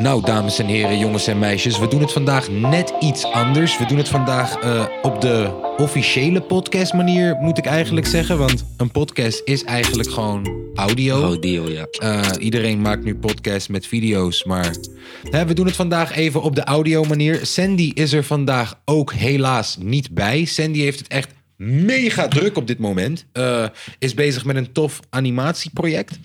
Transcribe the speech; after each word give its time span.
Nou, 0.00 0.24
dames 0.24 0.58
en 0.58 0.66
heren, 0.66 0.98
jongens 0.98 1.26
en 1.26 1.38
meisjes, 1.38 1.78
we 1.78 1.88
doen 1.88 2.00
het 2.00 2.12
vandaag 2.12 2.50
net 2.50 2.92
iets 3.00 3.24
anders. 3.24 3.78
We 3.78 3.86
doen 3.86 3.98
het 3.98 4.08
vandaag 4.08 4.58
eh, 4.58 4.86
op 5.02 5.20
de 5.20 5.50
officiële 5.76 6.40
podcast 6.40 6.92
manier, 6.92 7.36
moet 7.40 7.58
ik 7.58 7.66
eigenlijk 7.66 8.06
zeggen. 8.06 8.38
Want 8.38 8.64
een 8.76 8.90
podcast 8.90 9.42
is 9.44 9.64
eigenlijk 9.64 10.10
gewoon 10.10 10.70
audio. 10.74 11.22
Audio, 11.22 11.68
ja. 11.68 11.86
Uh, 12.02 12.30
iedereen 12.38 12.80
maakt 12.80 13.04
nu 13.04 13.14
podcasts 13.14 13.68
met 13.68 13.86
video's, 13.86 14.44
maar 14.44 14.74
hè, 15.30 15.46
we 15.46 15.54
doen 15.54 15.66
het 15.66 15.76
vandaag 15.76 16.16
even 16.16 16.42
op 16.42 16.54
de 16.54 16.64
audio 16.64 17.04
manier. 17.04 17.46
Sandy 17.46 17.90
is 17.94 18.12
er 18.12 18.24
vandaag 18.24 18.80
ook 18.84 19.12
helaas 19.12 19.76
niet 19.80 20.10
bij. 20.10 20.44
Sandy 20.44 20.80
heeft 20.80 20.98
het 20.98 21.08
echt 21.08 21.28
mega 21.60 22.28
druk 22.28 22.56
op 22.56 22.66
dit 22.66 22.78
moment. 22.78 23.24
Uh, 23.32 23.66
is 23.98 24.14
bezig 24.14 24.44
met 24.44 24.56
een 24.56 24.72
tof 24.72 25.00
animatieproject. 25.10 26.18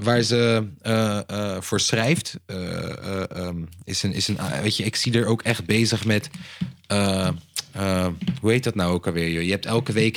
Waar 0.00 0.22
ze 0.22 0.66
uh, 0.82 1.20
uh, 1.30 1.60
voor 1.60 1.80
schrijft. 1.80 2.38
Um, 3.36 3.68
is 3.84 4.02
een, 4.02 4.12
is 4.12 4.28
een, 4.28 4.38
weet 4.62 4.76
je, 4.76 4.84
ik 4.84 4.96
zie 4.96 5.12
er 5.12 5.26
ook 5.26 5.42
echt 5.42 5.64
bezig 5.64 6.04
met. 6.04 6.30
Uh, 6.92 8.06
hoe 8.40 8.50
heet 8.50 8.64
dat 8.64 8.74
nou 8.74 8.92
ook 8.92 9.06
alweer? 9.06 9.42
Je 9.42 9.50
hebt 9.50 9.66
elke 9.66 9.92
week, 9.92 10.16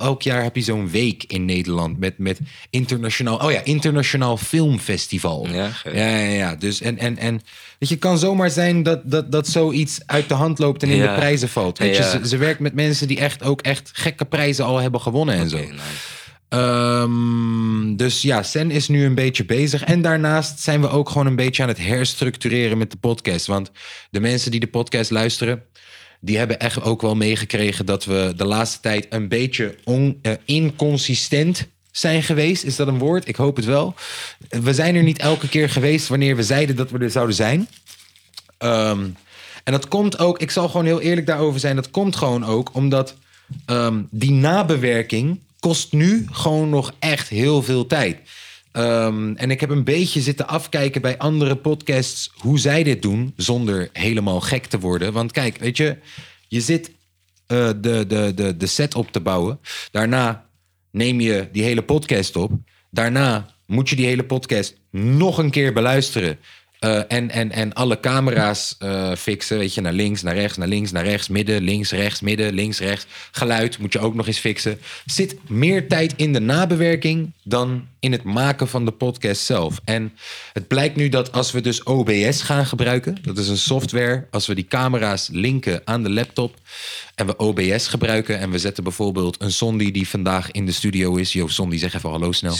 elk 0.00 0.22
jaar 0.22 0.42
heb 0.42 0.56
je 0.56 0.62
zo'n 0.62 0.90
week 0.90 1.24
in 1.26 1.44
Nederland 1.44 1.98
met, 1.98 2.18
met 2.18 2.38
internationaal, 2.70 3.36
oh 3.36 3.50
ja, 3.52 3.60
internationaal 3.64 4.36
filmfestival. 4.36 5.46
Ja, 5.48 5.70
ja, 5.84 5.92
ja, 6.16 6.16
ja. 6.30 6.54
Dus 6.54 6.80
en, 6.80 6.98
en, 6.98 7.18
en 7.18 7.40
weet 7.78 7.88
je, 7.88 7.96
kan 7.96 8.18
zomaar 8.18 8.50
zijn 8.50 8.82
dat, 8.82 9.00
dat, 9.10 9.32
dat 9.32 9.48
zoiets 9.48 10.00
uit 10.06 10.28
de 10.28 10.34
hand 10.34 10.58
loopt 10.58 10.82
en 10.82 10.88
in 10.88 10.96
Ja. 10.96 11.12
de 11.12 11.18
prijzen 11.18 11.48
valt. 11.48 11.78
Weet 11.78 11.96
je, 11.96 12.02
Ja. 12.02 12.10
ze, 12.10 12.28
ze 12.28 12.36
werkt 12.36 12.60
met 12.60 12.74
mensen 12.74 13.08
die 13.08 13.18
echt 13.18 13.42
ook 13.42 13.60
echt 13.62 13.90
gekke 13.92 14.24
prijzen 14.24 14.64
al 14.64 14.78
hebben 14.78 15.00
gewonnen 15.00 15.34
en 15.34 15.48
zo. 15.48 15.56
Nice. 15.56 15.72
Ehm, 16.48 17.96
dus 17.96 18.22
ja, 18.22 18.42
Sen 18.42 18.70
is 18.70 18.88
nu 18.88 19.04
een 19.04 19.14
beetje 19.14 19.44
bezig. 19.44 19.84
En 19.84 20.02
daarnaast 20.02 20.60
zijn 20.60 20.80
we 20.80 20.88
ook 20.88 21.08
gewoon 21.08 21.26
een 21.26 21.36
beetje 21.36 21.62
aan 21.62 21.68
het 21.68 21.78
herstructureren 21.78 22.78
met 22.78 22.90
de 22.90 22.96
podcast. 22.96 23.46
Want 23.46 23.70
de 24.10 24.20
mensen 24.20 24.50
die 24.50 24.60
de 24.60 24.66
podcast 24.66 25.10
luisteren, 25.10 25.62
die 26.20 26.38
hebben 26.38 26.58
echt 26.58 26.82
ook 26.82 27.02
wel 27.02 27.14
meegekregen 27.14 27.86
dat 27.86 28.04
we 28.04 28.32
de 28.36 28.44
laatste 28.44 28.80
tijd 28.80 29.06
een 29.10 29.28
beetje 29.28 29.74
eh, 30.22 30.32
inconsistent 30.44 31.66
zijn 31.90 32.22
geweest. 32.22 32.64
Is 32.64 32.76
dat 32.76 32.86
een 32.86 32.98
woord? 32.98 33.28
Ik 33.28 33.36
hoop 33.36 33.56
het 33.56 33.64
wel. 33.64 33.94
We 34.48 34.74
zijn 34.74 34.94
er 34.94 35.02
niet 35.02 35.18
elke 35.18 35.48
keer 35.48 35.70
geweest 35.70 36.08
wanneer 36.08 36.36
we 36.36 36.42
zeiden 36.42 36.76
dat 36.76 36.90
we 36.90 36.98
er 36.98 37.10
zouden 37.10 37.34
zijn. 37.34 37.68
Ehm, 38.58 39.06
en 39.64 39.72
dat 39.72 39.88
komt 39.88 40.18
ook, 40.18 40.38
ik 40.38 40.50
zal 40.50 40.68
gewoon 40.68 40.86
heel 40.86 41.00
eerlijk 41.00 41.26
daarover 41.26 41.60
zijn, 41.60 41.76
dat 41.76 41.90
komt 41.90 42.16
gewoon 42.16 42.44
ook 42.44 42.70
omdat 42.74 43.14
ehm, 43.66 44.02
die 44.10 44.30
nabewerking 44.30 45.40
kost 45.60 45.92
nu 45.92 46.26
gewoon 46.30 46.68
nog 46.70 46.94
echt 46.98 47.28
heel 47.28 47.62
veel 47.62 47.86
tijd. 47.86 48.18
Ehm, 48.76 49.32
en 49.34 49.50
ik 49.50 49.60
heb 49.60 49.70
een 49.70 49.84
beetje 49.84 50.20
zitten 50.20 50.48
afkijken 50.48 51.00
bij 51.00 51.18
andere 51.18 51.56
podcasts 51.56 52.30
hoe 52.34 52.58
zij 52.58 52.82
dit 52.82 53.02
doen, 53.02 53.32
zonder 53.36 53.88
helemaal 53.92 54.40
gek 54.40 54.66
te 54.66 54.78
worden. 54.78 55.12
Want 55.12 55.32
kijk, 55.32 55.58
weet 55.58 55.76
je, 55.76 55.98
je 56.48 56.60
zit 56.60 56.90
eh, 57.46 57.68
de, 57.80 58.04
de, 58.06 58.32
de, 58.34 58.56
de 58.56 58.66
set 58.66 58.94
op 58.94 59.12
te 59.12 59.20
bouwen. 59.20 59.60
Daarna 59.90 60.46
neem 60.90 61.20
je 61.20 61.48
die 61.52 61.62
hele 61.62 61.82
podcast 61.82 62.36
op. 62.36 62.52
Daarna 62.90 63.54
moet 63.66 63.88
je 63.88 63.96
die 63.96 64.06
hele 64.06 64.24
podcast 64.24 64.76
nog 64.90 65.38
een 65.38 65.50
keer 65.50 65.72
beluisteren. 65.72 66.38
Eh, 66.78 67.00
en, 67.08 67.30
en, 67.30 67.52
en 67.52 67.72
alle 67.72 68.00
camera's 68.00 68.74
eh, 68.78 69.14
fixen. 69.14 69.58
Weet 69.58 69.74
je, 69.74 69.80
naar 69.80 69.92
links, 69.92 70.22
naar 70.22 70.34
rechts, 70.34 70.56
naar 70.56 70.68
links, 70.68 70.92
naar 70.92 71.04
rechts, 71.04 71.28
midden, 71.28 71.62
links, 71.62 71.90
rechts, 71.90 72.20
midden, 72.20 72.52
links, 72.52 72.78
rechts. 72.78 73.06
Geluid 73.30 73.78
moet 73.78 73.92
je 73.92 73.98
ook 73.98 74.14
nog 74.14 74.26
eens 74.26 74.38
fixen. 74.38 74.78
Zit 75.04 75.36
meer 75.48 75.88
tijd 75.88 76.14
in 76.16 76.32
de 76.32 76.40
nabewerking 76.40 77.32
dan 77.42 77.86
in 78.06 78.12
het 78.12 78.22
maken 78.22 78.68
van 78.68 78.84
de 78.84 78.90
podcast 78.90 79.42
zelf. 79.42 79.80
En 79.84 80.12
het 80.52 80.68
blijkt 80.68 80.96
nu 80.96 81.08
dat 81.08 81.32
als 81.32 81.52
we 81.52 81.60
dus 81.60 81.82
OBS 81.82 82.42
gaan 82.42 82.66
gebruiken, 82.66 83.18
dat 83.22 83.38
is 83.38 83.48
een 83.48 83.58
software, 83.58 84.26
als 84.30 84.46
we 84.46 84.54
die 84.54 84.66
camera's 84.66 85.28
linken 85.32 85.80
aan 85.84 86.02
de 86.02 86.10
laptop 86.10 86.54
en 87.14 87.26
we 87.26 87.36
OBS 87.36 87.88
gebruiken 87.88 88.38
en 88.38 88.50
we 88.50 88.58
zetten 88.58 88.84
bijvoorbeeld 88.84 89.40
een 89.40 89.52
Sondi 89.52 89.90
die 89.90 90.08
vandaag 90.08 90.50
in 90.50 90.66
de 90.66 90.72
studio 90.72 91.16
is. 91.16 91.32
Yo, 91.32 91.46
Sondi, 91.46 91.78
zeg 91.78 91.94
even 91.94 92.10
hallo 92.10 92.32
snel. 92.32 92.54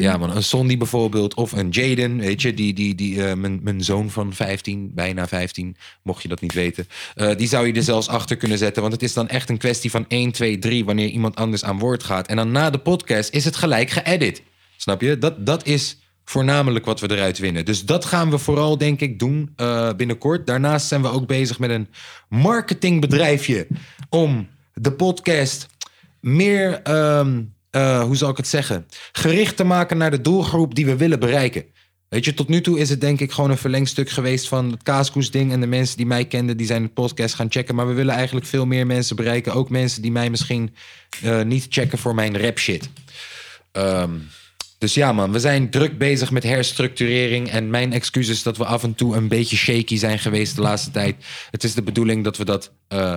Ja, 0.00 0.16
man, 0.16 0.36
een 0.36 0.42
Sondi 0.42 0.78
bijvoorbeeld. 0.78 1.34
Of 1.34 1.52
een 1.52 1.68
Jaden, 1.68 2.18
weet 2.18 2.42
je, 2.42 2.54
die, 2.54 2.72
die, 2.72 2.94
die, 2.94 3.24
eh, 3.24 3.34
mijn, 3.34 3.60
mijn 3.62 3.84
zoon 3.84 4.10
van 4.10 4.34
15, 4.34 4.90
bijna 4.94 5.28
15, 5.28 5.76
mocht 6.02 6.22
je 6.22 6.28
dat 6.28 6.40
niet 6.40 6.54
weten. 6.54 6.88
Eh, 7.14 7.36
die 7.36 7.48
zou 7.48 7.66
je 7.66 7.72
er 7.72 7.82
zelfs 7.82 8.08
achter 8.08 8.36
kunnen 8.36 8.58
zetten. 8.58 8.82
Want 8.82 8.94
het 8.94 9.02
is 9.02 9.12
dan 9.12 9.28
echt 9.28 9.48
een 9.48 9.58
kwestie 9.58 9.90
van 9.90 10.04
1, 10.08 10.32
2, 10.32 10.58
3 10.58 10.84
wanneer 10.84 11.08
iemand 11.08 11.36
anders 11.36 11.64
aan 11.64 11.78
woord 11.78 12.02
gaat. 12.02 12.28
En 12.28 12.36
dan 12.36 12.50
na 12.50 12.70
de 12.70 12.78
podcast 12.78 13.30
is 13.32 13.44
het 13.44 13.56
gelijk 13.56 13.90
geëdit. 13.90 14.42
Snap 14.86 15.00
je? 15.00 15.18
Dat, 15.18 15.46
dat 15.46 15.66
is 15.66 15.98
voornamelijk 16.24 16.84
wat 16.84 17.00
we 17.00 17.10
eruit 17.10 17.38
winnen. 17.38 17.64
Dus 17.64 17.84
dat 17.84 18.04
gaan 18.04 18.30
we 18.30 18.38
vooral, 18.38 18.78
denk 18.78 19.00
ik, 19.00 19.18
doen 19.18 19.52
eh, 19.56 19.92
binnenkort. 19.96 20.46
Daarnaast 20.46 20.86
zijn 20.86 21.02
we 21.02 21.08
ook 21.08 21.26
bezig 21.26 21.58
met 21.58 21.70
een 21.70 21.88
marketingbedrijfje 22.28 23.66
om 24.08 24.48
de 24.74 24.92
podcast 24.92 25.66
meer, 26.20 26.82
ehm, 26.82 27.42
eh, 27.70 28.02
hoe 28.02 28.16
zal 28.16 28.30
ik 28.30 28.36
het 28.36 28.46
zeggen, 28.46 28.86
gericht 29.12 29.56
te 29.56 29.64
maken 29.64 29.96
naar 29.96 30.10
de 30.10 30.20
doelgroep 30.20 30.74
die 30.74 30.86
we 30.86 30.96
willen 30.96 31.20
bereiken. 31.20 31.64
Weet 32.08 32.24
je, 32.24 32.34
tot 32.34 32.48
nu 32.48 32.60
toe 32.60 32.78
is 32.78 32.90
het 32.90 33.00
denk 33.00 33.20
ik 33.20 33.32
gewoon 33.32 33.50
een 33.50 33.58
verlengstuk 33.58 34.10
geweest 34.10 34.48
van 34.48 34.70
het 34.70 34.82
kaaskoes-ding. 34.82 35.52
En 35.52 35.60
de 35.60 35.66
mensen 35.66 35.96
die 35.96 36.06
mij 36.06 36.24
kenden, 36.24 36.56
die 36.56 36.66
zijn 36.66 36.82
de 36.82 36.88
podcast 36.88 37.34
gaan 37.34 37.50
checken. 37.50 37.74
Maar 37.74 37.86
we 37.86 37.94
willen 37.94 38.14
eigenlijk 38.14 38.46
veel 38.46 38.66
meer 38.66 38.86
mensen 38.86 39.16
bereiken. 39.16 39.54
Ook 39.54 39.70
mensen 39.70 40.02
die 40.02 40.12
mij 40.12 40.30
misschien 40.30 40.74
eh, 41.22 41.42
niet 41.42 41.66
checken 41.68 41.98
voor 41.98 42.14
mijn 42.14 42.38
rap 42.40 42.58
shit. 42.58 42.88
Ehm, 43.72 44.10
dus 44.78 44.94
ja, 44.94 45.12
man, 45.12 45.32
we 45.32 45.38
zijn 45.38 45.70
druk 45.70 45.98
bezig 45.98 46.30
met 46.30 46.42
herstructurering. 46.42 47.50
En 47.50 47.70
mijn 47.70 47.92
excuus 47.92 48.28
is 48.28 48.42
dat 48.42 48.56
we 48.56 48.64
af 48.64 48.82
en 48.82 48.94
toe 48.94 49.16
een 49.16 49.28
beetje 49.28 49.56
shaky 49.56 49.96
zijn 49.96 50.18
geweest 50.18 50.56
de 50.56 50.62
laatste 50.62 50.90
tijd. 50.90 51.24
Het 51.50 51.64
is 51.64 51.74
de 51.74 51.82
bedoeling 51.82 52.24
dat 52.24 52.36
we 52.36 52.44
dat 52.44 52.72
eh, 52.88 53.14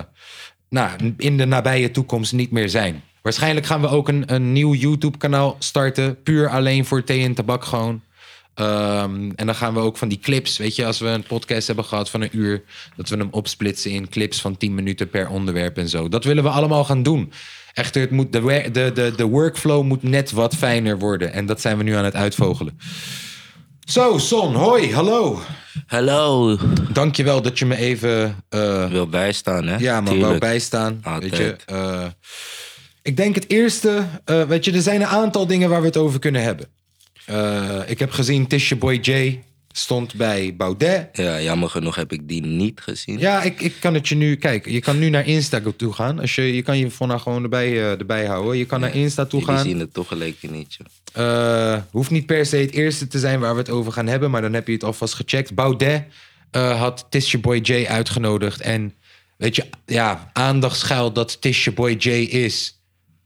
nou, 0.68 1.14
in 1.16 1.36
de 1.36 1.44
nabije 1.44 1.90
toekomst 1.90 2.32
niet 2.32 2.50
meer 2.50 2.68
zijn. 2.68 3.02
Waarschijnlijk 3.22 3.66
gaan 3.66 3.80
we 3.80 3.88
ook 3.88 4.08
een, 4.08 4.34
een 4.34 4.52
nieuw 4.52 4.74
YouTube-kanaal 4.74 5.56
starten. 5.58 6.22
Puur 6.22 6.48
alleen 6.48 6.84
voor 6.84 7.04
thee 7.04 7.24
en 7.24 7.34
tabak 7.34 7.64
gewoon. 7.64 8.02
Ehm, 8.54 9.30
en 9.34 9.46
dan 9.46 9.54
gaan 9.54 9.74
we 9.74 9.80
ook 9.80 9.96
van 9.96 10.08
die 10.08 10.18
clips, 10.18 10.58
weet 10.58 10.76
je, 10.76 10.86
als 10.86 10.98
we 10.98 11.06
een 11.06 11.22
podcast 11.22 11.66
hebben 11.66 11.84
gehad 11.84 12.10
van 12.10 12.20
een 12.20 12.36
uur, 12.36 12.62
dat 12.96 13.08
we 13.08 13.16
hem 13.16 13.28
opsplitsen 13.30 13.90
in 13.90 14.08
clips 14.08 14.40
van 14.40 14.56
10 14.56 14.74
minuten 14.74 15.10
per 15.10 15.28
onderwerp 15.28 15.78
en 15.78 15.88
zo. 15.88 16.08
Dat 16.08 16.24
willen 16.24 16.42
we 16.42 16.48
allemaal 16.48 16.84
gaan 16.84 17.02
doen. 17.02 17.32
Echter, 17.72 18.00
het 18.00 18.10
moet, 18.10 18.32
de, 18.32 18.68
de, 18.72 18.90
de, 18.94 19.12
de 19.16 19.24
workflow 19.24 19.84
moet 19.84 20.02
net 20.02 20.30
wat 20.30 20.54
fijner 20.54 20.98
worden. 20.98 21.32
En 21.32 21.46
dat 21.46 21.60
zijn 21.60 21.76
we 21.76 21.82
nu 21.82 21.94
aan 21.94 22.04
het 22.04 22.14
uitvogelen. 22.14 22.78
Zo, 23.84 24.18
Son, 24.18 24.54
hoi, 24.54 24.94
hallo. 24.94 25.40
Hallo. 25.86 26.56
Dankjewel 26.92 27.42
dat 27.42 27.58
je 27.58 27.66
me 27.66 27.76
even 27.76 28.36
eh, 28.48 28.90
Wil 28.90 29.06
bijstaan, 29.08 29.66
hè? 29.66 29.76
ja, 29.76 30.02
wou 30.02 30.16
Tuurlijk. 30.16 30.40
bijstaan. 30.40 31.00
Altijd. 31.02 31.30
Weet 31.30 31.40
je, 31.40 31.56
eh, 31.66 32.06
ik 33.02 33.16
denk 33.16 33.34
het 33.34 33.50
eerste, 33.50 34.04
eh, 34.24 34.42
weet 34.42 34.64
je, 34.64 34.72
er 34.72 34.82
zijn 34.82 35.00
een 35.00 35.06
aantal 35.06 35.46
dingen 35.46 35.68
waar 35.68 35.80
we 35.80 35.86
het 35.86 35.96
over 35.96 36.18
kunnen 36.18 36.42
hebben. 36.42 36.66
Ik 37.86 37.98
heb 37.98 38.10
gezien 38.10 38.46
Tisha 38.46 38.76
Boy 38.76 38.98
J 39.02 39.38
stond 39.72 40.14
bij 40.14 40.54
Baudet. 40.56 41.08
Ja, 41.12 41.40
jammer 41.40 41.68
genoeg 41.68 41.94
heb 41.94 42.12
ik 42.12 42.28
die 42.28 42.42
niet 42.42 42.80
gezien. 42.80 43.18
Ja, 43.18 43.42
ik, 43.42 43.60
ik 43.60 43.74
kan 43.80 43.94
het 43.94 44.08
je 44.08 44.14
nu, 44.14 44.36
kijk, 44.36 44.68
je 44.68 44.80
kan 44.80 44.98
nu 44.98 45.08
naar 45.08 45.26
Insta 45.26 45.60
toe 45.76 45.92
gaan. 45.92 46.20
Als 46.20 46.34
je, 46.34 46.54
je 46.54 46.62
kan 46.62 46.78
je 46.78 46.90
van 46.90 47.08
nou 47.08 47.20
gewoon 47.20 47.42
erbij, 47.42 47.68
eh, 47.68 47.98
erbij 47.98 48.26
houden. 48.26 48.58
Je 48.58 48.66
kan 48.66 48.80
naar 48.80 48.94
Insta 48.94 49.24
toe 49.24 49.44
gaan. 49.44 49.64
zien 49.64 49.80
het 49.80 49.94
toch 49.94 50.08
gelijk 50.08 50.36
niet, 50.50 50.74
joh. 50.74 50.86
Eh, 51.12 51.82
hoeft 51.90 52.10
niet 52.10 52.26
per 52.26 52.46
se 52.46 52.56
het 52.56 52.72
eerste 52.72 53.06
te 53.06 53.18
zijn 53.18 53.40
waar 53.40 53.52
we 53.52 53.58
het 53.58 53.70
over 53.70 53.92
gaan 53.92 54.06
hebben, 54.06 54.30
maar 54.30 54.42
dan 54.42 54.52
heb 54.52 54.66
je 54.66 54.72
het 54.72 54.84
alvast 54.84 55.14
gecheckt. 55.14 55.54
Baudet 55.54 56.04
eh, 56.50 56.80
had 56.80 57.06
Tisha 57.08 57.38
Boy 57.38 57.58
J 57.62 57.86
uitgenodigd. 57.86 58.60
En 58.60 58.94
weet 59.36 59.56
je, 59.56 59.64
ja, 59.86 60.30
aandachtsgeil 60.32 61.12
dat 61.12 61.40
Tisha 61.40 61.70
Boy 61.70 61.96
J 61.98 62.08
is, 62.08 62.80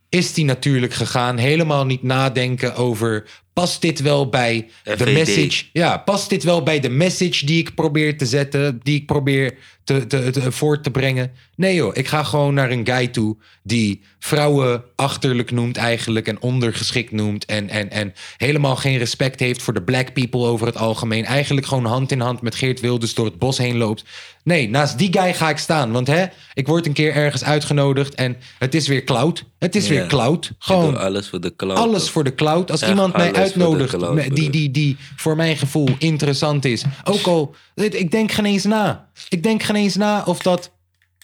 is 0.09 0.33
die 0.33 0.45
natuurlijk 0.45 0.95
gegaan. 0.95 1.37
Helemaal 1.37 1.87
niet 1.87 2.03
nadenken 2.03 2.75
over, 2.75 3.25
past 3.55 3.81
dit 3.81 4.01
wel 4.01 4.29
bij 4.29 4.69
de 4.83 4.97
FVD. 4.97 5.13
message? 5.13 5.65
Ja, 5.73 5.99
past 5.99 6.29
dit 6.29 6.43
wel 6.43 6.63
bij 6.63 6.81
de 6.81 6.89
message 6.89 7.47
die 7.47 7.59
ik 7.59 7.75
probeer 7.75 8.19
te 8.19 8.27
zetten, 8.27 8.81
die 8.83 8.97
ik 8.97 9.07
probeer 9.07 9.57
te, 9.85 10.07
te, 10.07 10.31
te, 10.31 10.53
voort 10.53 10.83
te 10.83 10.91
brengen? 10.91 11.33
Nee 11.57 11.75
joh, 11.75 11.97
ik 11.97 12.09
ga 12.09 12.23
gewoon 12.23 12.55
naar 12.55 12.71
een 12.71 12.87
guy 12.87 13.09
toe 13.09 13.37
die 13.63 14.03
vrouwen 14.19 14.85
achterlijk 14.97 15.51
noemt 15.51 15.77
eigenlijk 15.77 16.29
en 16.29 16.41
ondergeschikt 16.41 17.13
noemt 17.13 17.45
en, 17.45 17.69
en, 17.69 17.91
en 17.91 18.13
helemaal 18.37 18.77
geen 18.77 18.99
respect 18.99 19.41
heeft 19.41 19.63
voor 19.63 19.75
de 19.75 19.83
black 19.83 20.13
people 20.13 20.41
over 20.41 20.67
het 20.67 20.77
algemeen. 20.77 21.25
Eigenlijk 21.25 21.67
gewoon 21.67 21.85
hand 21.85 22.13
in 22.13 22.21
hand 22.21 22.43
met 22.43 22.55
Geert 22.55 22.81
Wilders 22.81 23.15
door 23.15 23.25
het 23.25 23.39
bos 23.39 23.59
heen 23.59 23.77
loopt. 23.77 24.05
Nee, 24.45 24.69
naast 24.69 24.99
die 24.99 25.13
guy 25.13 25.35
ga 25.35 25.49
ik 25.49 25.59
staan, 25.59 25.93
want 25.93 26.07
hè, 26.07 26.25
ik 26.55 26.67
word 26.67 26.87
een 26.87 26.93
keer 26.93 27.15
ergens 27.15 27.45
uitgenodigd 27.45 28.15
en 28.15 28.37
het 28.59 28.75
is 28.75 28.89
weer 28.89 29.05
cloud. 29.05 29.45
Het 29.59 29.75
is 29.75 29.89
weer 29.89 30.07
cloud. 30.07 30.53
Gewoon 30.59 30.99
alles 30.99 31.29
voor 31.29 31.41
de 31.41 31.57
cloud. 31.57 31.79
alles 31.79 32.11
voor 32.11 32.25
de 32.25 32.35
cloud. 32.35 32.71
Als 32.71 32.81
Echt 32.81 32.91
iemand 32.91 33.17
mij 33.17 33.33
uitnodigt 33.33 33.97
cloud, 33.97 34.35
die, 34.35 34.51
die, 34.51 34.71
die 34.71 34.97
voor 35.17 35.37
mijn 35.37 35.57
gevoel 35.57 35.89
interessant 35.99 36.65
is. 36.65 36.85
Ook 37.05 37.27
al, 37.27 37.55
ik 37.75 38.11
denk 38.11 38.33
geen 38.33 38.45
eens 38.45 38.65
na. 38.65 39.11
Ik 39.29 39.43
denk 39.43 39.63
geen 39.63 39.77
eens 39.77 39.95
na 39.97 40.23
of 40.25 40.39
dat 40.43 40.73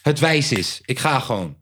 het 0.03 0.19
wijs 0.19 0.53
is. 0.53 0.81
Ik 0.85 0.99
ga 0.99 1.19
gewoon. 1.21 1.57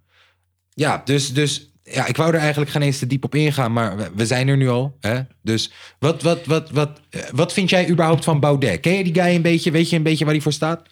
Ja, 0.75 1.03
dus, 1.05 1.33
dus 1.33 1.71
ja, 1.83 2.07
ik 2.07 2.17
wou 2.17 2.35
er 2.35 2.41
eigenlijk 2.41 2.71
geen 2.71 2.83
eens 2.83 2.99
te 2.99 3.07
diep 3.07 3.25
op 3.25 3.35
ingaan, 3.35 3.73
maar 3.73 3.97
we, 3.97 4.11
we 4.15 4.27
zijn 4.27 4.49
er 4.49 4.57
nu 4.57 4.69
al. 4.69 4.97
Hè? 5.01 5.21
Dus 5.43 5.73
wat, 5.99 6.23
wat, 6.23 6.47
wat, 6.47 6.71
wat, 6.71 7.01
eh, 7.11 7.21
wat 7.33 7.53
vind 7.53 7.71
jij 7.71 7.89
überhaupt 7.89 8.25
van 8.25 8.41
Baudet? 8.41 8.81
Ken 8.81 8.93
je 8.97 9.05
die 9.05 9.15
guy 9.23 9.35
een 9.35 9.43
beetje? 9.43 9.71
Weet 9.71 9.91
je 9.91 9.97
een 9.97 10.03
beetje 10.03 10.25
waar 10.25 10.33
hij 10.35 10.43
voor 10.43 10.53
staat? 10.53 10.83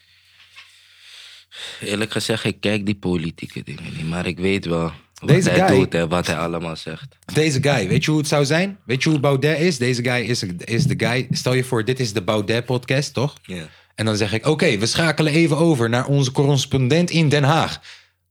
Eerlijk 1.81 2.11
gezegd, 2.13 2.45
ik 2.45 2.61
kijk 2.61 2.87
die 2.87 2.95
politieke 2.95 3.63
dingen 3.63 3.93
niet. 3.97 4.09
Maar 4.09 4.27
ik 4.27 4.39
weet 4.39 4.65
wel 4.65 4.93
wat 5.15 5.29
Deze 5.29 5.51
hij 5.51 5.67
guy- 5.69 5.77
doet 5.77 5.95
en 5.95 6.09
wat 6.09 6.27
hij 6.27 6.37
allemaal 6.39 6.77
zegt. 6.77 7.17
Deze 7.35 7.63
guy, 7.63 7.89
weet 7.89 8.05
je 8.05 8.11
hoe 8.11 8.21
het 8.21 8.29
zou 8.29 8.45
zijn? 8.45 8.79
Weet 8.85 9.03
je 9.03 9.09
hoe 9.11 9.21
Baudet 9.21 9.59
is? 9.59 9.79
Deze 9.79 10.03
guy 10.03 10.29
is, 10.29 10.43
is 10.43 10.85
de 10.85 10.95
guy. 11.07 11.27
Stel 11.31 11.53
je 11.55 11.65
voor, 11.65 11.85
dit 11.85 12.01
is 12.01 12.13
de 12.13 12.23
Baudet-podcast, 12.23 13.15
toch? 13.15 13.35
Ja. 13.43 13.69
En 13.97 14.05
dan 14.05 14.17
zeg 14.17 14.33
ik: 14.33 14.47
Oké, 14.47 14.79
we 14.79 14.87
schakelen 14.87 15.33
even 15.33 15.57
over 15.57 15.89
naar 15.89 16.07
onze 16.07 16.33
correspondent 16.33 17.11
in 17.11 17.29
Den 17.29 17.45
Haag. 17.45 17.81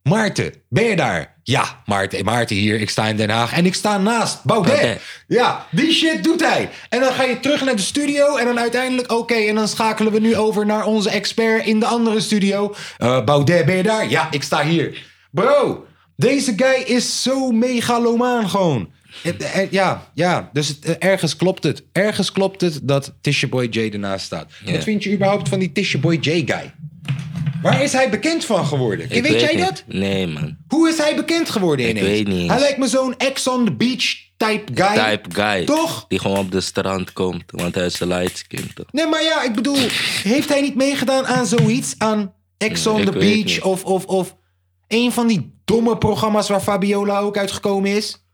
Maarten, 0.04 0.54
ben 0.70 0.84
je 0.84 0.96
daar? 0.96 1.36
Ja, 1.44 1.82
Maarten, 1.86 2.26
Maarten 2.26 2.56
hier. 2.56 2.80
Ik 2.80 2.90
sta 2.90 3.08
in 3.08 3.16
Den 3.16 3.30
Haag 3.30 3.54
en 3.54 3.66
ik 3.66 3.74
sta 3.74 3.98
naast 3.98 4.44
Baudet. 4.44 5.02
Ja, 5.28 5.66
die 5.72 5.92
shit 5.92 6.24
doet 6.24 6.42
hij. 6.42 6.70
En 6.90 7.00
dan 7.00 7.14
ga 7.14 7.24
je 7.24 7.40
terug 7.40 7.64
naar 7.64 7.76
de 7.76 7.82
studio 7.82 8.36
en 8.36 8.46
dan 8.46 8.60
uiteindelijk, 8.60 9.12
oké, 9.12 9.34
en 9.34 9.56
dan 9.56 9.68
schakelen 9.68 10.12
we 10.12 10.20
nu 10.20 10.36
over 10.36 10.66
naar 10.66 10.86
onze 10.86 11.10
expert 11.10 11.66
in 11.66 11.80
de 11.80 11.86
andere 11.86 12.20
studio. 12.20 12.76
Eh, 12.98 13.24
Baudet, 13.24 13.66
ben 13.66 13.76
je 13.76 13.84
daar? 13.84 14.10
Ja, 14.10 14.28
ik 14.32 14.44
sta 14.44 14.64
hier. 14.66 15.06
Bro, 15.32 15.86
deze 16.16 16.54
guy 16.56 16.96
is 16.96 17.22
zo 17.22 17.52
megalomaan 17.52 18.50
gewoon. 18.50 18.94
Eh, 19.24 19.72
Ja, 19.72 20.12
ja, 20.14 20.50
dus 20.54 20.68
het, 20.68 20.80
eh, 20.86 21.10
ergens 21.10 21.36
klopt 21.36 21.64
het. 21.64 21.84
Ergens 21.92 22.32
klopt 22.32 22.62
het 22.62 22.80
dat 22.84 23.14
Tisha 23.22 23.48
Boy 23.48 23.68
J 23.70 23.80
ernaast 23.80 24.26
staat. 24.26 24.52
Wat 24.66 24.84
vind 24.84 25.04
je 25.04 25.12
überhaupt 25.14 25.50
van 25.50 25.60
die 25.60 25.72
Tisha 25.72 25.98
Boy 26.00 26.16
J 26.22 26.30
guy? 26.46 26.74
Waar 27.62 27.84
is 27.84 27.92
hij 27.94 28.10
bekend 28.10 28.46
van 28.46 28.66
geworden? 28.66 29.06
Ik 29.12 29.24
weet, 29.24 29.40
jij 29.42 29.56
niet. 29.56 29.66
dat? 29.66 29.84
Nee, 29.88 30.28
man. 30.28 30.58
Hoe 30.68 30.90
is 30.90 30.98
hij 30.98 31.16
bekend 31.16 31.50
geworden 31.50 31.86
Ik 31.86 31.92
ineens? 31.92 32.08
weet 32.08 32.28
niet. 32.28 32.50
Hij 32.50 32.60
lijkt 32.60 32.78
me 32.78 32.88
zo'n 32.88 33.18
ex 33.18 33.48
on 33.48 33.66
the 33.66 33.72
beach 33.74 34.04
type 34.38 34.72
guy. 34.74 34.94
Type 35.10 35.42
guy. 35.42 35.66
Toch? 35.66 36.06
Die 36.08 36.20
gewoon 36.20 36.38
op 36.38 36.52
de 36.52 36.62
strand 36.62 37.14
komt, 37.14 37.44
want 37.48 37.76
hij 37.76 37.86
is 37.86 38.00
een 38.00 38.08
light 38.08 38.38
skin, 38.38 38.72
toch? 38.74 38.86
Nee, 38.92 39.08
maar 39.08 39.24
ja, 39.24 39.44
ik 39.44 39.54
bedoel, 39.56 39.78
heeft 40.24 40.50
hij 40.50 40.62
niet 40.62 40.76
meegedaan 40.76 41.26
aan 41.26 41.46
zoiets? 41.46 41.96
Aan 41.98 42.34
Ex 42.58 42.88
on 42.88 43.00
Ik 43.02 43.06
the 43.06 43.12
Beach 43.18 43.62
of, 43.64 43.84
of, 43.84 44.06
of 44.06 44.36
een 44.88 45.12
van 45.12 45.28
die 45.28 45.54
domme 45.66 45.98
programma's 45.98 46.48
waar 46.50 46.62
Fabiola 46.62 47.20
ook 47.20 47.38
uitgekomen 47.38 47.96
is? 47.96 48.25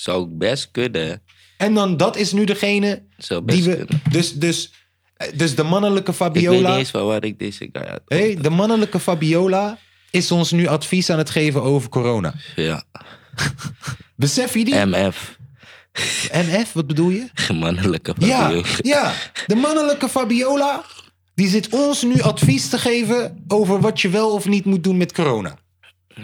Zou 0.00 0.26
best 0.28 0.68
kunnen? 0.70 1.22
En 1.56 1.74
dan 1.74 1.96
dat 1.96 2.16
is 2.16 2.32
nu 2.32 2.44
degene 2.44 3.02
Zou 3.16 3.40
best 3.42 3.58
die 3.58 3.70
we... 3.70 3.76
kunnen. 3.76 4.02
Dus, 4.10 4.32
dus, 4.32 4.72
dus 5.34 5.54
de 5.54 5.62
mannelijke 5.62 6.10
Ik 6.10 6.18
weet 6.18 6.28
Fabiola... 6.28 6.68
niet 6.68 6.78
eens 6.78 6.90
van 6.90 7.06
waar 7.06 7.24
ik 7.24 7.38
deze 7.38 7.68
guy 7.72 7.86
had. 7.88 8.00
Hey, 8.06 8.36
de 8.40 8.50
mannelijke 8.50 9.00
Fabiola 9.00 9.78
is 10.10 10.30
ons 10.30 10.50
nu 10.50 10.66
advies 10.66 11.10
aan 11.10 11.18
het 11.18 11.30
geven 11.30 11.62
over 11.62 11.88
corona. 11.88 12.34
Ja. 12.56 12.84
Besef 14.16 14.54
je 14.54 14.64
die? 14.64 14.74
MF. 14.74 15.38
MF, 16.32 16.72
wat 16.72 16.86
bedoel 16.86 17.10
je? 17.10 17.26
Mannelijke 17.54 18.14
Ja, 18.18 18.40
Fabio. 18.40 18.62
ja, 18.76 19.12
de 19.46 19.54
mannelijke 19.54 20.08
Fabiola, 20.08 20.84
die 21.34 21.48
zit 21.48 21.68
ons 21.68 22.02
nu 22.02 22.20
advies 22.22 22.68
te 22.68 22.78
geven 22.78 23.44
over 23.48 23.80
wat 23.80 24.00
je 24.00 24.08
wel 24.08 24.32
of 24.32 24.46
niet 24.46 24.64
moet 24.64 24.84
doen 24.84 24.96
met 24.96 25.12
corona. 25.12 25.58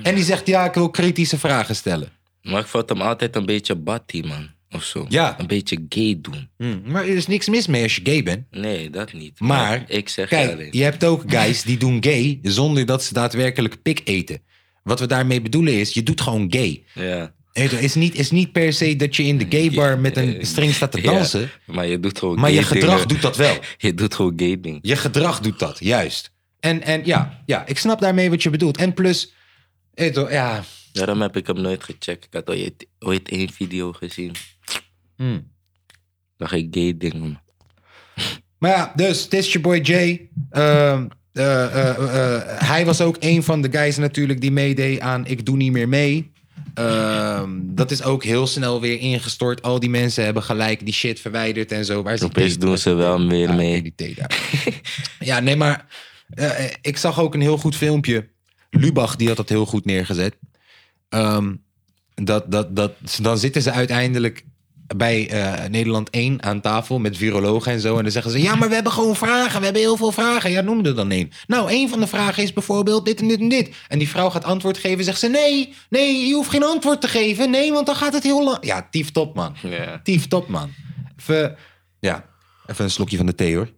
En 0.02 0.14
die 0.14 0.24
zegt, 0.24 0.46
ja, 0.46 0.64
ik 0.64 0.74
wil 0.74 0.90
kritische 0.90 1.38
vragen 1.38 1.76
stellen. 1.76 2.15
Maar 2.46 2.60
ik 2.60 2.66
vond 2.66 2.88
hem 2.88 3.00
altijd 3.00 3.36
een 3.36 3.46
beetje 3.46 3.74
batty, 3.74 4.22
man. 4.26 4.54
Of 4.70 4.84
zo. 4.84 5.06
Ja. 5.08 5.34
Een 5.38 5.46
beetje 5.46 5.84
gay 5.88 6.18
doen. 6.20 6.48
Hm, 6.56 6.90
maar 6.90 7.02
er 7.02 7.16
is 7.16 7.26
niks 7.26 7.48
mis 7.48 7.66
mee 7.66 7.82
als 7.82 7.96
je 7.96 8.00
gay 8.04 8.22
bent. 8.22 8.44
Nee, 8.50 8.90
dat 8.90 9.12
niet. 9.12 9.40
Maar, 9.40 9.84
ik 9.88 10.08
zeg 10.08 10.28
kijk, 10.28 10.52
alleen. 10.52 10.68
je 10.70 10.82
hebt 10.82 11.04
ook 11.04 11.22
guys 11.26 11.62
die 11.62 11.76
doen 11.76 12.04
gay 12.04 12.38
zonder 12.42 12.86
dat 12.86 13.04
ze 13.04 13.14
daadwerkelijk 13.14 13.82
pik 13.82 14.00
eten. 14.04 14.42
Wat 14.82 15.00
we 15.00 15.06
daarmee 15.06 15.40
bedoelen 15.40 15.74
is, 15.74 15.94
je 15.94 16.02
doet 16.02 16.20
gewoon 16.20 16.46
gay. 16.50 16.84
Ja. 16.94 17.34
Het 17.52 17.72
is 17.72 17.94
niet, 17.94 18.14
is 18.14 18.30
niet 18.30 18.52
per 18.52 18.72
se 18.72 18.96
dat 18.96 19.16
je 19.16 19.22
in 19.22 19.38
de 19.38 19.46
gay 19.48 19.70
bar 19.70 19.98
met 19.98 20.16
een 20.16 20.46
string 20.46 20.74
staat 20.74 20.92
te 20.92 21.02
ja, 21.02 21.12
dansen. 21.12 21.50
maar 21.64 21.86
je 21.86 22.00
doet 22.00 22.18
gewoon 22.18 22.40
Maar 22.40 22.50
je 22.50 22.62
gedrag 22.62 22.92
dingen. 22.92 23.08
doet 23.08 23.22
dat 23.22 23.36
wel. 23.36 23.58
Je 23.78 23.94
doet 23.94 24.14
gewoon 24.14 24.32
gay 24.36 24.60
dingen. 24.60 24.78
Je 24.82 24.96
gedrag 24.96 25.40
doet 25.40 25.58
dat, 25.58 25.76
juist. 25.80 26.30
En, 26.60 26.82
en 26.82 27.00
ja, 27.04 27.42
ja, 27.46 27.66
ik 27.66 27.78
snap 27.78 28.00
daarmee 28.00 28.30
wat 28.30 28.42
je 28.42 28.50
bedoelt. 28.50 28.76
En 28.76 28.94
plus, 28.94 29.32
eh, 29.94 30.14
ja, 30.30 30.64
Daarom 30.96 31.20
heb 31.20 31.36
ik 31.36 31.46
hem 31.46 31.60
nooit 31.60 31.84
gecheckt. 31.84 32.24
Ik 32.24 32.32
had 32.32 32.50
ooit, 32.50 32.86
ooit 32.98 33.28
één 33.28 33.50
video 33.50 33.92
gezien. 33.92 34.34
hmm. 35.16 35.50
Dan 36.36 36.48
ga 36.48 36.56
ik 36.56 36.68
gay 36.70 36.96
dingen. 36.96 37.40
Maar 38.58 38.70
ja, 38.70 38.92
dus, 38.96 39.22
het 39.22 39.32
is 39.32 39.52
je 39.52 39.60
boy 39.60 39.78
Jay. 39.78 40.28
Ehm, 40.50 41.06
eh, 41.32 41.64
eh, 41.64 42.34
eh, 42.34 42.42
hij 42.46 42.84
was 42.84 43.00
ook 43.00 43.16
een 43.20 43.42
van 43.42 43.62
de 43.62 43.70
guys 43.70 43.96
natuurlijk 43.96 44.40
die 44.40 44.50
meedeed 44.52 45.00
aan 45.00 45.26
Ik 45.26 45.46
Doe 45.46 45.56
Niet 45.56 45.72
Meer 45.72 45.88
Mee. 45.88 46.32
Ehm, 46.74 47.50
dat 47.62 47.90
is 47.90 48.02
ook 48.02 48.24
heel 48.24 48.46
snel 48.46 48.80
weer 48.80 48.98
ingestort. 48.98 49.62
Al 49.62 49.80
die 49.80 49.90
mensen 49.90 50.24
hebben 50.24 50.42
gelijk 50.42 50.84
die 50.84 50.94
shit 50.94 51.20
verwijderd 51.20 51.72
en 51.72 51.84
zo. 51.84 52.02
Waar 52.02 52.22
Opeens 52.22 52.58
doen 52.58 52.78
ze 52.78 52.94
wel 52.94 53.18
meer 53.18 53.48
Ja, 53.48 53.54
mee. 53.54 53.94
ja, 55.18 55.40
nee, 55.40 55.56
maar 55.56 55.86
ik 56.80 56.96
zag 56.96 57.20
ook 57.20 57.34
een 57.34 57.40
heel 57.40 57.58
goed 57.58 57.76
filmpje. 57.76 58.28
Lubach, 58.70 59.16
die 59.16 59.28
had 59.28 59.36
dat 59.36 59.48
heel 59.48 59.66
goed 59.66 59.84
neergezet. 59.84 60.36
Ehm, 61.08 61.54
dat, 62.14 62.50
dat, 62.50 62.76
dat, 62.76 62.92
dan 63.22 63.38
zitten 63.38 63.62
ze 63.62 63.70
uiteindelijk 63.70 64.44
bij 64.96 65.30
eh, 65.30 65.68
Nederland 65.68 66.10
1 66.10 66.42
aan 66.42 66.60
tafel 66.60 66.98
met 66.98 67.16
virologen 67.16 67.72
en 67.72 67.80
zo. 67.80 67.96
En 67.96 68.02
dan 68.02 68.12
zeggen 68.12 68.30
ze: 68.30 68.42
Ja, 68.42 68.54
maar 68.54 68.68
we 68.68 68.74
hebben 68.74 68.92
gewoon 68.92 69.16
vragen. 69.16 69.58
We 69.58 69.64
hebben 69.64 69.82
heel 69.82 69.96
veel 69.96 70.12
vragen. 70.12 70.50
Ja, 70.50 70.60
noem 70.60 70.84
er 70.84 70.94
dan 70.94 71.10
één. 71.10 71.30
Nou, 71.46 71.70
één 71.70 71.88
van 71.88 72.00
de 72.00 72.06
vragen 72.06 72.42
is 72.42 72.52
bijvoorbeeld 72.52 73.04
dit 73.04 73.20
en 73.20 73.28
dit 73.28 73.40
en 73.40 73.48
dit. 73.48 73.70
En 73.88 73.98
die 73.98 74.08
vrouw 74.08 74.30
gaat 74.30 74.44
antwoord 74.44 74.78
geven. 74.78 75.04
Zegt 75.04 75.18
ze: 75.18 75.28
Nee, 75.28 75.74
nee, 75.88 76.26
je 76.26 76.34
hoeft 76.34 76.50
geen 76.50 76.64
antwoord 76.64 77.00
te 77.00 77.08
geven. 77.08 77.50
Nee, 77.50 77.72
want 77.72 77.86
dan 77.86 77.96
gaat 77.96 78.12
het 78.12 78.22
heel 78.22 78.44
lang. 78.44 78.58
Ja, 78.60 78.88
tief 78.90 79.10
top, 79.10 79.34
man. 79.34 79.56
Tief 80.02 80.26
top, 80.26 80.48
man. 80.48 80.70
Even, 81.20 81.56
ja, 82.00 82.24
even 82.66 82.84
een 82.84 82.90
slokje 82.90 83.16
van 83.16 83.26
de 83.26 83.34
thee, 83.34 83.56
hoor. 83.56 83.68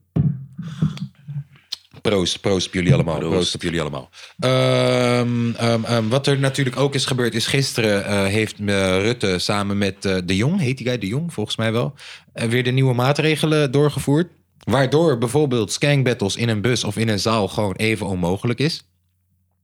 Proost, 2.09 2.41
proost 2.41 2.67
op 2.67 2.75
jullie 2.75 2.95
allemaal. 2.95 3.19
Proost, 3.19 3.33
Proost. 3.33 3.55
op 3.55 3.63
jullie 3.63 3.81
allemaal. 3.81 4.11
Ehm, 4.39 5.53
ehm, 5.55 5.85
ehm, 5.85 6.09
wat 6.09 6.27
er 6.27 6.39
natuurlijk 6.39 6.77
ook 6.77 6.95
is 6.95 7.05
gebeurd, 7.07 7.35
is 7.35 7.47
gisteren 7.47 8.05
eh, 8.05 8.25
heeft 8.25 8.55
eh, 8.59 8.67
Rutte 9.01 9.39
samen 9.39 9.79
met 9.79 10.05
eh, 10.05 10.17
De 10.25 10.37
Jong, 10.37 10.61
heet 10.61 10.77
die 10.79 10.87
guy 10.87 10.99
De 10.99 11.07
Jong 11.07 11.33
volgens 11.33 11.57
mij 11.57 11.73
wel, 11.73 11.95
weer 12.33 12.65
de 12.65 12.71
nieuwe 12.71 12.95
maatregelen 12.95 13.71
doorgevoerd. 13.71 14.29
Waardoor 14.65 15.19
bijvoorbeeld 15.19 15.73
skank 15.73 16.05
battles 16.05 16.37
in 16.37 16.49
een 16.49 16.61
bus 16.61 16.85
of 16.85 16.97
in 16.97 17.09
een 17.09 17.21
zaal 17.21 17.49
gewoon 17.49 17.75
even 17.75 18.07
onmogelijk 18.07 18.59
is. 18.59 18.85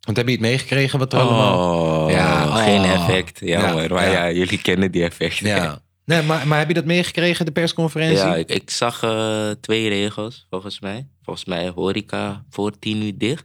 Want 0.01 0.17
heb 0.17 0.27
je 0.27 0.33
het 0.33 0.41
meegekregen 0.41 0.99
wat 0.99 1.13
er 1.13 1.21
allemaal... 1.21 2.05
Oh, 2.05 2.11
Ja, 2.11 2.47
geen 2.47 2.81
oh. 2.81 2.93
effect. 2.93 3.41
Jammer. 3.41 3.83
Ja, 3.83 3.95
maar 3.95 4.11
ja. 4.11 4.27
ja. 4.27 4.33
jullie 4.33 4.63
kennen 4.63 4.91
die 4.91 5.05
effecten. 5.05 5.47
Ja. 5.47 5.83
Nee, 6.05 6.23
maar, 6.23 6.47
maar 6.47 6.59
heb 6.59 6.69
je 6.69 6.75
dat 6.75 6.85
meegekregen, 6.85 7.45
de 7.45 7.53
persconferentie? 7.53 8.17
Ja, 8.17 8.37
ik, 8.37 8.49
ik 8.51 8.71
zag 8.71 9.03
eh, 9.03 9.51
twee 9.61 9.89
regels, 9.89 10.47
volgens 10.51 10.81
mij. 10.81 11.09
Volgens 11.23 11.45
mij 11.47 11.69
horeca 11.69 12.45
voor 12.51 12.79
10 12.79 13.03
uur 13.03 13.19
dicht. 13.19 13.45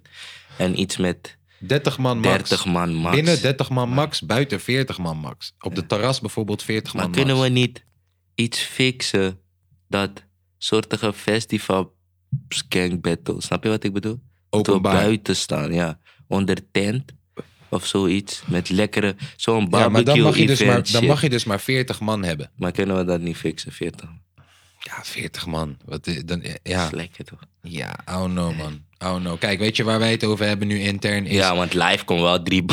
En 0.57 0.79
iets 0.79 0.97
met 0.97 1.37
30 1.59 1.97
man 1.97 2.19
max. 2.19 2.49
30 2.49 2.65
man 2.65 2.93
max. 2.93 3.15
Binnen 3.15 3.41
30 3.41 3.69
man 3.69 3.89
max, 3.89 4.21
buiten 4.21 4.59
40 4.59 4.97
man 4.97 5.17
max. 5.17 5.53
Op 5.59 5.75
de 5.75 5.85
terras 5.85 6.19
bijvoorbeeld 6.19 6.63
40 6.63 6.93
maar 6.93 7.03
man 7.03 7.11
kunnen 7.11 7.35
max. 7.35 7.47
we 7.47 7.53
niet 7.53 7.85
iets 8.35 8.59
fixen 8.59 9.39
dat 9.87 10.11
soortige 10.57 11.13
festival 11.13 11.95
skank 12.49 13.01
battle, 13.01 13.41
snap 13.41 13.63
je 13.63 13.69
wat 13.69 13.83
ik 13.83 13.93
bedoel? 13.93 14.19
Dat 14.49 14.65
we 14.65 14.71
Openbaar. 14.71 14.93
buiten 14.93 15.35
staan, 15.35 15.73
ja. 15.73 15.99
Onder 16.27 16.71
tent 16.71 17.11
of 17.69 17.85
zoiets. 17.85 18.41
Met 18.45 18.69
lekkere, 18.69 19.15
zo'n 19.35 19.61
Ja, 19.61 19.67
barbecue 19.67 19.91
maar 19.91 20.03
dan 20.15 20.19
mag, 20.23 20.37
je 20.37 20.47
dus 20.47 20.63
maar, 20.63 20.91
dan 20.91 21.05
mag 21.05 21.21
je 21.21 21.29
dus 21.29 21.43
maar 21.43 21.59
40 21.59 21.99
man 21.99 22.23
hebben. 22.23 22.49
Maar 22.55 22.71
kunnen 22.71 22.97
we 22.97 23.03
dat 23.05 23.21
niet 23.21 23.37
fixen, 23.37 23.71
40? 23.71 24.09
Ja, 24.79 25.03
40 25.03 25.45
man. 25.45 25.77
Wat, 25.85 26.07
is- 26.07 26.23
dan, 26.25 26.39
Dat 26.41 26.59
ja, 26.63 26.85
is 26.85 26.91
lekker 26.91 27.25
toch? 27.25 27.39
ja, 27.61 27.95
oh 28.05 28.23
no 28.23 28.53
man. 28.53 28.87
Oh 29.05 29.15
no. 29.21 29.35
Kijk, 29.35 29.59
weet 29.59 29.75
je 29.75 29.83
waar 29.83 29.99
wij 29.99 30.11
het 30.11 30.23
over 30.23 30.45
hebben 30.45 30.67
nu 30.67 30.79
intern? 30.79 31.25
Is, 31.25 31.35
Ja, 31.35 31.55
want 31.55 31.73
live 31.73 32.05
komt 32.05 32.21
wel 32.21 32.43
drie, 32.43 32.65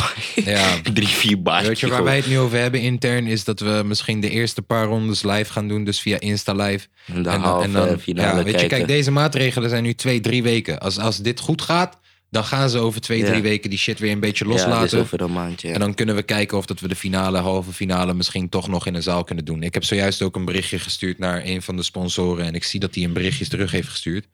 Ja. 0.44 0.78
drie 0.94 1.08
vier 1.08 1.42
baardjes. 1.42 1.68
Weet 1.68 1.80
je 1.80 1.88
waar 1.88 2.04
wij 2.04 2.16
het 2.16 2.26
nu 2.26 2.38
over 2.38 2.58
hebben 2.58 2.80
intern? 2.80 3.26
Is 3.26 3.44
dat 3.44 3.60
we 3.60 3.82
misschien 3.84 4.20
de 4.20 4.30
eerste 4.30 4.62
paar 4.62 4.86
rondes 4.86 5.22
live 5.22 5.52
gaan 5.52 5.68
doen. 5.68 5.84
Dus 5.84 6.00
via 6.00 6.20
Insta 6.20 6.52
Live. 6.52 6.86
En 7.06 7.22
de 7.22 7.28
halve 7.30 7.98
finale 7.98 8.38
ja, 8.38 8.44
weet 8.44 8.60
je, 8.60 8.66
kijk, 8.66 8.86
deze 8.86 9.10
maatregelen 9.10 9.70
zijn 9.70 9.82
nu 9.82 9.94
twee, 9.94 10.20
drie 10.20 10.42
weken. 10.42 10.78
Als, 10.80 10.98
als 10.98 11.18
dit 11.18 11.40
goed 11.40 11.62
gaat, 11.62 11.98
dan 12.30 12.44
gaan 12.44 12.70
ze 12.70 12.78
over 12.78 13.00
twee, 13.00 13.24
drie 13.24 13.42
weken 13.42 13.70
die 13.70 13.78
shit 13.78 13.98
weer 13.98 14.12
een 14.12 14.20
beetje 14.20 14.44
Ja, 14.44 14.50
dus 14.52 14.60
loslaten. 14.62 14.98
over 15.00 15.20
een 15.20 15.32
maandje. 15.32 15.72
En 15.72 15.80
dan 15.80 15.94
kunnen 15.94 16.14
we 16.14 16.22
kijken 16.22 16.58
of 16.58 16.66
dat 16.66 16.80
we 16.80 16.88
de 16.88 16.96
finale, 16.96 17.38
halve 17.38 17.72
finale 17.72 18.14
misschien 18.14 18.48
toch 18.48 18.68
nog 18.68 18.86
in 18.86 18.94
een 18.94 19.02
zaal 19.02 19.24
kunnen 19.24 19.44
doen. 19.44 19.62
Ik 19.62 19.74
heb 19.74 19.84
zojuist 19.84 20.22
ook 20.22 20.36
een 20.36 20.44
berichtje 20.44 20.78
gestuurd 20.78 21.18
naar 21.18 21.42
een 21.44 21.62
van 21.62 21.76
de 21.76 21.82
sponsoren. 21.82 22.44
En 22.46 22.54
ik 22.54 22.64
zie 22.64 22.80
dat 22.80 22.94
hij 22.94 23.04
een 23.04 23.12
berichtje 23.12 23.48
terug 23.48 23.70
heeft 23.70 23.88
gestuurd. 23.88 24.26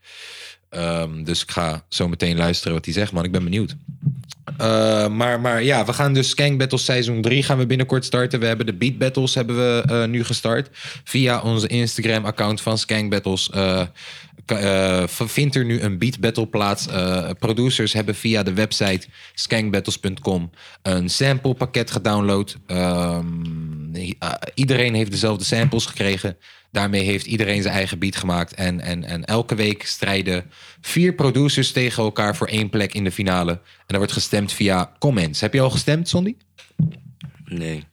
Ehm, 0.69 1.25
dus 1.25 1.43
ik 1.43 1.51
ga 1.51 1.85
zo 1.89 2.09
meteen 2.09 2.37
luisteren 2.37 2.73
wat 2.75 2.85
hij 2.85 2.95
zegt, 2.95 3.13
man. 3.13 3.25
Ik 3.25 3.33
ben 3.33 3.45
benieuwd. 3.45 3.77
Eh, 4.57 5.09
maar, 5.09 5.41
maar 5.41 5.63
ja, 5.63 5.85
we 5.85 5.93
gaan 5.93 6.13
dus 6.13 6.29
Skank 6.29 6.59
Battles 6.59 6.85
seizoen 6.85 7.23
3 7.23 7.43
gaan 7.43 7.59
we 7.59 7.67
binnenkort 7.67 8.05
starten. 8.05 8.41
We 8.41 8.47
hebben 8.47 8.67
de 8.67 8.75
Beat 8.75 8.99
Battles 8.99 9.35
hebben 9.35 9.57
we 9.57 9.83
eh, 9.87 10.05
nu 10.05 10.25
gestart. 10.25 10.69
Via 11.05 11.41
onze 11.41 11.67
Instagram 11.67 12.25
account 12.25 12.61
van 12.61 12.79
Skank 12.79 13.11
Battles. 13.11 13.51
eh, 13.51 15.07
vindt 15.07 15.55
er 15.55 15.65
nu 15.65 15.81
een 15.81 15.99
beat 15.99 16.21
battle 16.21 16.47
plaats. 16.47 16.87
Producers 17.39 17.93
hebben 17.93 18.15
via 18.15 18.43
de 18.43 18.53
website 18.53 19.07
skankbattles.com 19.35 20.51
een 20.83 21.09
sample 21.09 21.55
pakket 21.55 21.91
gedownload. 21.91 22.57
Ehm, 22.67 23.95
eh, 23.95 24.33
iedereen 24.55 24.95
heeft 24.95 25.11
dezelfde 25.11 25.45
samples 25.45 25.87
gekregen. 25.87 26.37
Daarmee 26.73 27.02
heeft 27.02 27.26
iedereen 27.26 27.62
zijn 27.62 27.75
eigen 27.75 27.99
beat 27.99 28.17
gemaakt. 28.17 28.55
En, 28.55 28.81
en, 28.81 29.05
en 29.05 29.25
elke 29.25 29.55
week 29.55 29.87
strijden 29.87 30.45
vier 30.81 31.14
producers 31.14 31.73
tegen 31.73 32.02
elkaar 32.02 32.37
voor 32.37 32.47
één 32.47 32.71
plek 32.71 32.95
in 32.95 33.05
de 33.05 33.12
finale. 33.12 33.52
En 33.52 33.61
er 33.87 33.97
wordt 33.97 34.12
gestemd 34.12 34.52
via 34.52 34.93
comments. 34.99 35.41
Heb 35.41 35.52
je 35.52 35.61
al 35.61 35.71
gestemd, 35.71 36.09
Sondi? 36.09 36.37
Nee, 37.45 37.85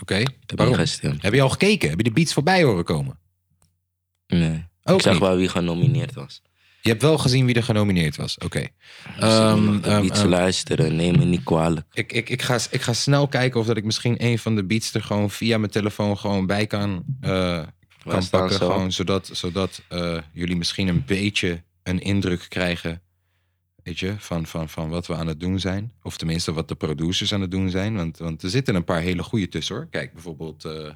Oké. 0.00 0.14
heb 0.14 0.28
Waarom? 0.46 0.76
niet 0.76 0.88
gestemd. 0.88 1.22
Heb 1.22 1.34
je 1.34 1.42
al 1.42 1.48
gekeken? 1.48 1.88
Heb 1.88 1.98
je 1.98 2.04
de 2.04 2.12
beats 2.12 2.32
voorbij 2.32 2.62
horen 2.62 2.84
komen? 2.84 3.18
Nee. 4.26 4.64
Ook 4.82 4.96
ik 4.96 5.02
zag 5.02 5.12
niet. 5.12 5.22
wel 5.22 5.36
wie 5.36 5.48
genomineerd 5.48 6.14
was. 6.14 6.42
Je 6.80 6.90
hebt 6.90 7.02
wel 7.02 7.18
gezien 7.18 7.46
wie 7.46 7.54
er 7.54 7.62
genomineerd 7.62 8.16
was. 8.16 8.38
Oké. 8.38 8.66
Ehm, 9.18 9.64
moet 9.64 9.86
ehm, 9.86 10.04
iets 10.04 10.18
ehm. 10.18 10.28
luisteren, 10.28 10.96
neem 10.96 11.18
me 11.18 11.24
niet 11.24 11.42
kwalijk. 11.42 11.86
Ik, 11.92 12.12
ik, 12.12 12.28
ik, 12.28 12.42
ga, 12.42 12.58
ik 12.70 12.80
ga 12.80 12.92
snel 12.92 13.28
kijken 13.28 13.60
of 13.60 13.66
dat 13.66 13.76
ik 13.76 13.84
misschien 13.84 14.24
een 14.24 14.38
van 14.38 14.54
de 14.54 14.64
beats 14.64 14.94
er 14.94 15.02
gewoon 15.02 15.30
via 15.30 15.58
mijn 15.58 15.70
telefoon 15.70 16.18
gewoon 16.18 16.46
bij 16.46 16.66
kan, 16.66 17.04
eh, 17.20 17.62
kan 18.04 18.28
pakken. 18.28 18.56
Gewoon, 18.56 18.92
zodat 18.92 19.30
zodat 19.32 19.82
eh, 19.88 20.18
jullie 20.32 20.56
misschien 20.56 20.88
een 20.88 21.04
beetje 21.06 21.62
een 21.82 22.00
indruk 22.00 22.46
krijgen 22.48 23.02
weet 23.84 23.98
je, 23.98 24.14
van, 24.18 24.46
van, 24.46 24.68
van 24.68 24.88
wat 24.88 25.06
we 25.06 25.14
aan 25.14 25.26
het 25.26 25.40
doen 25.40 25.60
zijn. 25.60 25.92
Of 26.02 26.16
tenminste 26.16 26.52
wat 26.52 26.68
de 26.68 26.74
producers 26.74 27.32
aan 27.32 27.40
het 27.40 27.50
doen 27.50 27.70
zijn. 27.70 27.96
Want, 27.96 28.18
want 28.18 28.42
er 28.42 28.50
zitten 28.50 28.74
een 28.74 28.84
paar 28.84 29.00
hele 29.00 29.22
goede 29.22 29.48
tussen 29.48 29.74
hoor. 29.74 29.86
Kijk, 29.90 30.12
bijvoorbeeld... 30.12 30.64
eh, 30.64 30.90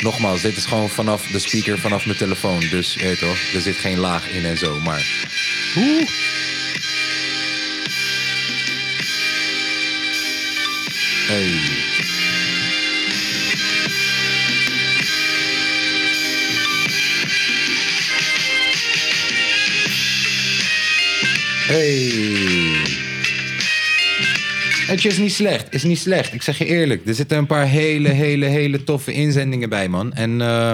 Nogmaals, 0.00 0.42
dit 0.42 0.56
is 0.56 0.64
gewoon 0.64 0.88
vanaf 0.88 1.26
de 1.26 1.38
speaker, 1.38 1.78
vanaf 1.78 2.06
mijn 2.06 2.18
telefoon. 2.18 2.60
Dus 2.60 2.94
je 2.94 3.02
weet 3.02 3.18
toch, 3.18 3.52
er 3.54 3.60
zit 3.60 3.74
geen 3.74 3.98
laag 3.98 4.30
in 4.30 4.44
en 4.44 4.56
zo. 4.58 4.80
Maar 4.80 5.26
Oeh. 5.76 6.08
Hey. 11.28 11.85
Hey. 21.66 22.76
Het 24.86 25.04
is 25.04 25.18
niet 25.18 25.32
slecht, 25.32 25.74
is 25.74 25.82
niet 25.82 25.98
slecht. 25.98 26.32
Ik 26.32 26.42
zeg 26.42 26.58
je 26.58 26.64
eerlijk, 26.64 27.06
er 27.06 27.14
zitten 27.14 27.38
een 27.38 27.46
paar 27.46 27.66
hele, 27.66 28.08
hele, 28.08 28.46
hele 28.46 28.84
toffe 28.84 29.12
inzendingen 29.12 29.68
bij, 29.68 29.88
man. 29.88 30.12
En 30.12 30.40
eh, 30.40 30.72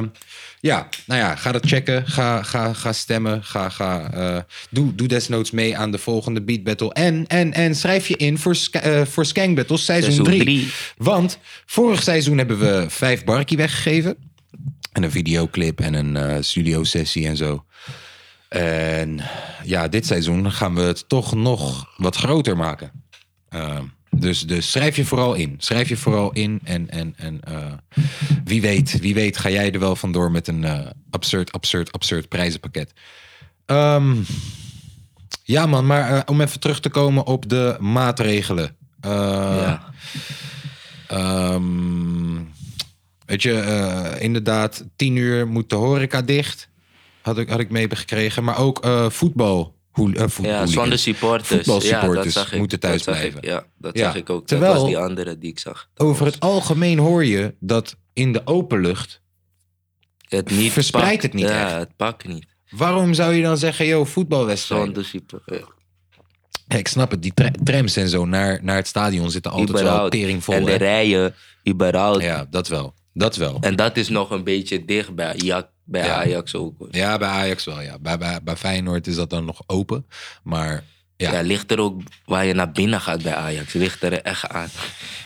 ja, 0.61 0.89
nou 1.07 1.21
ja, 1.21 1.37
ga 1.37 1.53
dat 1.53 1.67
checken. 1.67 2.07
Ga, 2.07 2.43
ga, 2.43 2.73
ga 2.73 2.93
stemmen. 2.93 3.45
Ga, 3.45 3.69
ga, 3.69 4.11
eh, 4.13 4.39
doe, 4.71 4.95
doe 4.95 5.09
desnoods 5.09 5.51
mee 5.51 5.77
aan 5.77 5.91
de 5.91 5.99
volgende 5.99 6.43
Beat 6.43 6.63
Battle. 6.63 6.93
En, 6.93 7.27
en, 7.27 7.53
en 7.53 7.75
schrijf 7.75 8.09
je 8.09 8.17
in 8.17 8.39
voor, 8.39 8.57
eh, 8.71 9.03
voor 9.05 9.27
Skank 9.27 9.57
Battles 9.57 9.85
seizoen 9.85 10.13
Seizoen 10.13 10.35
3. 10.35 10.41
drie. 10.41 10.69
Want 10.97 11.39
vorig 11.67 12.03
seizoen 12.03 12.39
hebben 12.39 12.59
we 12.59 12.85
vijf 12.89 13.25
barkie 13.25 13.57
weggegeven. 13.57 14.17
En 14.93 15.03
een 15.03 15.11
videoclip 15.11 15.81
en 15.81 15.95
een 15.95 16.45
studio 16.45 16.85
sessie 16.85 17.27
en 17.27 17.37
zo. 17.37 17.65
En 18.53 19.21
ja, 19.65 19.89
dit 19.89 20.07
seizoen 20.07 20.53
gaan 20.53 20.75
we 20.75 20.81
het 20.81 21.09
toch 21.09 21.35
nog 21.35 21.93
wat 21.97 22.17
groter 22.17 22.57
maken. 22.57 22.91
Uh, 23.51 23.79
dus, 24.11 24.47
dus 24.47 24.71
schrijf 24.71 24.97
je 24.97 25.05
vooral 25.05 25.35
in. 25.35 25.55
Schrijf 25.59 25.89
je 25.89 25.97
vooral 25.97 26.33
in. 26.33 26.61
En, 26.65 26.91
en, 26.91 27.15
en 27.17 27.41
uh, 27.49 27.73
wie, 28.45 28.61
weet, 28.61 29.01
wie 29.01 29.15
weet 29.15 29.37
ga 29.37 29.51
jij 29.51 29.73
er 29.73 29.79
wel 29.79 29.97
vandoor 29.97 30.31
met 30.31 30.49
een 30.49 30.63
uh, 30.63 30.81
absurd, 31.11 31.53
absurd, 31.53 31.93
absurd 31.93 32.29
prijzenpakket. 32.29 32.93
Um, 33.67 34.27
ja 35.43 35.67
man, 35.67 35.87
maar 35.87 36.13
uh, 36.13 36.21
om 36.27 36.41
even 36.41 36.61
terug 36.61 36.81
te 36.81 36.89
komen 36.89 37.27
op 37.27 37.49
de 37.49 37.77
maatregelen. 37.81 38.77
ja. 39.03 39.93
Um, 41.13 42.53
weet 43.27 43.43
je, 43.43 44.17
inderdaad, 44.19 44.85
tien 44.97 45.17
uur 45.17 45.49
moet 45.49 45.71
de 45.71 45.77
horeca 45.77 46.23
dicht. 46.23 46.71
Had 47.23 47.39
ik, 47.39 47.49
had 47.49 47.61
ik 47.61 47.71
meegekregen. 47.71 48.45
Maar 48.45 48.59
ook 48.59 48.85
uh, 48.85 49.11
voetbal. 49.11 49.81
Hoe, 49.91 50.15
uh, 50.15 50.23
voet, 50.27 50.45
ja, 50.47 50.67
zonder 50.67 50.99
supporters. 50.99 51.49
Voetbalsupporters 51.49 52.17
ja, 52.17 52.23
dat 52.23 52.33
zag 52.33 52.53
ik, 52.53 52.59
moeten 52.59 52.81
thuis 52.81 53.03
dat 53.03 53.15
blijven. 53.15 53.43
Ik, 53.43 53.45
ja, 53.45 53.65
dat 53.79 53.99
ja. 53.99 54.05
zag 54.05 54.15
ik 54.15 54.31
ook. 54.31 54.47
Terwijl, 54.47 54.73
dat 54.73 54.81
was 54.81 54.91
die 54.91 54.99
andere 54.99 55.39
die 55.39 55.51
ik 55.51 55.59
zag. 55.59 55.89
Over 55.97 56.25
was... 56.25 56.35
het 56.35 56.43
algemeen 56.43 56.99
hoor 56.99 57.25
je 57.25 57.55
dat 57.61 57.97
in 58.13 58.33
de 58.33 58.43
openlucht... 58.45 59.21
Het 60.29 60.51
niet 60.51 60.73
verspreidt 60.73 61.23
het 61.23 61.33
niet 61.33 61.49
ja, 61.49 61.67
echt. 61.67 61.75
het 61.75 61.97
pakt 61.97 62.27
niet. 62.27 62.47
Waarom 62.71 63.15
zou 63.15 63.35
je 63.35 63.43
dan 63.43 63.59
zeggen, 63.59 63.87
joh, 63.87 64.07
voetbalwedstrijd? 64.07 64.85
Zonder 64.85 65.05
supporters. 65.05 65.59
Ja. 66.69 66.79
Ik 66.79 66.89
snap 66.89 67.11
het, 67.11 67.23
die 67.23 67.35
tra 67.35 67.51
trams 67.65 67.97
en 67.97 68.09
zo 68.09 68.25
naar, 68.25 68.59
naar 68.63 68.77
het 68.77 68.87
stadion 68.87 69.31
zitten 69.31 69.51
altijd 69.51 69.71
überhaupt. 69.71 70.01
wel 70.01 70.09
tering 70.09 70.45
vol. 70.45 70.55
En 70.55 70.65
de 70.65 70.71
hè? 70.71 70.77
rijen, 70.77 71.35
überhaupt. 71.69 72.23
Ja, 72.23 72.47
dat 72.51 72.69
wel. 72.69 72.95
Dat 73.13 73.37
wel. 73.37 73.59
En 73.61 73.77
dat 73.77 73.97
is 73.97 74.09
nog 74.09 74.31
een 74.31 74.45
beetje 74.45 74.85
dicht 74.85 75.15
bij, 75.15 75.35
ja, 75.37 75.71
bij 75.85 76.05
ja. 76.05 76.15
Ajax 76.15 76.55
ook. 76.55 76.79
Hoor. 76.79 76.89
Ja, 76.91 77.19
bij 77.19 77.29
Ajax 77.29 77.65
wel. 77.65 77.81
Ja. 77.81 77.99
Bij, 77.99 78.19
bij, 78.19 78.43
bij 78.43 78.57
Feyenoord 78.57 79.07
is 79.07 79.15
dat 79.15 79.31
dan 79.31 79.45
nog 79.45 79.63
open. 79.67 80.07
Maar 80.43 80.85
ja. 81.17 81.33
ja. 81.33 81.41
ligt 81.41 81.71
er 81.71 81.79
ook 81.79 82.03
waar 82.25 82.45
je 82.45 82.55
naar 82.55 82.73
binnen 82.73 83.01
gaat 83.01 83.23
bij 83.23 83.35
Ajax. 83.35 83.73
Ligt 83.73 84.03
er 84.03 84.23
echt 84.23 84.49
aan. 84.49 84.69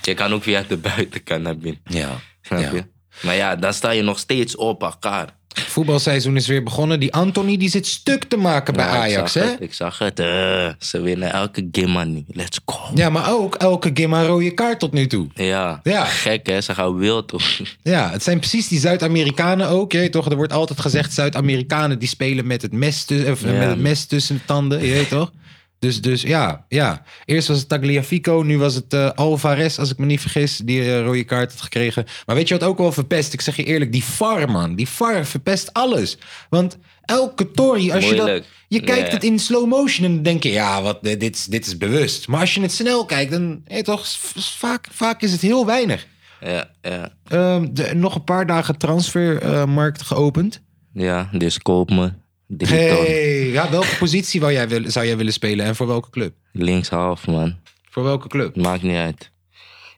Je 0.03 0.15
kan 0.15 0.33
ook 0.33 0.43
via 0.43 0.63
de 0.63 0.77
buitenkant 0.77 1.43
naar 1.43 1.59
binnen. 1.59 1.81
Ja. 1.85 2.21
Snap 2.43 2.61
ja. 2.61 2.73
je? 2.73 2.85
Maar 3.23 3.35
ja, 3.35 3.57
dan 3.57 3.75
sta 3.75 3.91
je 3.91 4.03
nog 4.03 4.19
steeds 4.19 4.57
op 4.57 4.83
elkaar. 4.83 5.37
Voetbalseizoen 5.61 6.37
is 6.37 6.47
weer 6.47 6.63
begonnen. 6.63 7.01
Die 7.01 7.13
Anthony 7.13 7.57
die 7.57 7.69
zit 7.69 7.87
stuk 7.87 8.25
te 8.25 8.37
maken 8.37 8.75
bij 8.75 8.85
ja, 8.85 8.91
Ajax, 8.91 9.37
ik 9.37 9.43
hè? 9.43 9.49
Het, 9.49 9.61
ik 9.61 9.75
zag 9.75 9.99
het. 9.99 10.21
Uh, 10.21 10.69
ze 10.79 11.01
winnen 11.01 11.33
elke 11.33 11.69
game 11.73 12.05
nu. 12.05 12.25
Let's 12.29 12.61
go. 12.65 12.79
Ja, 12.95 13.11
maar 13.11 13.33
ook 13.33 13.55
elke 13.55 13.91
een 13.95 14.27
rode 14.27 14.51
kaart 14.51 14.79
tot 14.79 14.93
nu 14.93 15.07
toe. 15.07 15.27
Ja, 15.35 15.81
ja. 15.83 16.05
gek 16.05 16.47
hè. 16.47 16.61
Ze 16.61 16.75
gaan 16.75 16.97
wild 16.97 17.29
toch. 17.29 17.43
Ja, 17.83 18.11
het 18.11 18.23
zijn 18.23 18.39
precies 18.39 18.69
die 18.69 18.79
Zuid-Amerikanen 18.79 19.69
ook. 19.69 19.93
Je 19.93 19.99
weet 19.99 20.13
toch? 20.13 20.31
Er 20.31 20.37
wordt 20.37 20.53
altijd 20.53 20.81
gezegd 20.81 21.13
Zuid-Amerikanen 21.13 21.99
die 21.99 22.09
spelen 22.09 22.47
met 22.47 22.63
het, 22.63 22.73
mes 22.73 23.07
of, 23.31 23.41
ja. 23.41 23.53
met 23.53 23.69
het 23.69 23.81
mes 23.81 24.05
tussen 24.05 24.35
de 24.35 24.45
tanden. 24.45 24.87
Je 24.87 24.93
weet 24.93 25.09
toch? 25.09 25.31
Dus, 25.79 26.01
dus 26.01 26.23
ja, 26.23 26.65
ja. 26.69 27.03
Eerst 27.25 27.49
was 27.49 27.59
het 27.59 27.69
Tagliafico, 27.69 28.43
nu 28.47 28.59
was 28.59 28.75
het 28.75 28.93
uh, 28.95 29.11
Alvarez, 29.11 29.79
als 29.79 29.91
ik 29.91 29.99
me 29.99 30.07
niet 30.07 30.21
vergis, 30.21 30.57
die 30.57 30.81
uh, 30.81 31.01
rode 31.01 31.25
kaart 31.25 31.51
had 31.53 31.61
gekregen. 31.61 32.05
Maar 32.27 32.37
weet 32.37 32.49
je 32.49 32.59
wat 32.59 32.69
ook 32.69 32.79
wel 32.79 32.93
verpest? 32.93 33.33
Ik 33.33 33.41
zeg 33.41 33.57
je 33.57 33.65
eerlijk, 33.65 33.93
die 33.93 34.05
VAR, 34.05 34.51
man. 34.51 34.75
Die 34.75 34.89
VAR 34.89 35.25
verpest 35.27 35.73
alles. 35.73 36.19
Want 36.51 36.79
elke 37.05 37.51
Tory, 37.51 37.91
als 37.91 38.05
Moeilijk. 38.05 38.29
je 38.29 38.35
dat... 38.35 38.45
Je 38.69 38.81
kijkt 38.81 39.03
Nee. 39.03 39.11
het 39.11 39.25
in 39.25 39.39
slow 39.39 39.67
motion 39.69 40.07
en 40.07 40.15
dan 40.15 40.23
denk 40.23 40.43
je, 40.43 40.51
ja, 40.51 40.83
wat, 40.83 40.99
dit, 41.03 41.21
dit, 41.21 41.37
is- 41.37 41.45
dit 41.45 41.67
is 41.67 41.77
bewust. 41.77 42.29
Maar 42.29 42.41
als 42.41 42.55
je 42.55 42.61
het 42.61 42.73
snel 42.73 43.05
kijkt, 43.05 43.31
dan, 43.31 43.61
hey, 43.65 43.83
toch, 43.83 44.07
vaak, 44.37 44.87
vaak 44.93 45.23
is 45.23 45.33
het 45.33 45.41
heel 45.41 45.67
weinig. 45.67 46.07
Ja, 46.41 46.71
ja. 46.83 47.13
Ehm, 47.29 47.67
de, 47.73 47.95
nog 47.95 48.15
een 48.15 48.25
paar 48.25 48.47
dagen 48.47 48.77
transfermarkt 48.79 50.03
geopend. 50.03 50.61
Ja, 50.93 51.29
dus 51.33 51.59
koop 51.59 51.91
me. 51.91 52.13
Hey, 52.59 53.51
ja, 53.51 53.71
welke 53.71 53.97
positie 53.99 54.41
wou 54.41 54.53
jij 54.53 54.69
willen, 54.69 54.93
zou 54.93 55.07
jij 55.07 55.17
willen 55.17 55.33
spelen 55.33 55.67
en 55.67 55.77
voor 55.77 55.87
welke 55.87 56.11
club? 56.11 56.35
Linkshalf, 56.53 57.27
man. 57.27 57.57
Voor 57.91 58.03
welke 58.03 58.29
club? 58.29 58.57
Maakt 58.57 58.83
niet 58.83 58.97
uit. 58.97 59.31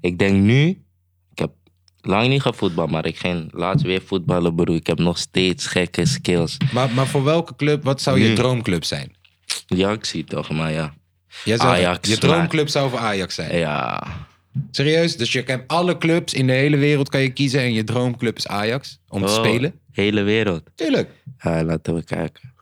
Ik 0.00 0.18
denk 0.18 0.42
nu... 0.42 0.68
Ik 1.32 1.38
heb 1.38 1.50
lang 2.00 2.28
niet 2.28 2.42
gevoetbald, 2.42 2.90
maar 2.90 3.06
ik 3.06 3.18
ging 3.18 3.48
laatst 3.52 3.84
weer 3.86 4.02
voetballen, 4.06 4.54
broer. 4.54 4.76
Ik 4.76 4.86
heb 4.86 4.98
nog 4.98 5.18
steeds 5.18 5.66
gekke 5.66 6.06
skills. 6.06 6.56
Maar, 6.72 6.90
maar 6.90 7.06
voor 7.06 7.24
welke 7.24 7.56
club, 7.56 7.84
wat 7.84 8.00
zou 8.02 8.20
je 8.20 8.28
Nu. 8.28 8.34
droomclub 8.34 8.84
zijn? 8.84 9.16
Zie 10.00 10.24
toch, 10.24 10.50
maar 10.50 10.72
ja. 10.72 10.94
Jij 11.44 11.56
zou, 11.56 11.68
Ajax, 11.68 12.08
je 12.08 12.18
droomclub 12.18 12.68
zou 12.68 12.90
voor 12.90 12.98
Ajax 12.98 13.34
zijn. 13.34 13.58
Ja, 13.58 14.02
Serieus? 14.70 15.16
Dus 15.16 15.32
je 15.32 15.42
kan 15.42 15.62
alle 15.66 15.98
clubs 15.98 16.34
in 16.34 16.46
de 16.46 16.52
hele 16.52 16.76
wereld 16.76 17.08
kan 17.08 17.20
je 17.20 17.30
kiezen 17.30 17.60
en 17.60 17.72
je 17.72 17.84
droomclub 17.84 18.36
is 18.36 18.46
Ajax 18.46 18.98
om 19.08 19.20
te 19.20 19.28
Oh, 19.28 19.34
spelen? 19.34 19.80
Hele 20.02 20.22
wereld. 20.22 20.62
Tuurlijk. 20.74 21.10
Ja, 21.38 21.64
laten 21.64 21.94
we 21.94 22.04
kijken. 22.04 22.52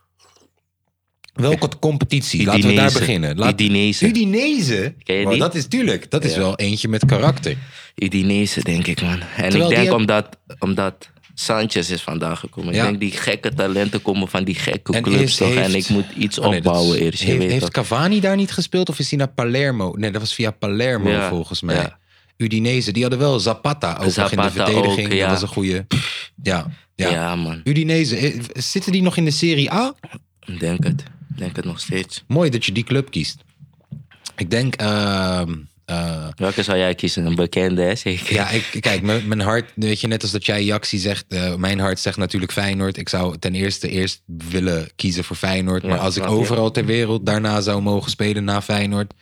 Welke 1.33 1.69
competitie? 1.79 2.45
Laten 2.45 2.67
we 2.67 2.73
daar 2.73 2.91
beginnen. 2.91 3.37
Laat... 3.37 3.51
Udinese. 3.53 4.05
Udinese? 4.07 4.93
Dat 5.37 5.55
is 5.55 5.67
tuurlijk. 5.67 6.11
Dat 6.11 6.23
is 6.23 6.33
Ja. 6.33 6.39
wel 6.39 6.55
eentje 6.55 6.87
met 6.87 7.05
karakter. 7.05 7.57
Udinese, 7.95 8.63
denk 8.63 8.87
ik, 8.87 9.01
man. 9.01 9.19
En 9.37 9.49
Terwijl 9.49 9.71
ik 9.71 9.75
denk 9.77 9.93
omdat, 9.93 10.37
omdat 10.59 11.09
Sanchez 11.33 11.89
is 11.89 12.01
vandaag 12.01 12.39
gekomen. 12.39 12.73
Ja. 12.73 12.79
Ik 12.83 12.87
denk 12.89 12.99
die 12.99 13.11
gekke 13.11 13.53
talenten 13.53 14.01
komen 14.01 14.27
van 14.27 14.43
die 14.43 14.55
gekke 14.55 14.93
En 14.93 15.01
clubs 15.03 15.35
toch. 15.35 15.53
En 15.55 15.75
ik 15.75 15.89
moet 15.89 16.05
iets 16.17 16.39
Oh, 16.39 16.49
nee, 16.49 16.57
opbouwen 16.57 16.95
is- 16.97 17.03
eerst. 17.03 17.19
Je 17.19 17.25
Heeft, 17.27 17.39
weet 17.39 17.51
heeft. 17.51 17.69
Cavani 17.71 18.19
daar 18.19 18.35
niet 18.35 18.51
gespeeld 18.51 18.89
of 18.89 18.99
is 18.99 19.09
hij 19.09 19.19
naar 19.19 19.29
Palermo? 19.29 19.93
Nee, 19.97 20.11
dat 20.11 20.21
was 20.21 20.33
via 20.33 20.51
Palermo 20.51 21.09
Ja, 21.09 21.29
volgens 21.29 21.61
mij. 21.61 21.91
Udinese, 22.37 22.91
die 22.91 23.01
hadden 23.01 23.19
wel 23.19 23.39
Zapata 23.39 23.91
ook 23.93 24.15
nog 24.15 24.31
in 24.31 24.37
de 24.41 24.51
verdediging. 24.51 25.07
ook, 25.07 25.13
ja. 25.13 25.21
Dat 25.21 25.29
was 25.29 25.41
een 25.41 25.47
goede. 25.47 25.85
Ja, 26.43 26.67
ja. 26.95 27.09
Ja. 27.09 27.35
man. 27.35 27.61
Udinese, 27.63 28.17
eh, 28.17 28.39
zitten 28.53 28.91
die 28.91 29.01
nog 29.01 29.17
in 29.17 29.25
de 29.25 29.31
Serie 29.31 29.71
A? 29.71 29.95
Ik 30.45 30.59
denk 30.59 30.83
het. 30.83 31.03
denk 31.27 31.55
het 31.55 31.65
nog 31.65 31.79
steeds. 31.79 32.23
Mooi 32.27 32.49
dat 32.49 32.65
je 32.65 32.71
die 32.71 32.83
club 32.83 33.11
kiest. 33.11 33.43
Ik 34.35 34.49
denk, 34.49 34.75
ehm, 34.75 35.55
eh, 35.85 36.27
Welke 36.35 36.63
zou 36.63 36.77
jij 36.77 36.95
kiezen? 36.95 37.25
Een 37.25 37.35
bekende, 37.35 37.81
hè? 37.81 37.95
Zeker. 37.95 38.33
ja, 38.33 38.49
ik, 38.49 38.77
kijk, 38.79 39.01
mijn, 39.01 39.27
mijn 39.27 39.39
hart, 39.39 39.71
weet 39.75 40.01
je, 40.01 40.07
net 40.07 40.21
als 40.21 40.31
dat 40.31 40.45
jij 40.45 40.63
Jaxi 40.63 40.97
zegt, 40.97 41.25
eh, 41.27 41.55
mijn 41.55 41.79
hart 41.79 41.99
zegt 41.99 42.17
natuurlijk 42.17 42.51
Feyenoord. 42.51 42.97
Ik 42.97 43.09
zou 43.09 43.37
ten 43.37 43.55
eerste 43.55 43.89
eerst 43.89 44.21
willen 44.25 44.89
kiezen 44.95 45.23
voor 45.23 45.35
Feyenoord. 45.35 45.83
Maar 45.83 45.99
als 45.99 46.17
ik 46.17 46.27
overal 46.27 46.71
ter 46.71 46.85
wereld 46.85 47.25
daarna 47.25 47.61
zou 47.61 47.81
mogen 47.81 48.11
spelen 48.11 48.43
na 48.43 48.61
Feyenoord. 48.61 49.13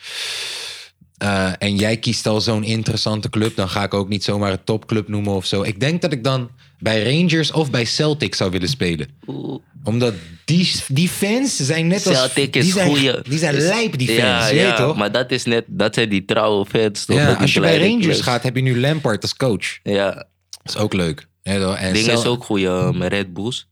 Eh, 1.17 1.51
en 1.57 1.75
jij 1.75 1.97
kiest 1.97 2.27
al 2.27 2.41
zo'n 2.41 2.63
interessante 2.63 3.29
club, 3.29 3.55
dan 3.55 3.69
ga 3.69 3.83
ik 3.83 3.93
ook 3.93 4.09
niet 4.09 4.23
zomaar 4.23 4.51
een 4.51 4.63
topclub 4.63 5.07
noemen 5.07 5.33
of 5.33 5.45
zo. 5.45 5.61
Ik 5.61 5.79
denk 5.79 6.01
dat 6.01 6.11
ik 6.11 6.23
dan 6.23 6.49
bij 6.79 7.03
Rangers 7.03 7.51
of 7.51 7.71
bij 7.71 7.85
Celtic 7.85 8.35
zou 8.35 8.51
willen 8.51 8.69
spelen. 8.69 9.07
Oeh. 9.27 9.59
Omdat 9.83 10.13
die, 10.45 10.73
die 10.87 11.09
fans 11.09 11.55
zijn 11.55 11.87
net 11.87 12.07
als... 12.07 12.17
Celtic 12.17 12.55
is 12.55 12.63
die 12.63 12.73
zijn. 12.73 13.23
Die 13.23 13.51
lijp, 13.61 13.97
die 13.97 14.07
fans. 14.07 14.19
Ja, 14.19 14.47
je 14.47 14.53
weet 14.53 14.63
ja, 14.63 14.75
toch? 14.75 14.95
maar 14.95 15.11
dat 15.11 15.31
is 15.31 15.43
net, 15.43 15.65
dat 15.67 15.93
zijn 15.93 16.09
die 16.09 16.25
trouwe 16.25 16.65
fans. 16.65 17.05
Toch? 17.05 17.17
Ja, 17.17 17.33
als 17.33 17.53
je 17.53 17.59
bij 17.59 17.77
Rangers 17.77 18.05
clubs. 18.05 18.21
gaat, 18.21 18.43
heb 18.43 18.55
je 18.55 18.61
nu 18.61 18.79
Lampard 18.79 19.21
als 19.21 19.35
coach. 19.35 19.79
Ja, 19.83 20.11
Dat 20.13 20.75
is 20.75 20.77
ook 20.77 20.93
leuk. 20.93 21.27
En 21.43 21.93
ding 21.93 22.07
is 22.07 22.25
ook 22.25 22.43
goede 22.43 22.67
um, 22.67 23.03
Red 23.03 23.33
Bulls. 23.33 23.67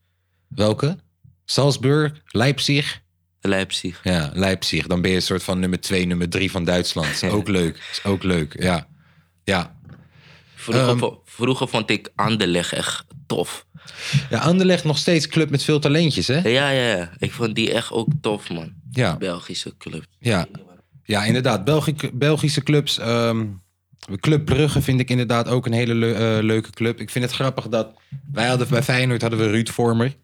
Welke? 0.48 0.98
Salzburg, 1.46 2.12
Leipzig. 2.28 3.02
Leipzig. 3.48 4.00
Ja, 4.04 4.30
Leipzig. 4.34 4.88
Dan 4.88 5.02
ben 5.02 5.10
je 5.10 5.16
een 5.16 5.22
soort 5.22 5.44
van 5.44 5.60
nummer 5.60 5.82
2, 5.82 6.06
nummer 6.06 6.30
3 6.30 6.52
van 6.52 6.64
Duitsland. 6.64 7.08
Is 7.08 7.24
ook 7.24 7.48
leuk. 7.60 7.88
Is 7.92 8.04
ook 8.04 8.24
leuk, 8.24 8.56
ja. 8.62 8.88
Ja. 9.44 9.76
Vroeger, 10.56 10.88
Ehm. 10.90 11.10
vroeger 11.26 11.68
vond 11.68 11.90
ik 11.90 12.10
Anderlecht 12.16 12.74
echt 12.74 13.06
tof. 13.28 13.66
Ja, 14.30 14.40
Anderlecht 14.40 14.84
nog 14.84 14.98
steeds 14.98 15.28
club 15.28 15.50
met 15.50 15.64
veel 15.64 15.80
talentjes, 15.80 16.28
hè? 16.28 16.38
Ja, 16.50 16.70
ja, 16.70 16.96
ja. 16.98 17.10
Ik 17.18 17.32
vond 17.32 17.56
die 17.56 17.74
echt 17.74 17.92
ook 17.92 18.08
tof, 18.22 18.50
man. 18.50 18.74
Ja, 18.92 19.18
Belgische 19.18 19.74
club. 19.78 20.06
ja. 20.20 20.46
Ja, 21.06 21.24
inderdaad. 21.26 21.64
Belgi- 21.66 22.10
Belgische 22.14 22.64
clubs. 22.64 22.98
ehm, 23.00 23.46
Club 24.20 24.46
Brugge 24.46 24.82
vind 24.82 25.00
ik 25.00 25.10
inderdaad 25.10 25.48
ook 25.48 25.66
een 25.66 25.72
hele 25.74 26.14
eh, 26.14 26.44
leuke 26.44 26.70
club. 26.70 27.00
Ik 27.00 27.10
vind 27.10 27.26
het 27.26 27.34
grappig 27.34 27.68
dat 27.68 27.94
wij 28.32 28.48
hadden 28.48 28.68
bij 28.70 28.84
Feyenoord 28.84 29.22
hadden 29.22 29.40
we 29.40 29.50
Ruud 29.50 29.70
Vormer. 29.70 30.16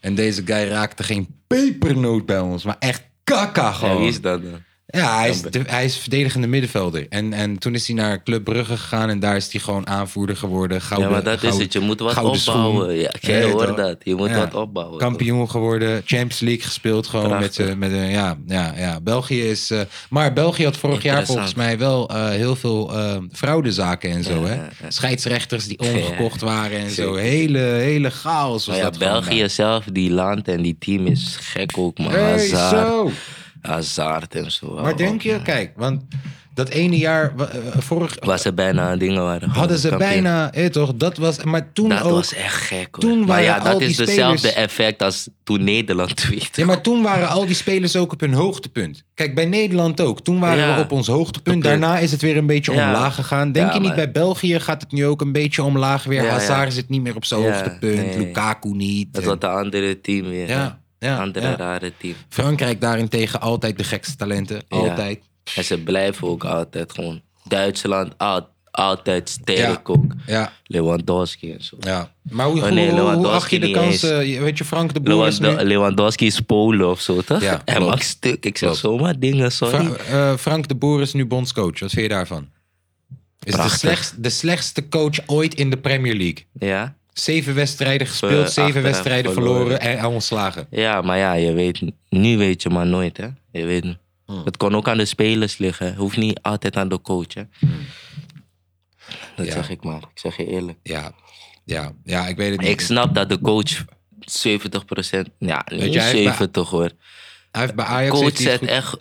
En 0.00 0.14
deze 0.14 0.42
guy 0.46 0.68
raakte 0.68 1.02
geen 1.02 1.40
pepernoot 1.46 2.26
bij 2.26 2.40
ons, 2.40 2.64
maar 2.64 2.76
echt 2.78 3.02
kaka 3.24 3.62
Ja, 3.62 3.72
gewoon. 3.72 3.98
wie 3.98 4.08
is 4.08 4.20
dat 4.20 4.42
dan? 4.42 4.62
Ja, 4.90 5.18
hij 5.18 5.28
is, 5.28 5.42
de- 5.42 5.62
hij 5.66 5.84
is 5.84 5.96
verdedigende 5.96 6.46
middenvelder. 6.46 7.06
En, 7.08 7.32
en 7.32 7.58
toen 7.58 7.74
is 7.74 7.86
hij 7.86 7.96
naar 7.96 8.22
Club 8.22 8.44
Brugge 8.44 8.76
gegaan 8.76 9.08
en 9.08 9.18
daar 9.20 9.36
is 9.36 9.52
hij 9.52 9.60
gewoon 9.60 9.86
aanvoerder 9.86 10.36
geworden. 10.36 10.80
Ja, 10.96 11.08
maar 11.08 11.22
dat 11.22 11.42
is 11.42 11.56
het. 11.56 11.72
Je 11.72 11.80
moet 11.80 12.00
wat 12.00 12.16
opbouwen. 12.22 12.94
Ja, 12.94 13.12
Ja, 13.20 13.36
je 13.36 13.44
hoort 13.44 13.76
dat. 13.76 13.96
Je 14.02 14.14
moet 14.14 14.28
Ja. 14.28 14.38
wat 14.38 14.54
opbouwen. 14.54 14.98
Kampioen 14.98 15.50
geworden, 15.50 16.02
Champions 16.04 16.40
League 16.40 16.62
gespeeld 16.64 17.06
gewoon 17.06 17.28
met, 17.30 17.38
Prachtig. 17.38 17.66
z'n- 17.68 17.78
met 17.78 17.92
een, 17.92 18.10
ja, 18.10 18.36
ja, 18.46 18.72
ja. 18.76 19.00
België 19.00 19.48
is, 19.48 19.70
eh, 19.70 19.80
maar 20.10 20.32
België 20.32 20.64
had 20.64 20.76
vorig 20.76 21.02
jaar 21.02 21.26
volgens 21.26 21.54
mij 21.54 21.78
wel 21.78 22.08
eh, 22.08 22.28
heel 22.28 22.56
veel 22.56 22.92
eh, 22.98 23.16
fraudezaken 23.32 24.10
en 24.10 24.24
zo, 24.24 24.44
hè? 24.44 24.58
Scheidsrechters 24.88 25.66
die 25.66 25.78
omgekocht 25.94 26.40
waren 26.40 26.78
en 26.78 26.90
zo. 26.90 27.14
Hele, 27.14 27.58
hele 27.58 28.10
chaos 28.10 28.66
was 28.66 28.66
Maar 28.66 28.76
ja, 28.76 28.90
dat 28.90 28.98
België 28.98 29.48
zelf, 29.48 29.84
die 29.92 30.10
land 30.10 30.48
en 30.48 30.62
die 30.62 30.76
team 30.78 31.06
is 31.06 31.36
gek 31.40 31.70
ook, 31.78 31.98
man. 31.98 32.10
Hey, 32.10 32.38
zo! 32.46 33.10
Hazard 33.68 34.34
en 34.34 34.50
zo. 34.52 34.78
Maar 34.82 34.96
denk 34.96 35.22
je, 35.22 35.32
man. 35.32 35.42
kijk, 35.42 35.72
want 35.76 36.02
dat 36.54 36.68
ene 36.68 36.96
jaar, 36.96 37.32
eh, 37.38 37.46
vorig, 37.78 38.16
Was 38.20 38.42
ze 38.42 38.52
bijna 38.52 38.96
dingen 38.96 39.22
waren. 39.22 39.48
hadden 39.48 39.78
ze 39.78 39.88
kampioen. 39.88 40.10
bijna, 40.10 40.52
eh, 40.52 40.66
toch? 40.66 40.94
Dat 40.94 41.16
was, 41.16 41.44
maar 41.44 41.72
toen 41.72 41.88
Dat 41.88 42.02
ook. 42.02 42.10
was 42.10 42.34
echt 42.34 42.54
gek 42.54 42.88
hoor. 42.90 43.00
Toen 43.00 43.18
maar 43.18 43.26
waren 43.26 43.44
ja, 43.44 43.58
dat 43.60 43.80
is 43.80 43.96
dezelfde 43.96 44.38
spelers- 44.38 44.56
effect 44.56 45.02
als 45.02 45.28
toen 45.44 45.64
Nederland 45.64 46.16
tweet. 46.26 46.50
Ja, 46.56 46.64
maar 46.66 46.80
toen 46.80 47.02
waren 47.02 47.28
al 47.28 47.46
die 47.46 47.54
spelers 47.54 47.96
ook 47.96 48.12
op 48.12 48.20
hun 48.20 48.32
hoogtepunt. 48.32 49.02
Kijk, 49.14 49.34
bij 49.34 49.46
Nederland 49.46 50.00
ook. 50.00 50.20
Toen 50.20 50.38
waren 50.40 50.58
Ja. 50.66 50.74
we 50.76 50.80
op 50.82 50.92
ons 50.92 51.06
hoogtepunt. 51.06 51.62
Daarna 51.64 51.98
is 51.98 52.10
het 52.12 52.22
weer 52.22 52.36
een 52.36 52.46
beetje 52.46 52.72
Ja. 52.72 52.86
omlaag 52.86 53.14
gegaan. 53.14 53.52
Denk 53.52 53.66
Ja, 53.68 53.72
je 53.74 53.78
niet, 53.78 53.86
maar- 53.88 53.96
bij 53.96 54.10
België 54.10 54.60
gaat 54.60 54.82
het 54.82 54.92
nu 54.92 55.06
ook 55.06 55.20
een 55.20 55.32
beetje 55.32 55.62
omlaag 55.62 56.04
weer. 56.04 56.28
Hazard 56.30 56.72
zit 56.72 56.88
niet 56.88 57.02
meer 57.02 57.16
op 57.16 57.24
zijn 57.24 57.40
hoogtepunt. 57.42 57.96
nee. 58.06 58.18
Lukaku 58.18 58.68
niet. 58.68 59.14
Dat 59.14 59.22
En- 59.22 59.28
was 59.38 59.50
andere 59.50 60.00
team 60.00 60.28
weer. 60.28 60.48
ja, 60.48 60.80
ja, 60.98 61.18
andere 61.20 61.46
ja. 61.48 61.56
rare 61.56 61.92
team. 61.98 62.14
Frankrijk 62.28 62.80
daarentegen 62.80 63.40
altijd 63.40 63.78
de 63.78 63.84
gekste 63.84 64.16
talenten. 64.16 64.56
Ja. 64.68 64.76
Altijd. 64.76 65.20
En 65.56 65.64
ze 65.64 65.78
blijven 65.78 66.28
ook 66.28 66.44
altijd 66.44 66.92
gewoon. 66.92 67.20
Duitsland, 67.44 68.12
al- 68.16 68.48
altijd 68.70 69.28
sterk 69.28 69.88
ook. 69.90 70.04
Ja, 70.26 70.52
Lewandowski 70.64 71.52
en 71.52 71.64
zo. 71.64 71.76
ja. 71.80 72.12
Maar 72.22 72.46
hoe, 72.46 72.62
Oh, 72.62 72.68
nee, 72.68 72.70
hoe, 72.72 72.82
hoe, 72.82 72.90
hoe 72.90 72.96
Lewandowski 73.00 73.36
acht 73.36 73.50
je 73.50 73.58
de 73.58 73.70
kansen? 73.70 74.18
Weet 74.42 74.58
je, 74.58 74.64
Frank 74.64 74.94
de 74.94 75.00
Boer 75.00 75.26
is 75.26 75.38
nu... 75.38 75.48
Lewandowski 75.62 76.26
is 76.26 76.40
Polen 76.40 76.90
of 76.90 77.00
zo, 77.00 77.20
toch? 77.20 77.40
Ja, 77.42 77.62
Hij 77.64 77.96
stuk. 77.98 78.44
Ik 78.44 78.58
zeg 78.58 78.76
zomaar 78.76 79.18
dingen, 79.18 79.52
sorry. 79.52 79.84
Fra- 79.84 80.30
eh, 80.30 80.36
Frank 80.36 80.68
de 80.68 80.74
Boer 80.74 81.00
is 81.00 81.12
nu 81.12 81.26
bondscoach. 81.26 81.78
Wat 81.80 81.90
vind 81.90 82.02
je 82.02 82.08
daarvan? 82.08 82.48
Is 83.42 83.54
de, 83.54 83.68
slechtst, 83.68 84.22
de 84.22 84.30
slechtste 84.30 84.88
coach 84.88 85.18
ooit 85.26 85.54
in 85.54 85.70
de 85.70 85.76
Premier 85.76 86.14
League. 86.14 86.46
ja? 86.58 86.96
Zeven 87.18 87.54
wedstrijden 87.54 88.06
gespeeld, 88.06 88.46
Eh, 88.46 88.52
zeven 88.64 88.82
wedstrijden 88.82 89.32
verloren, 89.32 89.60
verloren. 89.80 89.98
en 89.98 90.04
ontslagen. 90.06 90.66
ja, 90.70 91.00
maar 91.00 91.18
ja, 91.18 91.32
je 91.32 91.52
weet, 91.52 91.80
nu 92.08 92.36
weet 92.38 92.62
je 92.62 92.68
maar 92.70 92.86
nooit, 92.86 93.16
hè? 93.16 93.28
Je 93.52 93.64
weet, 93.66 93.84
Hmm. 94.26 94.42
het 94.44 94.56
kon 94.56 94.74
ook 94.76 94.88
aan 94.88 94.98
de 94.98 95.04
spelers 95.04 95.58
liggen. 95.58 95.94
Hoeft 95.96 96.16
niet 96.16 96.42
altijd 96.42 96.76
aan 96.76 96.88
de 96.88 97.00
coach, 97.00 97.34
hè? 97.34 97.42
Dat 99.36 99.46
Ja. 99.46 99.52
zeg 99.52 99.70
ik 99.70 99.82
maar. 99.84 99.96
Ik 99.98 100.18
zeg 100.18 100.36
je 100.36 100.46
eerlijk. 100.46 100.78
Ja, 100.82 101.12
ja, 101.64 101.92
ja, 102.04 102.26
ik 102.26 102.36
weet 102.36 102.50
het 102.50 102.60
niet. 102.60 102.68
Ik 102.68 102.80
snap 102.80 103.14
dat 103.14 103.28
de 103.28 103.40
coach 103.40 103.84
70%, 104.20 105.28
ja, 105.38 105.64
niet 105.68 105.92
je, 105.92 105.98
hij 106.00 106.10
heeft 106.10 106.24
bij- 106.24 106.32
70 106.34 106.68
hoor. 106.70 106.90
Hij 107.50 107.60
heeft 107.62 107.74
bij 107.74 107.84
Ajax 107.84 108.18
Coach 108.20 108.36
zet 108.36 108.58
goed- 108.58 108.68
echt, 108.68 108.96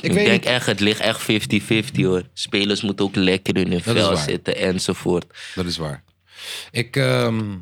Ik 0.00 0.12
denk 0.12 0.30
niet. 0.30 0.44
echt, 0.44 0.66
het 0.66 0.80
ligt 0.80 1.00
echt 1.00 1.20
50-50 1.22 2.04
hoor. 2.04 2.22
Spelers 2.32 2.82
moeten 2.82 3.04
ook 3.04 3.14
lekker 3.16 3.56
in 3.56 3.70
hun 3.72 3.80
Dat 3.84 3.96
vel 3.96 4.16
zitten 4.16 4.56
enzovoort. 4.56 5.24
Dat 5.54 5.66
is 5.66 5.76
waar. 5.76 6.02
Ik, 6.70 6.96
ehm, 6.96 7.56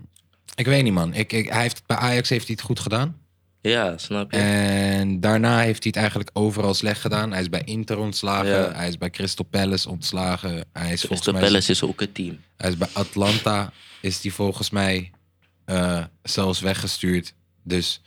ik 0.54 0.66
weet 0.66 0.82
niet, 0.82 0.92
man. 0.92 1.14
Ik, 1.14 1.32
ik, 1.32 1.48
hij 1.48 1.62
heeft, 1.62 1.86
bij 1.86 1.96
Ajax 1.96 2.28
heeft 2.28 2.46
hij 2.46 2.56
het 2.58 2.64
goed 2.64 2.80
gedaan. 2.80 3.16
Ja, 3.60 3.98
snap 3.98 4.32
je? 4.32 4.38
En 4.38 5.20
daarna 5.20 5.58
heeft 5.58 5.82
hij 5.82 5.92
het 5.92 5.96
eigenlijk 5.96 6.30
overal 6.32 6.74
slecht 6.74 7.00
gedaan. 7.00 7.32
Hij 7.32 7.40
is 7.40 7.48
bij 7.48 7.62
Inter 7.64 7.98
ontslagen. 7.98 8.50
Ja. 8.50 8.72
Hij 8.72 8.88
is 8.88 8.98
bij 8.98 9.10
Crystal 9.10 9.44
Palace 9.44 9.88
ontslagen. 9.88 10.50
Hij 10.50 10.92
is 10.92 11.00
volgens 11.00 11.06
Crystal 11.06 11.32
mij... 11.32 11.42
Palace 11.42 11.70
is 11.70 11.82
ook 11.82 12.00
een 12.00 12.12
team. 12.12 12.40
Hij 12.56 12.70
is 12.70 12.76
bij 12.76 12.88
Atlanta. 12.92 13.72
Is 14.00 14.22
hij 14.22 14.30
volgens 14.30 14.70
mij 14.70 15.10
eh, 15.64 16.04
zelfs 16.22 16.60
weggestuurd. 16.60 17.34
Dus 17.62 18.00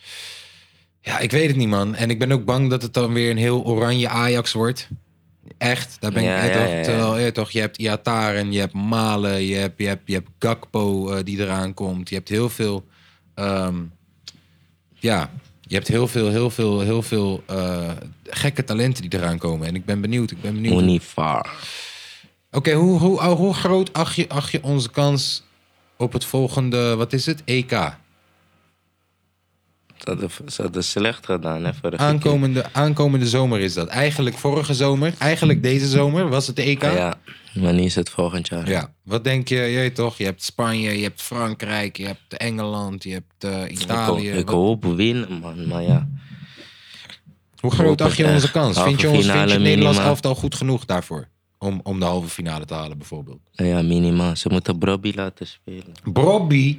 ja, 1.02 1.20
ik 1.20 1.32
weet 1.32 1.48
het 1.48 1.56
niet, 1.56 1.68
man. 1.68 1.96
En 1.96 2.10
ik 2.10 2.20
ben 2.20 2.32
ook 2.32 2.46
bang 2.46 2.70
dat 2.70 2.82
het 2.82 2.94
dan 2.94 3.14
weer 3.14 3.30
een 3.30 3.38
heel 3.38 3.66
oranje 3.66 4.10
Ajax 4.10 4.54
wordt. 4.54 4.88
Echt, 5.58 5.98
daar 6.00 6.12
ben 6.12 6.24
ik 6.24 6.30
ja, 6.30 6.42
toch. 6.42 6.68
ja, 6.68 6.76
ja. 6.76 6.84
Terwijl, 6.84 7.18
eh, 7.18 7.28
toch, 7.28 7.52
je 7.52 7.60
hebt 7.60 7.78
Iataren, 7.78 8.52
je 8.52 8.60
hebt 8.60 8.74
Malen, 8.74 9.44
je 9.44 9.56
hebt, 9.56 9.74
je 9.78 9.88
hebt, 9.88 10.02
je 10.06 10.14
hebt 10.14 10.30
Gakpo 10.40 11.12
eh, 11.12 11.24
die 11.24 11.40
eraan 11.40 11.74
komt. 11.74 12.10
Je 12.10 12.16
hebt 12.16 12.30
heel 12.30 12.50
veel, 12.50 12.86
ehm, 13.34 13.76
ja, 14.94 15.32
je 15.62 15.76
hebt 15.76 15.88
heel 15.88 16.08
veel, 16.08 16.30
heel 16.30 16.50
veel, 16.50 16.80
heel 16.80 17.02
veel 17.02 17.44
eh, 17.46 17.92
gekke 18.24 18.64
talenten 18.64 19.10
die 19.10 19.20
eraan 19.20 19.38
komen. 19.38 19.68
En 19.68 19.76
ik 19.76 19.86
ben 19.86 20.02
benieuwd, 20.02 20.32
ik 20.32 20.42
ben 20.42 20.54
benieuwd. 20.54 20.74
Oké, 22.52 22.74
hoe, 22.74 23.00
hoe, 23.00 23.24
hoe 23.24 23.54
groot 23.54 23.94
acht 23.94 24.16
je, 24.16 24.30
acht 24.30 24.52
je 24.52 24.64
onze 24.64 24.90
kans 24.90 25.44
op 25.98 26.14
het 26.14 26.26
volgende, 26.26 26.96
wat 26.96 27.14
is 27.14 27.26
het, 27.26 27.42
EK? 27.46 27.98
Ze 30.48 30.62
hadden, 30.62 30.84
slecht 30.84 31.26
gedaan, 31.26 31.64
hè? 31.66 31.74
vorige 31.74 31.98
keer. 31.98 32.06
Aankomende, 32.06 32.66
aankomende 32.74 33.28
zomer 33.28 33.60
is 33.60 33.74
dat. 33.74 33.88
Eigenlijk 33.88 34.36
vorige 34.38 34.74
zomer, 34.74 35.14
eigenlijk 35.18 35.64
deze 35.64 35.88
zomer 35.88 36.30
was 36.30 36.48
het 36.48 36.56
de 36.56 36.62
EK. 36.62 36.82
Ja, 36.82 37.16
maar 37.54 37.74
nu 37.74 37.82
is 37.82 37.96
het 37.96 38.10
volgend 38.10 38.48
jaar. 38.48 38.70
Ja, 38.70 38.94
wat 39.04 39.24
denk 39.24 39.48
je? 39.48 39.56
Je 39.56 39.78
weet 39.78 39.96
toch, 39.96 40.18
je 40.18 40.24
hebt 40.24 40.44
Spanje, 40.44 40.98
je 40.98 41.04
hebt 41.04 41.22
Frankrijk, 41.22 41.98
je 41.98 42.06
hebt 42.06 42.38
Engeland, 42.38 43.04
je 43.04 43.12
hebt 43.12 43.44
eh, 43.44 43.64
Ik, 43.64 43.70
Italië. 43.82 44.30
ik 44.30 44.46
Wat- 44.46 44.56
hoop 44.56 44.84
winnen, 44.86 45.40
man. 45.40 45.68
Maar 45.68 45.84
ja, 45.84 46.08
Hoe 47.60 47.72
ik 47.72 47.78
groot 47.78 47.88
hoop 48.00 48.02
acht 48.02 48.18
je 48.18 48.26
onze 48.28 48.52
kans? 48.52 48.82
Vind 48.82 49.02
je, 49.02 49.08
ons, 49.10 49.26
vind 49.26 49.34
je 49.50 49.54
het 49.54 49.62
Nederlands 49.62 50.00
elftal 50.00 50.36
goed 50.36 50.56
genoeg 50.56 50.86
daarvoor? 50.86 51.28
Om, 51.58 51.80
om 51.84 52.00
de 52.00 52.06
halve 52.06 52.28
finale 52.28 52.66
te 52.66 52.74
halen 52.74 52.98
bijvoorbeeld. 52.98 53.40
ja, 53.52 53.82
minimaal. 53.82 54.36
Ze 54.36 54.50
moeten 54.50 54.78
Brobby 54.78 55.12
laten 55.16 55.48
spelen. 55.48 55.92
Brobby. 56.04 56.78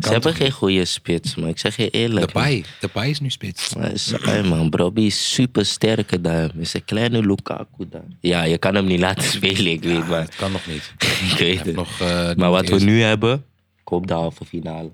Ze 0.00 0.08
hebben 0.08 0.34
geen 0.34 0.50
goede 0.50 0.84
spits, 0.84 1.34
maar 1.34 1.48
ik 1.48 1.58
zeg 1.58 1.76
je 1.76 1.90
eerlijk. 1.90 2.26
Depay. 2.26 2.64
Depay 2.80 3.08
is 3.08 3.20
nu 3.20 3.30
spits. 3.30 3.74
saai, 3.94 4.48
man. 4.48 4.70
Brobby 4.70 5.00
is 5.00 5.32
super 5.32 5.66
sterke 5.66 6.20
daar. 6.20 6.50
Is 6.58 6.74
een 6.74 6.84
kleine 6.84 7.26
Lukaku 7.26 7.88
daar. 7.90 8.04
Ja, 8.20 8.42
je 8.42 8.58
kan 8.58 8.74
hem 8.74 8.84
niet 8.84 9.00
laten 9.00 9.24
spelen, 9.38 9.72
ik 9.72 9.82
weet 9.82 10.08
maar. 10.08 10.20
Het 10.20 10.36
kan 10.36 10.52
nog 10.52 10.66
niet. 10.66 10.92
Ik 11.32 11.38
weet 11.38 11.64
het. 11.64 11.74
Nog, 11.74 12.00
eh, 12.00 12.34
Maar 12.34 12.50
wat 12.50 12.68
we 12.68 12.78
nu 12.78 13.02
hebben, 13.02 13.44
ik 13.80 13.88
hoop 13.88 14.06
de 14.06 14.14
halve 14.14 14.44
finale. 14.44 14.90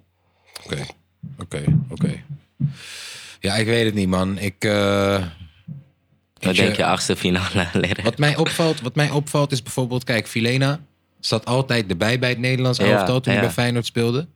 Oké, 0.64 0.86
oké, 1.38 1.64
oké. 1.88 2.22
Ja, 3.40 3.54
ik 3.54 3.66
weet 3.66 3.84
het 3.84 3.94
niet, 3.94 4.08
man. 4.08 4.38
Ik... 4.38 4.56
Wat 6.44 6.52
ik, 6.52 6.58
denk 6.58 6.70
eh, 6.70 6.76
je, 6.76 6.84
achtste 6.86 7.16
finale? 7.16 7.66
Wat 8.02 8.18
mij 8.18 8.36
opvalt, 8.36 8.80
wat 8.80 8.94
mij 8.94 9.10
opvalt 9.10 9.52
is 9.52 9.62
bijvoorbeeld, 9.62 10.04
kijk, 10.04 10.26
Filena 10.26 10.80
zat 11.26 11.44
altijd 11.44 11.90
erbij 11.90 12.18
bij 12.18 12.28
het 12.28 12.38
Nederlands 12.38 12.78
Ja, 12.78 12.84
elftal 12.84 13.20
toen 13.20 13.32
hij 13.32 13.42
bij 13.42 13.50
Feyenoord 13.50 13.86
speelde. 13.86 14.26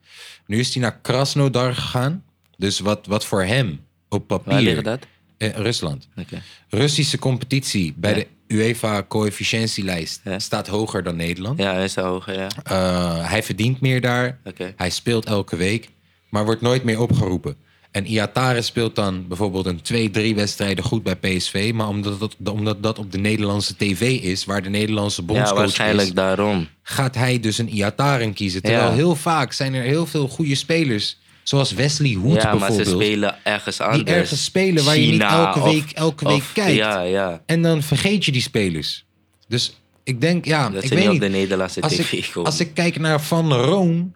Nu 0.46 0.58
is 0.58 0.74
hij 0.74 0.82
naar 0.82 0.98
Krasnodar 1.02 1.74
gegaan. 1.74 2.24
Dus 2.56 2.80
wat, 2.80 3.06
wat 3.06 3.24
voor 3.24 3.42
hem 3.42 3.80
op 4.08 4.26
papier... 4.26 4.82
dat? 4.82 5.06
Eh, 5.36 5.50
Rusland. 5.50 6.08
Oké. 6.16 6.42
Russische 6.68 7.18
competitie 7.18 7.94
bij 7.96 8.14
de 8.14 8.26
UEFA-coëfficiëntielijst 8.54 10.20
Ja. 10.24 10.38
staat 10.38 10.66
hoger 10.66 11.02
dan 11.02 11.16
Nederland. 11.16 11.58
Ja, 11.58 11.72
hij 11.74 11.84
is 11.84 11.96
hoger, 11.96 12.34
ja. 12.34 12.48
Eh, 12.64 13.28
hij 13.30 13.42
verdient 13.42 13.80
meer 13.80 14.00
daar. 14.00 14.38
Hij 14.76 14.90
speelt 14.90 15.26
elke 15.26 15.56
week, 15.56 15.88
maar 16.28 16.44
wordt 16.44 16.60
nooit 16.60 16.84
meer 16.84 17.00
opgeroepen. 17.00 17.56
En 17.98 18.06
Iatare 18.06 18.62
speelt 18.62 18.94
dan 18.94 19.24
bijvoorbeeld 19.28 19.66
een 19.66 19.82
twee, 19.82 20.10
drie 20.10 20.34
wedstrijden 20.34 20.84
goed 20.84 21.02
bij 21.02 21.16
PSV. 21.16 21.70
Maar 21.74 21.88
omdat 21.88 22.20
dat, 22.20 22.36
omdat 22.52 22.82
dat 22.82 22.98
op 22.98 23.12
de 23.12 23.18
Nederlandse 23.18 23.76
tv 23.76 24.00
is, 24.22 24.44
waar 24.44 24.62
de 24.62 24.68
Nederlandse 24.68 25.20
Ja, 25.20 25.26
bondscoach 25.26 25.58
waarschijnlijk 25.58 26.08
is, 26.08 26.14
daarom. 26.14 26.68
gaat 26.82 27.14
hij 27.14 27.40
dus 27.40 27.58
een 27.58 27.68
Iataren 27.74 28.32
kiezen. 28.32 28.62
Terwijl 28.62 28.88
Ja. 28.88 28.94
heel 28.94 29.14
vaak 29.16 29.52
zijn 29.52 29.74
er 29.74 29.82
heel 29.82 30.06
veel 30.06 30.28
goede 30.28 30.54
spelers, 30.54 31.18
zoals 31.42 31.72
Wesley 31.72 32.12
Hoed 32.12 32.34
Ja, 32.42 32.42
maar 32.44 32.52
ze 32.52 32.58
bijvoorbeeld. 32.76 33.02
spelen 33.02 33.36
ergens 33.44 33.80
anders. 33.80 34.04
die 34.04 34.14
ergens 34.14 34.44
spelen 34.44 34.84
waar 34.84 34.98
je 34.98 35.10
niet 35.10 35.20
elke 35.22 35.58
of- 35.60 35.64
week, 35.72 35.90
elke 35.90 36.24
week 36.28 36.36
of- 36.36 36.52
kijkt. 36.52 36.76
Ja, 36.76 37.00
ja. 37.02 37.42
En 37.46 37.62
dan 37.62 37.82
vergeet 37.82 38.24
je 38.24 38.32
die 38.32 38.42
spelers. 38.42 39.04
Dus 39.48 39.76
ik 40.04 40.20
denk, 40.20 40.44
ja, 40.44 40.70
Dat 40.70 40.82
ik 40.82 40.88
weet 40.90 40.98
niet 40.98 41.08
niet. 41.08 41.16
op 41.22 41.26
de 41.32 41.36
Nederlandse 41.38 41.80
Als 41.80 41.92
tv 41.94 42.12
ik, 42.12 42.30
komen. 42.32 42.50
als 42.50 42.60
ik 42.60 42.74
kijk 42.74 42.98
naar 42.98 43.20
Van 43.22 43.52
Roon. 43.52 44.14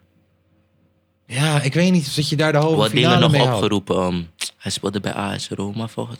Ja, 1.25 1.61
ik 1.61 1.73
weet 1.73 1.91
niet 1.91 2.07
of 2.07 2.13
dat 2.13 2.29
je 2.29 2.35
daar 2.35 2.51
de 2.51 2.57
halve 2.57 2.75
Wordt 2.75 2.91
dingen 2.93 3.09
finale 3.09 3.23
nog 3.25 3.31
mee 3.31 3.41
haalt. 3.41 3.53
opgeroepen? 3.55 3.97
Um, 4.03 4.29
hij 4.57 4.71
speelde 4.71 4.99
bij 4.99 5.13
AS 5.13 5.49
Roma 5.49 5.87
volgens 5.87 6.19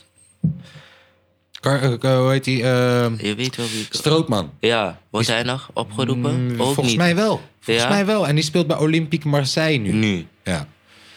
Kar, 1.60 1.82
eh, 1.82 1.92
eh, 1.92 2.18
hoe 2.20 2.30
heet 2.30 2.44
die? 2.44 2.62
eh, 2.62 3.18
Je 3.18 3.34
weet 3.34 3.56
wel 3.56 3.66
wie 3.68 3.80
ik... 3.80 3.86
Strootman. 3.94 4.52
Ja, 4.60 5.00
wordt 5.10 5.26
hij 5.26 5.42
nog 5.42 5.70
opgeroepen? 5.72 6.44
Mm, 6.44 6.50
Ook 6.50 6.56
volgens 6.64 6.86
niet. 6.86 6.96
mij 6.96 7.14
wel. 7.14 7.40
Volgens 7.60 7.86
Ja? 7.86 7.92
mij 7.92 8.06
wel. 8.06 8.26
En 8.26 8.34
die 8.34 8.44
speelt 8.44 8.66
bij 8.66 8.76
Olympique 8.76 9.28
Marseille 9.28 9.78
nu. 9.78 9.92
Nu. 9.92 10.26
Ja. 10.44 10.66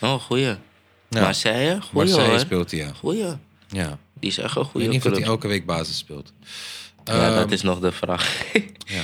Oh, 0.02 0.14
goeie. 0.14 0.46
Ja. 1.10 1.22
Marseille? 1.22 1.82
Goeie 1.82 1.92
Marseille 2.08 2.30
hoor. 2.30 2.40
speelt 2.40 2.72
hij, 2.72 2.80
ja. 2.80 2.92
Goeie. 3.00 3.26
ja. 3.68 3.98
Die 4.20 4.30
is 4.30 4.38
echt 4.38 4.56
een 4.56 4.62
Ik 4.62 4.64
weet 4.64 4.72
goede 4.72 4.88
niet 4.88 4.96
of 4.98 5.02
club. 5.04 5.16
hij 5.18 5.24
elke 5.24 5.48
week 5.48 5.66
basis 5.66 5.98
speelt. 5.98 6.34
Ja, 7.04 7.14
Ehm, 7.28 7.36
dat 7.36 7.52
is 7.52 7.62
nog 7.62 7.80
de 7.80 7.92
vraag. 7.92 8.44
Ja. 8.86 9.04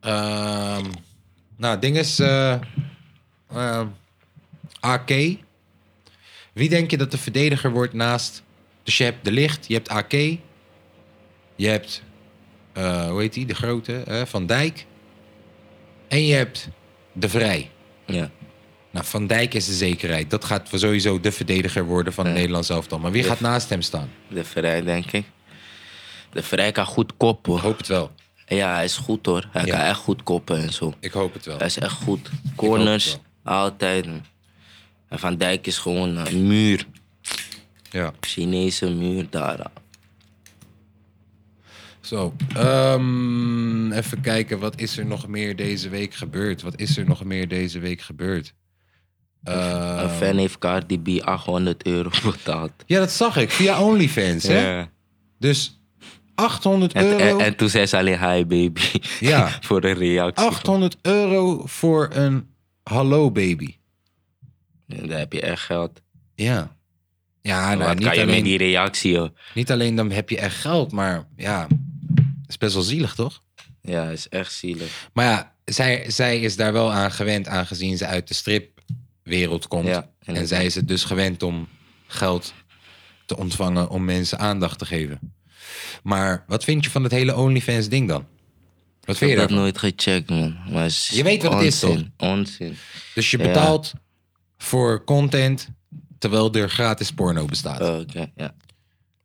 Ehm, 0.00 0.84
nou, 1.56 1.78
ding 1.78 1.96
is... 1.96 2.18
eh, 2.18 2.52
ehm, 3.54 3.86
AK. 4.84 5.08
Wie 6.52 6.68
denk 6.68 6.90
je 6.90 6.96
dat 6.96 7.10
de 7.10 7.18
verdediger 7.18 7.70
wordt 7.70 7.92
naast... 7.92 8.42
Dus 8.82 8.96
je 8.98 9.04
hebt 9.04 9.24
De 9.24 9.32
Licht, 9.32 9.66
je 9.66 9.74
hebt 9.74 9.88
AK. 9.88 10.12
Je 10.12 10.38
hebt... 11.68 12.02
eh, 12.72 13.08
hoe 13.08 13.20
heet 13.20 13.32
die? 13.32 13.46
De 13.46 13.54
grote. 13.54 14.24
Van 14.26 14.46
Dijk. 14.46 14.86
En 16.08 16.26
je 16.26 16.34
hebt 16.34 16.68
De 17.12 17.28
Vrij. 17.28 17.70
ja. 18.06 18.30
Nou, 18.90 19.06
Van 19.06 19.26
Dijk 19.26 19.54
is 19.54 19.66
de 19.66 19.72
zekerheid. 19.72 20.30
Dat 20.30 20.44
gaat 20.44 20.68
sowieso 20.72 21.20
de 21.20 21.32
verdediger 21.32 21.84
worden 21.84 22.12
van 22.12 22.24
het 22.24 22.32
Ja. 22.32 22.38
Nederlands 22.38 22.68
elftal. 22.68 22.98
Maar 22.98 23.10
wie 23.10 23.22
gaat 23.22 23.40
naast 23.40 23.68
hem 23.68 23.82
staan? 23.82 24.10
De 24.28 24.44
Vrij, 24.44 24.82
denk 24.82 25.10
ik. 25.12 25.24
De 26.32 26.42
Vrij 26.42 26.72
kan 26.72 26.86
goed 26.86 27.16
koppen. 27.16 27.54
Ik 27.54 27.60
hoop 27.60 27.76
het 27.76 27.86
wel. 27.86 28.10
Ja, 28.46 28.74
hij 28.74 28.84
is 28.84 28.96
goed 28.96 29.26
hoor. 29.26 29.48
Hij 29.52 29.64
Ja. 29.64 29.76
kan 29.76 29.86
echt 29.86 29.98
goed 29.98 30.22
koppen 30.22 30.62
en 30.62 30.72
zo. 30.72 30.94
Ik 31.00 31.12
hoop 31.12 31.32
het 31.34 31.44
wel. 31.44 31.56
Hij 31.56 31.66
is 31.66 31.78
echt 31.78 31.92
goed. 31.92 32.30
Corners, 32.56 33.18
altijd. 33.44 34.06
En 35.08 35.18
Van 35.18 35.36
Dijk 35.36 35.66
is 35.66 35.78
gewoon 35.78 36.16
een 36.16 36.46
muur. 36.46 36.86
Ja. 37.90 38.12
Chinese 38.20 38.90
muur 38.90 39.26
daar. 39.30 39.70
Zo, 42.00 42.34
ehm, 42.54 43.92
even 43.92 44.20
kijken. 44.20 44.58
Wat 44.58 44.80
is 44.80 44.98
er 44.98 45.06
nog 45.06 45.26
meer 45.28 45.56
deze 45.56 45.88
week 45.88 46.14
gebeurd? 46.14 46.62
Wat 46.62 46.80
is 46.80 46.96
er 46.96 47.04
nog 47.06 47.24
meer 47.24 47.48
deze 47.48 47.78
week 47.78 48.00
gebeurd? 48.00 48.54
Ehm, 49.42 49.98
Een 50.04 50.10
fan 50.10 50.36
heeft 50.36 50.58
Cardi 50.58 50.98
B 51.00 51.22
800 51.24 51.86
euro 51.86 52.10
betaald. 52.30 52.72
Ja, 52.86 52.98
dat 52.98 53.10
zag 53.12 53.36
ik. 53.36 53.50
Via 53.50 53.82
OnlyFans, 53.82 54.42
hè? 54.46 54.76
Ja. 54.76 54.90
Dus 55.38 55.80
800 56.34 56.92
En, 56.92 57.04
euro. 57.04 57.18
en, 57.38 57.44
en 57.44 57.56
toen 57.56 57.68
zei 57.68 57.86
ze 57.86 57.96
alleen 57.96 58.18
hi 58.32 58.44
baby. 58.46 58.80
Ja. 59.20 59.48
Voor 59.66 59.84
een 59.84 59.94
reactie. 59.94 60.46
800 60.46 60.96
euro 61.02 61.62
voor 61.66 62.08
een 62.12 62.46
hallo 62.82 63.30
baby. 63.30 63.76
En 64.88 65.08
dan 65.08 65.18
heb 65.18 65.32
je 65.32 65.40
echt 65.40 65.62
geld. 65.62 66.00
Ja. 66.34 66.76
Ja, 67.42 67.74
nou, 67.74 67.78
Wat 67.78 67.98
niet, 67.98 68.06
kan 68.06 68.14
je 68.14 68.20
met 68.20 68.30
alleen, 68.30 68.44
die 68.44 68.58
reactie 68.58 69.12
joh? 69.12 69.28
niet 69.54 69.70
alleen 69.70 69.96
dan 69.96 70.10
heb 70.10 70.30
je 70.30 70.38
echt 70.38 70.56
geld, 70.56 70.92
maar 70.92 71.26
ja, 71.36 71.66
is 72.46 72.58
best 72.58 72.74
wel 72.74 72.82
zielig, 72.82 73.14
toch? 73.14 73.42
Ja, 73.80 74.08
is 74.08 74.28
echt 74.28 74.52
zielig. 74.52 75.08
Maar 75.12 75.24
ja, 75.24 75.52
zij, 75.64 76.04
zij 76.10 76.40
is 76.40 76.56
daar 76.56 76.72
wel 76.72 76.92
aan 76.92 77.10
gewend, 77.12 77.48
aangezien 77.48 77.96
ze 77.96 78.06
uit 78.06 78.28
de 78.28 78.34
stripwereld 78.34 79.68
komt. 79.68 79.86
Ja, 79.86 80.10
en 80.24 80.48
zij 80.48 80.64
is 80.64 80.74
het 80.74 80.88
dus 80.88 81.04
gewend 81.04 81.42
om 81.42 81.68
geld 82.06 82.54
te 83.26 83.36
ontvangen 83.36 83.88
om 83.88 84.04
mensen 84.04 84.38
aandacht 84.38 84.78
te 84.78 84.86
geven. 84.86 85.34
Maar 86.02 86.44
wat 86.46 86.64
vind 86.64 86.84
je 86.84 86.90
van 86.90 87.02
het 87.02 87.12
hele 87.12 87.36
OnlyFans 87.36 87.88
ding 87.88 88.08
dan? 88.08 88.26
Wat 89.00 89.14
Ik 89.14 89.16
vind 89.16 89.30
je 89.30 89.38
heb 89.38 89.48
dat 89.48 89.58
nooit 89.58 89.78
gecheckt 89.78 90.30
man. 90.30 90.56
Maar 90.70 90.90
Je 91.10 91.22
weet 91.22 91.42
wat 91.42 91.52
het 91.52 91.62
is, 91.62 91.84
onzin, 91.84 92.12
Onzin. 92.16 92.76
Dus 93.14 93.30
je 93.30 93.38
Ja. 93.38 93.80
Voor 94.64 95.04
content 95.04 95.68
terwijl 96.18 96.52
er 96.54 96.70
gratis 96.70 97.12
porno 97.12 97.44
bestaat. 97.44 97.80
Oh, 97.80 97.98
Oké, 97.98 98.30
ja. 98.36 98.54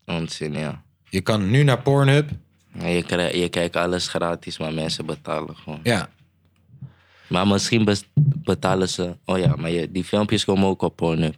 Onzin, 0.06 0.54
ja. 0.54 0.84
Je 1.10 1.22
kan 1.22 1.50
nu 1.50 1.64
naar 1.64 1.82
Pornhub. 1.82 2.30
Je, 2.80 3.04
krijg, 3.04 3.36
je 3.36 3.50
kijkt 3.50 3.76
alles 3.76 4.08
gratis, 4.08 4.58
maar 4.58 4.74
mensen 4.74 5.06
betalen 5.06 5.56
gewoon. 5.56 5.80
Ja, 5.84 6.10
Maar 7.28 7.48
misschien 7.48 7.88
betalen 8.44 8.90
ze... 8.90 9.18
Oh 9.26 9.38
ja, 9.38 9.56
maar 9.56 9.70
je, 9.72 9.92
die 9.92 10.04
filmpjes 10.04 10.46
komen 10.46 10.68
ook 10.68 10.82
op 10.82 10.96
Pornhub. 10.96 11.36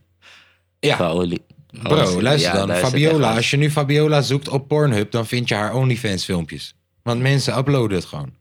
ja. 0.80 0.98
Van 0.98 1.08
olie. 1.08 1.42
Bro, 1.82 2.22
luister 2.22 2.54
Ja, 2.56 2.66
dan. 2.66 2.76
Fabiola, 2.76 3.36
als 3.36 3.50
je 3.50 3.58
nu 3.58 3.72
Fabiola 3.72 4.22
zoekt 4.22 4.48
op 4.48 4.68
Pornhub, 4.68 5.12
dan 5.12 5.26
vind 5.26 5.48
je 5.50 5.56
haar 5.56 5.74
OnlyFans 5.74 6.26
filmpjes. 6.26 6.76
Want 7.04 7.22
mensen 7.22 7.58
uploaden 7.58 7.98
het 7.98 8.06
gewoon. 8.06 8.34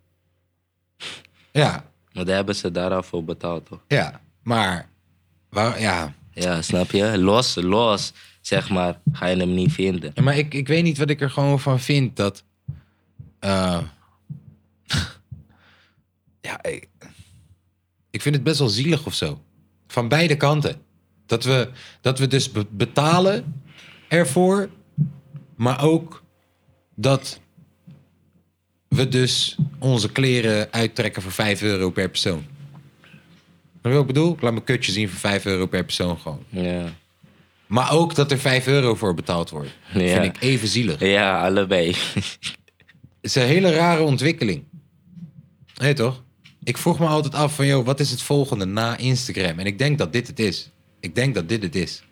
Ja, 1.52 1.84
Maar 2.12 2.24
daar 2.24 2.34
hebben 2.36 2.54
ze 2.56 2.70
daar 2.70 2.90
al 2.94 3.02
voor 3.02 3.24
betaald, 3.24 3.66
toch? 3.66 3.80
ja. 3.88 4.20
Maar, 4.42 4.88
waar, 5.50 5.80
ja. 5.80 6.14
Ja, 6.32 6.62
snap 6.62 6.90
je? 6.90 7.18
Los, 7.18 7.54
los, 7.54 8.12
zeg 8.40 8.70
maar, 8.70 9.00
ga 9.12 9.26
je 9.26 9.36
hem 9.36 9.54
niet 9.54 9.72
vinden. 9.72 10.12
Maar 10.24 10.36
ik, 10.38 10.54
ik 10.54 10.68
weet 10.68 10.82
niet 10.82 10.98
wat 10.98 11.10
ik 11.10 11.20
er 11.20 11.30
gewoon 11.30 11.60
van 11.60 11.80
vind 11.80 12.16
dat. 12.16 12.44
eh, 13.38 13.80
ja, 16.40 16.62
ik, 16.62 16.88
ik 18.10 18.22
vind 18.22 18.34
het 18.34 18.44
best 18.44 18.58
wel 18.58 18.68
zielig 18.68 19.06
of 19.06 19.14
zo. 19.14 19.42
Van 19.86 20.08
beide 20.08 20.36
kanten. 20.36 20.82
Dat 21.26 21.44
we, 21.44 21.68
dat 22.00 22.18
we 22.18 22.26
dus 22.26 22.50
be- 22.52 22.66
betalen 22.70 23.62
ervoor, 24.08 24.70
maar 25.56 25.82
ook 25.82 26.22
dat 26.94 27.40
we 28.88 29.08
dus 29.08 29.56
onze 29.78 30.12
kleren 30.12 30.72
uittrekken 30.72 31.22
voor 31.22 31.32
5 31.32 31.62
euro 31.62 31.90
per 31.90 32.08
persoon. 32.08 32.44
Wat 33.82 34.00
ik 34.00 34.06
bedoel? 34.06 34.32
Ik 34.32 34.40
laat 34.40 34.52
mijn 34.52 34.64
kutje 34.64 34.92
zien 34.92 35.08
voor 35.08 35.18
5 35.18 35.44
euro 35.44 35.66
per 35.66 35.84
persoon 35.84 36.18
gewoon. 36.18 36.44
Ja, 36.48 36.92
Maar 37.66 37.92
ook 37.92 38.14
dat 38.14 38.30
er 38.30 38.38
5 38.38 38.66
euro 38.66 38.94
voor 38.94 39.14
betaald 39.14 39.50
wordt. 39.50 39.70
Ja. 39.94 40.20
Vind 40.22 40.36
ik 40.36 40.42
even 40.42 40.68
zielig. 40.68 41.00
ja 41.00 41.44
allebei. 41.46 41.86
Het 41.94 42.38
is 43.20 43.34
een 43.34 43.46
hele 43.46 43.70
rare 43.72 44.02
ontwikkeling. 44.02 44.64
Nee, 45.76 45.92
toch? 45.94 46.22
Ik 46.64 46.78
vroeg 46.78 46.98
me 46.98 47.06
altijd 47.06 47.34
af 47.34 47.54
van, 47.54 47.66
joh, 47.66 47.84
wat 47.86 48.00
is 48.00 48.10
het 48.10 48.22
volgende 48.22 48.64
na 48.64 48.96
Instagram? 48.96 49.58
En 49.58 49.66
ik 49.66 49.78
denk 49.78 49.98
dat 49.98 50.12
dit 50.12 50.26
het 50.26 50.38
is. 50.38 50.70
Ik 51.00 51.14
denk 51.14 51.34
dat 51.34 51.48
dit 51.48 51.62
het 51.62 51.74
is. 51.74 52.02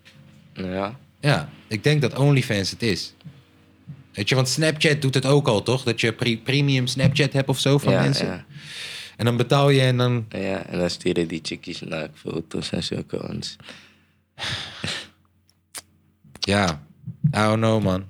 ja, 0.52 0.98
Ja, 1.20 1.48
ik 1.68 1.84
denk 1.84 2.00
dat 2.02 2.18
OnlyFans 2.18 2.70
het 2.70 2.82
is. 2.82 3.14
Weet 4.12 4.28
je, 4.28 4.34
want 4.34 4.48
Snapchat 4.48 5.02
doet 5.02 5.14
het 5.14 5.26
ook 5.26 5.48
al, 5.48 5.62
toch? 5.62 5.82
Dat 5.82 6.00
je 6.00 6.12
pre- 6.12 6.36
premium 6.44 6.86
Snapchat 6.86 7.32
hebt 7.32 7.48
of 7.48 7.58
zo 7.58 7.78
van 7.78 7.92
ja, 7.92 8.00
mensen. 8.00 8.26
ja, 8.26 8.44
En 9.18 9.24
dan 9.24 9.36
betaal 9.36 9.70
je 9.70 9.80
en 9.80 9.96
dan... 9.96 10.26
ja. 10.28 10.66
En 10.66 10.78
dan 10.78 10.90
sturen 10.90 11.28
die 11.28 11.40
chickies 11.42 11.80
naar 11.80 12.08
foto's 12.14 12.70
en 12.70 12.82
zulke 12.82 13.28
ons. 13.28 13.56
Ja, 16.40 16.82
I 17.26 17.30
don't 17.30 17.56
know, 17.56 17.82
man. 17.82 18.04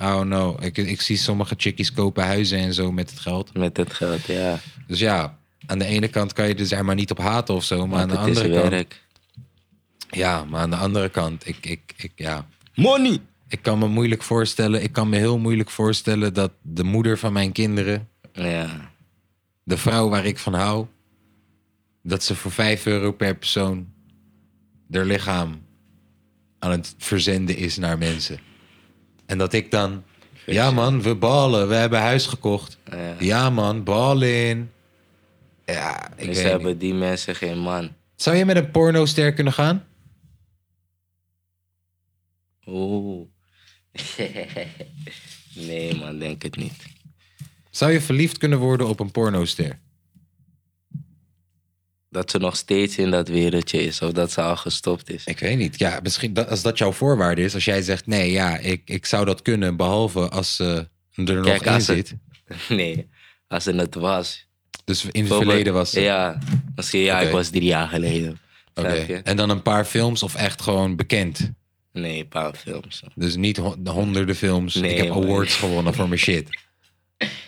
I 0.00 0.04
don't 0.04 0.26
know. 0.26 0.64
Ik, 0.64 0.78
ik 0.78 1.00
zie 1.00 1.16
sommige 1.16 1.54
chickies 1.58 1.92
kopen 1.92 2.24
huizen 2.24 2.58
en 2.58 2.74
zo 2.74 2.92
met 2.92 3.10
het 3.10 3.18
geld. 3.18 3.54
Met 3.54 3.76
het 3.76 3.92
geld, 3.92 4.24
ja. 4.26 4.58
Dus 4.86 4.98
ja, 4.98 5.38
aan 5.66 5.78
de 5.78 5.84
ene 5.84 6.08
kant 6.08 6.32
kan 6.32 6.48
je 6.48 6.54
er 6.54 6.66
zeg 6.66 6.82
maar 6.82 6.94
niet 6.94 7.10
op 7.10 7.18
haten 7.18 7.54
of 7.54 7.64
zo. 7.64 7.86
Maar 7.86 8.00
aan 8.00 8.08
Want 8.08 8.20
de 8.20 8.26
het 8.26 8.36
is 8.36 8.42
andere 8.42 8.60
kant... 8.60 8.70
werk. 8.72 9.02
Ja, 10.10 10.44
maar 10.44 10.60
aan 10.60 10.70
de 10.70 10.76
andere 10.76 11.08
kant, 11.08 11.48
ik, 11.48 11.56
ik, 11.60 11.94
ik, 11.96 12.12
ja, 12.14 12.46
Money! 12.74 13.20
ik 13.48 13.62
kan 13.62 13.78
me 13.78 13.88
moeilijk 13.88 14.22
voorstellen, 14.22 14.82
ik 14.82 14.92
kan 14.92 15.08
me 15.08 15.16
heel 15.16 15.38
moeilijk 15.38 15.70
voorstellen 15.70 16.34
dat 16.34 16.50
de 16.62 16.84
moeder 16.84 17.18
van 17.18 17.32
mijn 17.32 17.52
kinderen, 17.52 18.08
Ja, 18.32 18.91
de 19.64 19.76
vrouw 19.76 20.08
waar 20.08 20.24
ik 20.24 20.38
van 20.38 20.54
hou, 20.54 20.86
dat 22.02 22.22
ze 22.22 22.34
voor 22.34 22.50
5 22.50 22.86
euro 22.86 23.12
per 23.12 23.36
persoon 23.36 23.92
haar 24.88 25.04
lichaam 25.04 25.66
aan 26.58 26.70
het 26.70 26.94
verzenden 26.98 27.56
is 27.56 27.76
naar 27.76 27.98
mensen. 27.98 28.38
En 29.26 29.38
dat 29.38 29.52
ik 29.52 29.70
dan, 29.70 30.04
ja 30.46 30.70
man, 30.70 31.02
we 31.02 31.14
ballen, 31.14 31.68
we 31.68 31.74
hebben 31.74 32.00
huis 32.00 32.26
gekocht. 32.26 32.78
Ja. 32.90 33.14
Ja 33.18 33.50
man, 33.50 33.84
ballen. 33.84 34.72
Ja, 35.64 36.12
ik 36.16 36.26
dus 36.26 36.36
weet 36.36 36.44
hebben 36.44 36.68
niet. 36.68 36.80
die 36.80 36.94
mensen 36.94 37.34
geen 37.34 37.58
man. 37.58 37.94
Zou 38.16 38.36
je 38.36 38.44
met 38.44 38.56
een 38.56 38.70
pornoster 38.70 39.32
kunnen 39.32 39.52
gaan? 39.52 39.86
Oeh. 42.66 43.26
nee, 45.54 45.94
man, 45.94 46.18
denk 46.18 46.42
het 46.42 46.56
niet. 46.56 46.91
Zou 47.72 47.92
je 47.92 48.00
verliefd 48.00 48.38
kunnen 48.38 48.58
worden 48.58 48.88
op 48.88 49.00
een 49.00 49.10
pornoster? 49.10 49.78
Dat 52.10 52.30
ze 52.30 52.38
nog 52.38 52.56
steeds 52.56 52.96
in 52.98 53.10
dat 53.10 53.28
wereldje 53.28 53.82
is 53.84 54.02
of 54.02 54.12
dat 54.12 54.32
ze 54.32 54.42
al 54.42 54.56
gestopt 54.56 55.10
is. 55.10 55.24
Ik 55.24 55.38
weet 55.38 55.58
niet. 55.58 55.78
Ja, 55.78 56.00
misschien 56.02 56.32
dat, 56.32 56.48
als 56.48 56.62
dat 56.62 56.78
jouw 56.78 56.92
voorwaarde 56.92 57.42
is. 57.42 57.54
Als 57.54 57.64
jij 57.64 57.82
zegt, 57.82 58.06
nee, 58.06 58.30
ja, 58.30 58.58
ik, 58.58 58.82
ik 58.84 59.06
zou 59.06 59.24
dat 59.24 59.42
kunnen, 59.42 59.76
behalve 59.76 60.28
als 60.28 60.56
ze 60.56 60.88
er 61.14 61.34
nog 61.34 61.46
in 61.64 61.72
het- 61.72 61.84
zit. 61.84 62.14
Nee, 62.68 63.08
als 63.48 63.64
ze 63.64 63.72
het 63.72 63.94
was. 63.94 64.46
Dus 64.84 65.04
in 65.04 65.24
het 65.24 65.34
verleden 65.34 65.72
was 65.72 65.90
ze. 65.90 66.00
Ja, 66.00 66.38
misschien 66.74 67.00
ja, 67.00 67.20
ik 67.20 67.30
was 67.32 67.48
drie 67.48 67.62
jaar 67.64 67.88
geleden. 67.88 68.38
Oké. 68.74 69.20
En 69.24 69.36
dan 69.36 69.50
een 69.50 69.62
paar 69.62 69.84
films 69.84 70.22
of 70.22 70.34
echt 70.34 70.62
gewoon 70.62 70.96
bekend? 70.96 71.50
Nee, 71.92 72.20
een 72.20 72.28
paar 72.28 72.54
films. 72.54 73.02
Dus 73.14 73.36
niet 73.36 73.56
ho- 73.56 73.76
de 73.78 73.90
honderden 73.90 74.34
films. 74.36 74.74
Nee, 74.74 74.90
ik 74.94 75.02
heb 75.02 75.12
awards 75.12 75.54
gewonnen 75.54 75.94
voor 75.94 76.08
mijn 76.08 76.20
shit. 76.20 76.48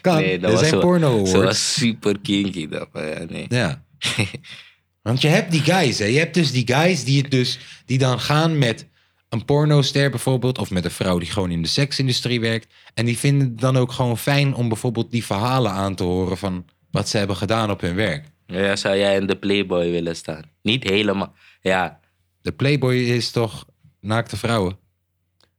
Kan, 0.00 0.16
Nee, 0.16 0.38
dat 0.38 0.50
er 0.50 0.56
was 0.56 0.68
zijn 0.68 0.80
porno 0.80 1.24
Ze 1.24 1.32
awards. 1.36 1.48
was 1.48 1.74
super 1.74 2.20
kinky. 2.20 2.68
Maar 2.92 3.08
ja, 3.08 3.24
nee. 3.28 3.46
Ja. 3.48 3.84
Want 5.02 5.20
je 5.20 5.28
hebt 5.28 5.50
die 5.50 5.60
guys, 5.60 5.98
hè. 5.98 6.04
Je 6.04 6.18
hebt 6.18 6.34
dus 6.34 6.52
die 6.52 6.66
guys 6.74 7.04
die, 7.04 7.22
het 7.22 7.30
dus, 7.30 7.58
die 7.86 7.98
dan 7.98 8.20
gaan 8.20 8.58
met 8.58 8.86
een 9.28 9.44
pornoster 9.44 10.10
bijvoorbeeld... 10.10 10.58
of 10.58 10.70
met 10.70 10.84
een 10.84 10.90
vrouw 10.90 11.18
die 11.18 11.30
gewoon 11.30 11.50
in 11.50 11.62
de 11.62 11.68
seksindustrie 11.68 12.40
werkt... 12.40 12.72
en 12.94 13.04
die 13.04 13.18
vinden 13.18 13.48
het 13.48 13.60
dan 13.60 13.76
ook 13.76 13.92
gewoon 13.92 14.18
fijn 14.18 14.54
om 14.54 14.68
bijvoorbeeld 14.68 15.10
die 15.10 15.24
verhalen 15.24 15.70
aan 15.72 15.94
te 15.94 16.02
horen... 16.02 16.36
van 16.38 16.64
wat 16.90 17.08
ze 17.08 17.18
hebben 17.18 17.36
gedaan 17.36 17.70
op 17.70 17.80
hun 17.80 17.94
werk. 17.94 18.24
Ja, 18.46 18.76
zou 18.76 18.96
jij 18.96 19.16
in 19.16 19.26
de 19.26 19.36
Playboy 19.36 19.90
willen 19.90 20.16
staan? 20.16 20.42
Niet 20.62 20.88
helemaal. 20.88 21.32
Ja, 21.60 22.00
De 22.42 22.52
Playboy 22.52 22.94
is 22.94 23.30
toch 23.30 23.66
naakte 24.00 24.36
vrouwen? 24.36 24.78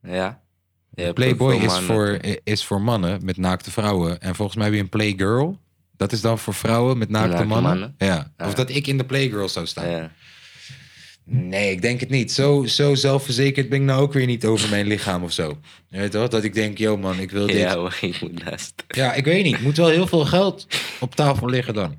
ja. 0.03 0.43
Playboy 1.13 1.55
is 1.55 1.77
voor, 1.79 2.17
is 2.43 2.63
voor 2.65 2.81
mannen 2.81 3.19
met 3.25 3.37
naakte 3.37 3.71
vrouwen. 3.71 4.21
En 4.21 4.35
volgens 4.35 4.57
mij 4.57 4.65
heb 4.65 4.75
je 4.75 4.81
een 4.81 4.89
Playgirl. 4.89 5.59
Dat 5.97 6.11
is 6.11 6.21
dan 6.21 6.39
voor 6.39 6.53
vrouwen 6.53 6.97
met 6.97 7.09
naakte, 7.09 7.29
Naakte 7.29 7.45
mannen. 7.47 7.71
mannen. 7.71 7.95
Ja. 7.97 8.31
Of 8.37 8.47
Ja. 8.49 8.53
dat 8.55 8.69
ik 8.69 8.87
in 8.87 8.97
de 8.97 9.05
Playgirl 9.05 9.49
zou 9.49 9.65
staan. 9.65 9.89
Ja. 9.89 10.11
Nee, 11.27 11.71
ik 11.71 11.81
denk 11.81 11.99
het 11.99 12.09
niet. 12.09 12.31
Zo, 12.31 12.65
zo 12.65 12.95
zelfverzekerd 12.95 13.69
ben 13.69 13.79
ik 13.79 13.85
nou 13.85 14.01
ook 14.01 14.13
weer 14.13 14.25
niet 14.25 14.45
over 14.45 14.69
mijn 14.69 14.87
lichaam 14.87 15.23
of 15.23 15.31
zo. 15.31 15.57
Je 15.89 15.97
weet 15.97 16.11
toch? 16.11 16.27
Dat 16.29 16.43
ik 16.43 16.53
denk, 16.53 16.77
yo 16.77 16.97
man, 16.97 17.19
ik 17.19 17.31
wil 17.31 17.45
dit. 17.47 17.55
ja, 17.55 17.73
Ja, 17.73 17.89
ik 18.01 18.21
moet 18.21 18.43
naast. 18.43 18.73
ik 19.15 19.25
weet 19.25 19.43
niet. 19.43 19.61
Moet 19.61 19.77
wel 19.77 19.87
heel 19.89 20.07
veel 20.07 20.25
geld 20.25 20.67
op 20.99 21.15
tafel 21.15 21.49
liggen 21.49 21.73
dan. 21.73 21.95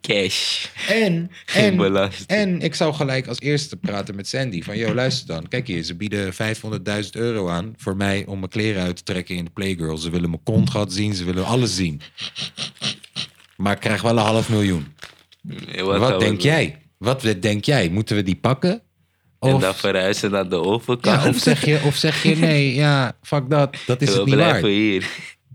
Cash. 0.00 0.66
En, 0.88 1.30
en, 1.54 2.00
en 2.26 2.60
ik 2.60 2.74
zou 2.74 2.94
gelijk 2.94 3.26
als 3.26 3.40
eerste 3.40 3.76
praten 3.76 4.14
met 4.14 4.28
Sandy. 4.28 4.62
Van, 4.62 4.76
yo, 4.76 4.94
luister 4.94 5.26
dan. 5.26 5.48
Kijk 5.48 5.66
hier, 5.66 5.82
ze 5.82 5.94
bieden 5.94 6.32
500.000 6.32 7.10
euro 7.12 7.48
aan 7.48 7.74
voor 7.76 7.96
mij 7.96 8.24
om 8.26 8.38
mijn 8.38 8.50
kleren 8.50 8.82
uit 8.82 8.96
te 8.96 9.02
trekken 9.02 9.36
in 9.36 9.44
de 9.44 9.50
Playgirl. 9.50 9.96
Ze 9.96 10.10
willen 10.10 10.30
mijn 10.30 10.42
kontgat 10.42 10.92
zien, 10.92 11.14
ze 11.14 11.24
willen 11.24 11.44
alles 11.44 11.74
zien. 11.76 12.00
Maar 13.56 13.72
ik 13.72 13.80
krijg 13.80 14.02
wel 14.02 14.10
een 14.10 14.24
half 14.24 14.48
miljoen. 14.48 14.86
Wat, 15.82 16.20
denk 16.20 16.40
jij? 16.40 16.78
Wat 16.98 17.20
denk 17.40 17.64
jij? 17.64 17.88
Moeten 17.88 18.16
we 18.16 18.22
die 18.22 18.36
pakken? 18.36 18.82
En 19.40 19.54
Of, 19.54 19.60
dan 19.60 19.74
verhuizen 19.74 20.30
naar 20.30 20.48
de 20.48 20.56
overkant. 20.56 21.22
ja, 21.22 21.28
of, 21.28 21.38
zeg 21.38 21.64
je, 21.64 21.80
of 21.84 21.96
zeg 21.96 22.22
je 22.22 22.36
nee, 22.36 22.74
ja, 22.84 23.16
fuck 23.22 23.50
dat. 23.50 23.76
Dat 23.86 24.02
is 24.02 24.08
we 24.08 24.14
het 24.16 24.24
niet 24.24 24.34
blijven 24.34 24.60
waard. 24.62 24.72
hier. 24.74 25.08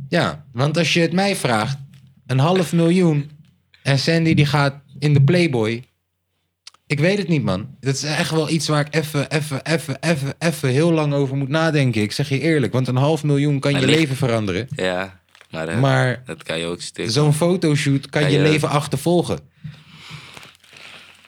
Ja, 0.09 0.45
want 0.53 0.77
als 0.77 0.93
je 0.93 0.99
het 0.99 1.13
mij 1.13 1.35
vraagt, 1.35 1.77
een 2.25 2.39
half 2.39 2.73
miljoen 2.73 3.31
en 3.83 3.99
Sandy 3.99 4.33
die 4.33 4.45
gaat 4.45 4.75
in 4.99 5.13
de 5.13 5.21
Playboy. 5.21 5.83
Ik 6.87 6.99
weet 6.99 7.17
het 7.17 7.27
niet, 7.27 7.43
man. 7.43 7.75
Dat 7.79 7.93
is 7.95 8.03
echt 8.03 8.31
wel 8.31 8.49
iets 8.49 8.67
waar 8.67 8.85
ik 8.85 8.95
even, 8.95 9.29
even, 9.31 9.65
even, 9.65 9.97
even, 10.01 10.33
even 10.39 10.69
heel 10.69 10.91
lang 10.91 11.13
over 11.13 11.35
moet 11.37 11.49
nadenken. 11.49 12.01
Ik 12.01 12.11
zeg 12.11 12.29
je 12.29 12.39
eerlijk, 12.39 12.73
want 12.73 12.87
een 12.87 12.95
half 12.95 13.23
miljoen 13.23 13.59
kan 13.59 13.71
je 13.71 13.77
ligt- 13.85 13.99
leven 13.99 14.15
veranderen. 14.15 14.67
Ja, 14.75 15.19
maar, 15.51 15.77
Maar 15.79 16.21
dat 16.25 16.43
kan 16.43 16.59
je 16.59 16.65
ook 16.65 16.81
stuk. 16.81 17.09
zo'n 17.11 17.33
fotoshoot 17.33 18.09
kan 18.09 18.21
Kan 18.21 18.31
je 18.31 18.37
je- 18.37 18.43
leven 18.43 18.69
achtervolgen. 18.69 19.39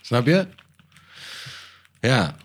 Snap 0.02 0.26
je? 0.26 0.48
Ja. 2.02 2.36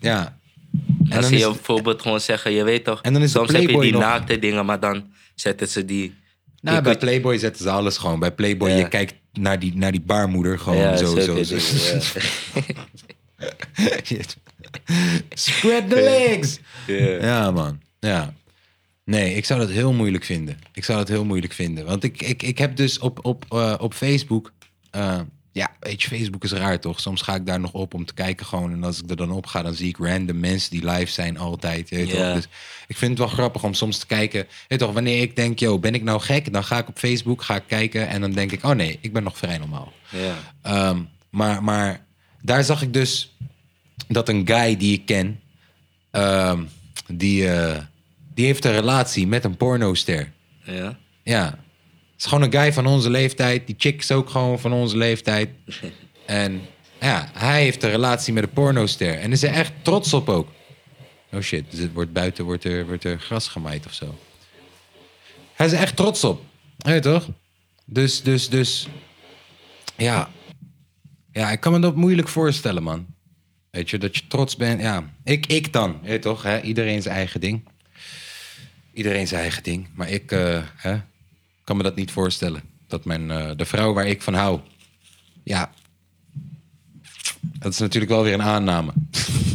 Ja. 0.00 0.38
En 0.72 1.20
dan 1.20 1.22
ze 1.22 1.34
is 1.34 1.40
je 1.40 1.46
het- 1.46 1.54
bijvoorbeeld 1.56 2.02
gewoon 2.02 2.20
zeggen, 2.20 2.52
je 2.52 2.64
weet 2.64 2.84
toch, 2.84 3.00
En 3.02 3.12
dan 3.12 3.22
is 3.22 3.30
soms 3.30 3.52
heb 3.52 3.60
je 3.70 3.80
die 3.80 3.92
nog- 3.92 4.00
naakte 4.00 4.38
dingen, 4.38 4.66
maar 4.66 4.80
dan 4.80 5.12
zetten 5.34 5.68
ze 5.68 5.84
die... 5.84 6.14
Nou, 6.60 6.82
bij 6.82 6.96
Playboy 6.98 7.38
zetten 7.38 7.62
ze 7.62 7.70
alles 7.70 7.96
gewoon. 7.96 8.18
Bij 8.18 8.32
Playboy, 8.32 8.68
Ja. 8.70 8.76
je 8.76 8.88
kijkt 8.88 9.14
naar 9.32 9.58
die, 9.58 9.76
naar 9.76 9.92
die 9.92 10.00
baarmoeder 10.00 10.58
gewoon 10.58 10.78
ja, 10.78 10.96
zo, 10.96 11.20
zo, 11.20 11.42
zo. 11.42 11.58
Spread 15.34 15.90
the 15.90 16.00
legs! 16.02 16.58
Ja, 17.20 17.50
man. 17.50 17.80
Ja. 18.00 18.34
Nee, 19.04 19.34
ik 19.34 19.44
zou 19.44 19.60
dat 19.60 19.70
heel 19.70 19.92
moeilijk 19.92 20.24
vinden. 20.24 20.58
Ik 20.72 20.84
zou 20.84 20.98
dat 20.98 21.08
heel 21.08 21.24
moeilijk 21.24 21.52
vinden. 21.52 21.84
Want 21.84 22.04
ik, 22.04 22.22
ik, 22.22 22.42
ik 22.42 22.58
heb 22.58 22.76
dus 22.76 22.98
op, 22.98 23.24
op, 23.24 23.44
eh, 23.48 23.74
op 23.78 23.94
Facebook... 23.94 24.52
eh, 24.90 25.20
ja, 25.52 25.70
weet 25.80 26.02
je, 26.02 26.08
Facebook 26.08 26.44
is 26.44 26.52
raar 26.52 26.80
toch? 26.80 27.00
Soms 27.00 27.22
ga 27.22 27.34
ik 27.34 27.46
daar 27.46 27.60
nog 27.60 27.72
op 27.72 27.94
om 27.94 28.04
te 28.04 28.14
kijken 28.14 28.46
gewoon. 28.46 28.72
En 28.72 28.84
als 28.84 29.02
ik 29.02 29.10
er 29.10 29.16
dan 29.16 29.30
op 29.30 29.46
ga, 29.46 29.62
dan 29.62 29.74
zie 29.74 29.88
ik 29.88 29.96
random 29.98 30.40
mensen 30.40 30.70
die 30.70 30.90
live 30.90 31.12
zijn 31.12 31.38
altijd. 31.38 31.90
Weet 31.90 32.10
toch? 32.10 32.34
Dus 32.34 32.48
ik 32.86 32.96
vind 32.96 33.10
het 33.10 33.20
wel 33.20 33.28
grappig 33.28 33.64
om 33.64 33.74
soms 33.74 33.98
te 33.98 34.06
kijken. 34.06 34.46
Weet 34.68 34.78
toch, 34.78 34.92
wanneer 34.92 35.22
ik 35.22 35.36
denk, 35.36 35.58
yo, 35.58 35.78
ben 35.78 35.94
ik 35.94 36.02
nou 36.02 36.20
gek? 36.20 36.52
Dan 36.52 36.64
ga 36.64 36.78
ik 36.78 36.88
op 36.88 36.98
Facebook, 36.98 37.42
ga 37.42 37.56
ik 37.56 37.64
kijken 37.66 38.08
en 38.08 38.20
dan 38.20 38.32
denk 38.32 38.52
ik... 38.52 38.64
oh 38.64 38.70
nee, 38.70 38.98
ik 39.00 39.12
ben 39.12 39.22
nog 39.22 39.38
vrij 39.38 39.58
normaal. 39.58 39.92
Ehm, 40.62 41.00
maar, 41.30 41.62
maar 41.62 42.04
daar 42.42 42.64
zag 42.64 42.82
ik 42.82 42.92
dus 42.92 43.36
dat 44.08 44.28
een 44.28 44.46
guy 44.46 44.76
die 44.76 44.92
ik 44.92 45.06
ken, 45.06 45.40
ehm, 46.10 46.62
die, 47.06 47.48
eh, 47.48 47.78
die 48.34 48.46
heeft 48.46 48.64
een 48.64 48.72
relatie 48.72 49.26
met 49.26 49.44
een 49.44 49.56
pornoster. 49.56 50.32
Ja. 50.64 50.98
Ja. 51.22 51.58
Het 52.22 52.30
is 52.30 52.38
gewoon 52.38 52.52
een 52.52 52.60
guy 52.60 52.72
van 52.72 52.86
onze 52.86 53.10
leeftijd. 53.10 53.66
Die 53.66 53.74
chick 53.78 54.00
is 54.00 54.10
ook 54.10 54.30
gewoon 54.30 54.60
van 54.60 54.72
onze 54.72 54.96
leeftijd. 54.96 55.48
En 56.26 56.60
ja, 57.00 57.30
hij 57.32 57.62
heeft 57.62 57.82
een 57.82 57.90
relatie 57.90 58.32
met 58.32 58.42
een 58.42 58.52
pornoster. 58.52 59.18
En 59.18 59.32
is 59.32 59.42
er 59.42 59.52
echt 59.52 59.72
trots 59.82 60.12
op 60.14 60.28
ook. 60.28 60.48
Oh 61.32 61.40
shit, 61.40 61.70
dus 61.70 61.80
het 61.80 61.92
wordt 61.92 62.12
buiten 62.12 62.44
wordt 62.44 62.64
er, 62.64 62.86
wordt 62.86 63.04
er 63.04 63.20
gras 63.20 63.48
gemaaid 63.48 63.86
of 63.86 63.92
zo. 63.92 64.18
Hij 65.54 65.66
is 65.66 65.72
er 65.72 65.78
echt 65.78 65.96
trots 65.96 66.24
op. 66.24 66.42
Weet 66.76 66.94
je 66.94 67.10
toch? 67.10 67.28
Dus, 67.84 68.22
dus, 68.22 68.48
dus. 68.48 68.88
Ja. 69.96 70.30
Ja, 71.32 71.50
ik 71.50 71.60
kan 71.60 71.72
me 71.72 71.78
dat 71.78 71.96
moeilijk 71.96 72.28
voorstellen, 72.28 72.82
man. 72.82 73.06
Weet 73.70 73.90
je, 73.90 73.98
dat 73.98 74.16
je 74.16 74.26
trots 74.26 74.56
bent. 74.56 74.80
Ja, 74.80 75.10
ik, 75.24 75.46
ik 75.46 75.72
dan. 75.72 75.98
Weet 76.02 76.12
je 76.12 76.18
toch? 76.18 76.42
Hè? 76.42 76.60
Iedereen 76.60 77.02
zijn 77.02 77.14
eigen 77.14 77.40
ding. 77.40 77.68
Iedereen 78.92 79.26
zijn 79.26 79.40
eigen 79.40 79.62
ding. 79.62 79.88
Maar 79.94 80.08
ik 80.08 80.32
eh, 80.32 80.62
hè, 80.76 81.00
kan 81.64 81.76
me 81.76 81.82
dat 81.82 81.96
niet 81.96 82.10
voorstellen. 82.10 82.62
Dat 82.86 83.04
mijn, 83.04 83.30
eh, 83.30 83.50
de 83.56 83.64
vrouw 83.64 83.92
waar 83.92 84.06
ik 84.06 84.22
van 84.22 84.34
hou. 84.34 84.60
Ja. 85.44 85.72
Dat 87.40 87.72
is 87.72 87.78
natuurlijk 87.78 88.12
wel 88.12 88.22
weer 88.22 88.34
een 88.34 88.42
aanname. 88.42 88.92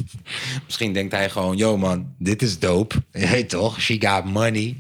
Misschien 0.66 0.94
denkt 0.94 1.12
hij 1.12 1.30
gewoon: 1.30 1.58
yo 1.58 1.78
man, 1.78 2.14
dit 2.18 2.42
is 2.42 2.60
dope. 2.60 2.96
Weet 3.12 3.50
toch? 3.50 3.82
She 3.82 3.96
got 4.00 4.26
money. 4.26 4.78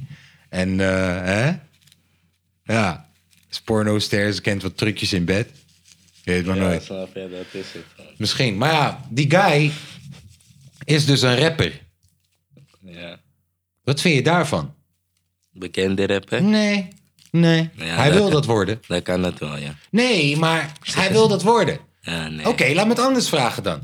En 0.49 0.79
eh, 0.79 1.23
hè? 1.23 1.55
Ja. 2.63 3.09
Is 3.49 3.61
porno-ster, 3.61 4.33
ze 4.33 4.41
kent 4.41 4.61
wat 4.61 4.77
trucjes 4.77 5.13
in 5.13 5.25
bed. 5.25 5.49
Je 6.23 6.31
weet 6.31 6.45
maar 6.45 6.55
Ja, 6.55 6.61
nooit. 6.63 6.83
snap 6.83 7.13
dat 7.13 7.45
is 7.51 7.73
het. 7.73 7.85
Misschien. 8.17 8.57
Maar 8.57 8.71
ja, 8.71 9.05
die 9.09 9.29
guy 9.31 9.71
is 10.83 11.05
dus 11.05 11.21
een 11.21 11.37
rapper. 11.37 11.81
Ja. 12.79 13.19
Wat 13.83 14.01
vind 14.01 14.15
je 14.15 14.21
daarvan? 14.23 14.73
Bekende 15.51 16.05
rapper? 16.07 16.43
Nee. 16.43 16.87
Nee. 17.39 17.69
Ja, 17.75 17.85
hij 17.85 18.09
dat- 18.09 18.17
wil 18.17 18.29
dat 18.29 18.45
worden. 18.45 18.81
Dat 18.87 19.03
kan 19.03 19.23
het 19.23 19.39
wel, 19.39 19.57
ja. 19.57 19.75
Nee, 19.91 20.37
maar 20.37 20.71
hij 20.81 21.11
wil 21.11 21.27
dat 21.27 21.43
worden. 21.43 21.79
Ja, 22.01 22.27
nee. 22.27 22.47
Oké, 22.47 22.73
laat 22.73 22.85
me 22.87 22.91
het 22.93 23.01
anders 23.01 23.29
vragen 23.29 23.63
dan. 23.63 23.79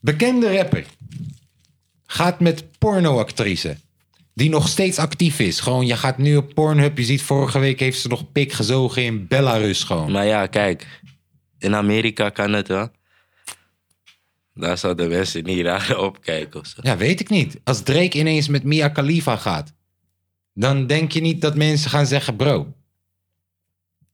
Bekende 0.00 0.56
rapper. 0.56 0.84
Gaat 2.06 2.40
met 2.40 2.78
pornoactrice. 2.78 3.76
Die 4.34 4.48
nog 4.50 4.68
steeds 4.68 4.98
actief 4.98 5.38
is. 5.38 5.60
Gewoon, 5.60 5.86
je 5.86 5.96
gaat 5.96 6.18
nu 6.18 6.36
op 6.36 6.54
Pornhub. 6.54 6.98
Je 6.98 7.04
ziet, 7.04 7.22
vorige 7.22 7.58
week 7.58 7.80
heeft 7.80 8.00
ze 8.00 8.08
nog 8.08 8.32
pik 8.32 8.52
gezogen 8.52 9.02
in 9.04 9.26
Belarus 9.26 9.82
gewoon. 9.84 10.12
Maar 10.12 10.26
ja, 10.26 10.46
kijk. 10.46 11.00
In 11.58 11.74
Amerika 11.74 12.28
kan 12.30 12.52
het 12.52 12.68
wel. 12.68 12.88
Daar 14.54 14.78
zouden 14.78 15.08
mensen 15.08 15.44
niet 15.44 15.64
raar 15.64 15.98
opkijken 16.08 16.60
of 16.60 16.66
zo. 16.66 16.80
Ja, 16.82 16.96
weet 16.96 17.20
ik 17.20 17.28
niet. 17.28 17.60
Als 17.64 17.82
Drake 17.82 18.18
ineens 18.18 18.48
met 18.48 18.62
Mia 18.64 18.88
Khalifa 18.88 19.36
gaat. 19.36 19.72
Dan 20.58 20.86
denk 20.86 21.12
je 21.12 21.20
niet 21.20 21.40
dat 21.40 21.56
mensen 21.56 21.90
gaan 21.90 22.06
zeggen, 22.06 22.36
bro. 22.36 22.74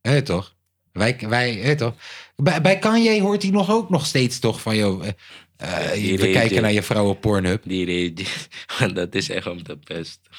Hé 0.01 0.23
toch? 0.23 0.57
Wij, 0.93 1.19
wij 1.29 1.53
hé 1.53 1.77
toch? 1.77 1.95
Bij, 2.37 2.61
bij 2.61 2.79
Kanye 2.79 3.21
hoort 3.21 3.43
hij 3.43 3.51
nog 3.51 3.71
ook 3.71 3.91
nog 3.91 4.07
steeds 4.07 4.39
toch 4.39 4.61
van, 4.61 4.77
joh, 4.77 5.07
eh, 5.57 6.13
eh, 6.13 6.19
we 6.19 6.31
kijken 6.31 6.63
naar 6.63 6.73
je 6.73 6.83
vrouw 6.83 7.09
op 7.09 7.21
Pornhub. 7.21 7.63
Die 7.67 7.85
reden. 7.85 8.27
Dat 8.95 9.15
is 9.15 9.31
echt 9.31 9.47
om 9.47 9.63
te 9.63 9.77
pesten. 9.77 10.33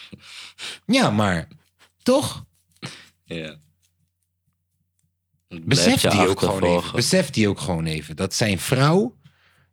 Ja, 0.85 1.09
maar 1.09 1.47
toch? 2.03 2.45
Ja. 3.23 3.57
Beseft 5.47 6.03
hij 6.03 6.27
ook 6.27 6.39
gewoon 6.39 6.55
even. 6.55 6.67
achtervolgen. 6.67 6.95
Beseft 6.95 7.35
hij 7.35 7.47
ook 7.47 7.59
gewoon 7.59 7.85
even 7.85 8.15
dat 8.15 8.33
zijn 8.33 8.59
vrouw, 8.59 9.15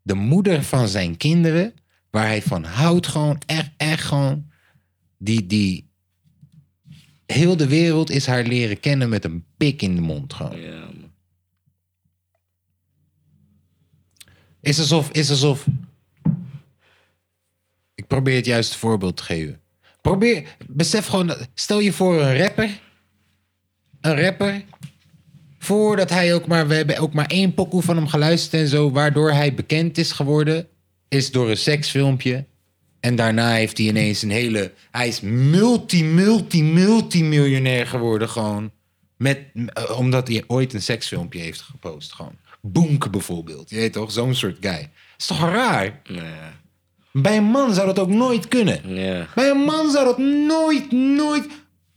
de 0.02 0.14
moeder 0.14 0.62
van 0.62 0.88
zijn 0.88 1.16
kinderen, 1.16 1.74
waar 2.10 2.26
hij 2.26 2.42
van 2.42 2.64
houdt 2.64 3.06
gewoon. 3.06 3.42
Echt, 3.46 3.70
echt 3.76 4.04
gewoon. 4.04 4.50
Die, 5.18 5.46
die... 5.46 5.90
Heel 7.32 7.56
de 7.56 7.68
wereld 7.68 8.10
is 8.10 8.26
haar 8.26 8.42
leren 8.42 8.80
kennen 8.80 9.08
met 9.08 9.24
een 9.24 9.44
pik 9.56 9.82
in 9.82 9.94
de 9.94 10.00
mond 10.00 10.32
gewoon. 10.32 10.60
Ja, 10.60 10.78
man. 10.80 11.10
Is 14.60 14.78
alsof, 14.78 15.10
is 15.10 15.30
alsof. 15.30 15.66
Ik 17.94 18.06
probeer 18.06 18.36
het 18.36 18.46
juiste 18.46 18.78
voorbeeld 18.78 19.16
te 19.16 19.22
geven. 19.22 19.60
Probeer, 20.00 20.56
besef 20.68 21.06
gewoon, 21.06 21.34
stel 21.54 21.80
je 21.80 21.92
voor 21.92 22.22
een 22.22 22.38
rapper. 22.38 22.80
Een 24.00 24.20
rapper. 24.20 24.64
Voordat 25.58 26.10
hij 26.10 26.34
ook 26.34 26.46
maar, 26.46 26.68
we 26.68 26.74
hebben 26.74 26.98
ook 26.98 27.12
maar 27.12 27.26
één 27.26 27.54
pokoe 27.54 27.82
van 27.82 27.96
hem 27.96 28.06
geluisterd 28.06 28.62
en 28.62 28.68
zo, 28.68 28.90
waardoor 28.90 29.32
hij 29.32 29.54
bekend 29.54 29.98
is 29.98 30.12
geworden, 30.12 30.68
is 31.08 31.30
door 31.30 31.50
een 31.50 31.56
seksfilmpje. 31.56 32.46
En 33.02 33.16
daarna 33.16 33.52
heeft 33.52 33.78
hij 33.78 33.86
ineens 33.86 34.22
een 34.22 34.30
hele, 34.30 34.72
hij 34.90 35.08
is 35.08 35.20
multi, 35.20 36.04
multi, 36.04 36.62
multimiljonair 36.62 37.86
geworden 37.86 38.28
gewoon. 38.28 38.70
Met, 39.16 39.38
eh, 39.66 39.98
omdat 39.98 40.28
hij 40.28 40.44
ooit 40.46 40.74
een 40.74 40.82
seksfilmpje 40.82 41.40
heeft 41.40 41.60
gepost 41.60 42.12
gewoon. 42.12 42.36
Boenke 42.60 43.10
bijvoorbeeld, 43.10 43.70
je 43.70 43.76
weet 43.76 43.92
toch, 43.92 44.12
zo'n 44.12 44.34
soort 44.34 44.56
guy. 44.60 44.90
Is 45.18 45.26
toch 45.26 45.40
raar? 45.40 46.00
Bij 47.12 47.36
een 47.36 47.44
man 47.44 47.74
zou 47.74 47.86
dat 47.86 47.98
ook 47.98 48.08
nooit 48.08 48.48
kunnen. 48.48 48.80
Bij 49.34 49.50
een 49.50 49.64
man 49.64 49.90
zou 49.90 50.04
dat 50.04 50.18
nooit, 50.18 50.92
nooit, 50.92 51.46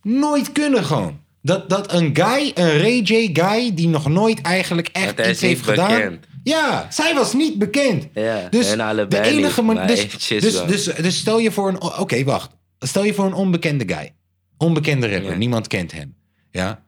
nooit 0.02 0.52
kunnen 0.52 0.84
gewoon. 0.84 1.20
Dat, 1.41 1.70
dat 1.70 1.94
een 1.94 2.15
guy, 2.15 2.52
een 2.54 2.78
Ray 2.78 3.00
J 3.00 3.30
guy, 3.34 3.74
die 3.74 3.88
nog 3.88 4.08
nooit 4.08 4.41
eigenlijk 4.41 4.88
echt 4.88 5.20
iets 5.20 5.41
heeft 5.41 5.63
gedaan. 5.63 6.20
Ja, 6.46 6.88
zij 6.92 7.14
was 7.14 7.34
niet 7.34 7.58
bekend. 7.58 8.08
Ja, 8.14 8.48
dus 8.50 8.72
en 8.72 8.80
allebei 8.80 9.24
de 9.24 9.30
enige 9.30 9.62
niet, 9.62 9.66
man- 9.66 9.76
maar 9.76 9.88
dus, 9.88 10.28
dus, 10.28 10.66
dus, 10.66 10.84
dus 10.84 11.18
stel 11.18 11.40
je 11.40 11.52
voor 11.52 11.68
een. 11.70 11.82
Oké, 11.82 12.24
wacht. 12.24 12.52
Stel 12.80 13.04
je 13.04 13.14
voor 13.14 13.26
een 13.26 13.34
onbekende 13.34 13.94
guy. 13.96 14.14
Onbekende 14.58 15.10
rapper. 15.12 15.32
Ja. 15.32 15.38
Niemand 15.38 15.68
kent 15.68 15.92
hem. 15.92 16.16
Ja. 16.52 16.84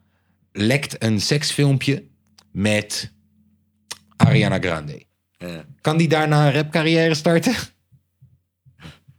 Lekt 0.52 1.04
een 1.04 1.22
seksfilmpje 1.22 2.04
met 2.52 3.12
Ariana 4.17 4.60
Grande. 4.60 5.04
Ja. 5.38 5.65
Kan 5.82 5.98
die 5.98 6.08
daarna 6.08 6.46
een 6.48 6.54
rapcarrière 6.54 7.13
starten? 7.13 7.54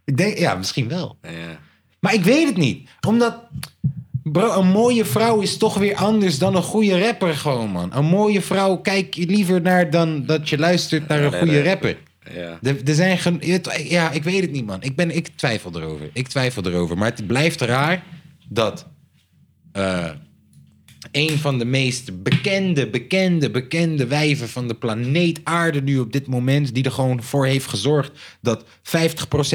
Ik 0.05 0.17
denk, 0.17 0.37
ja, 0.37 0.55
misschien 0.55 0.87
wel. 0.87 1.17
Ja. 1.21 1.59
Maar 1.99 2.13
ik 2.13 2.23
weet 2.23 2.47
het 2.47 2.57
niet. 2.57 2.89
Omdat, 3.07 3.35
bro, 4.23 4.59
een 4.59 4.67
mooie 4.67 5.05
vrouw 5.05 5.39
is 5.39 5.57
toch 5.57 5.77
weer 5.77 5.95
anders 5.95 6.37
dan 6.37 6.55
een 6.55 6.63
goede 6.63 6.99
rapper 7.05 7.35
gewoon, 7.35 7.69
man. 7.69 7.95
Een 7.95 8.05
mooie 8.05 8.41
vrouw 8.41 8.77
kijk 8.77 9.13
je 9.13 9.25
liever 9.25 9.61
naar 9.61 9.89
dan 9.89 10.25
dat 10.25 10.49
je 10.49 10.57
luistert 10.57 11.07
naar 11.07 11.23
een 11.23 11.33
goede 11.33 11.63
rapper. 11.63 11.97
Ja. 12.33 12.59
Er, 12.61 12.77
er 12.85 12.93
zijn 12.93 13.17
gen- 13.17 13.41
ja, 13.83 14.11
ik 14.11 14.23
weet 14.23 14.41
het 14.41 14.51
niet, 14.51 14.65
man. 14.65 14.81
Ik, 14.81 14.95
ben, 14.95 15.15
ik 15.15 15.27
twijfel 15.35 15.71
erover. 15.75 16.09
Ik 16.13 16.27
twijfel 16.27 16.65
erover. 16.65 16.97
Maar 16.97 17.09
het 17.09 17.27
blijft 17.27 17.61
raar 17.61 18.03
dat 18.49 18.87
eh, 19.71 20.09
een 21.11 21.37
van 21.37 21.57
de 21.57 21.65
meest 21.65 22.23
bekende, 22.23 22.89
bekende, 22.89 23.49
bekende 23.51 24.07
wijven 24.07 24.49
van 24.49 24.67
de 24.67 24.73
planeet 24.73 25.39
Aarde 25.43 25.81
nu 25.81 25.99
op 25.99 26.11
dit 26.11 26.27
moment, 26.27 26.73
die 26.73 26.83
er 26.83 26.91
gewoon 26.91 27.23
voor 27.23 27.45
heeft 27.45 27.67
gezorgd 27.67 28.11
dat 28.41 28.63
50% 28.63 28.67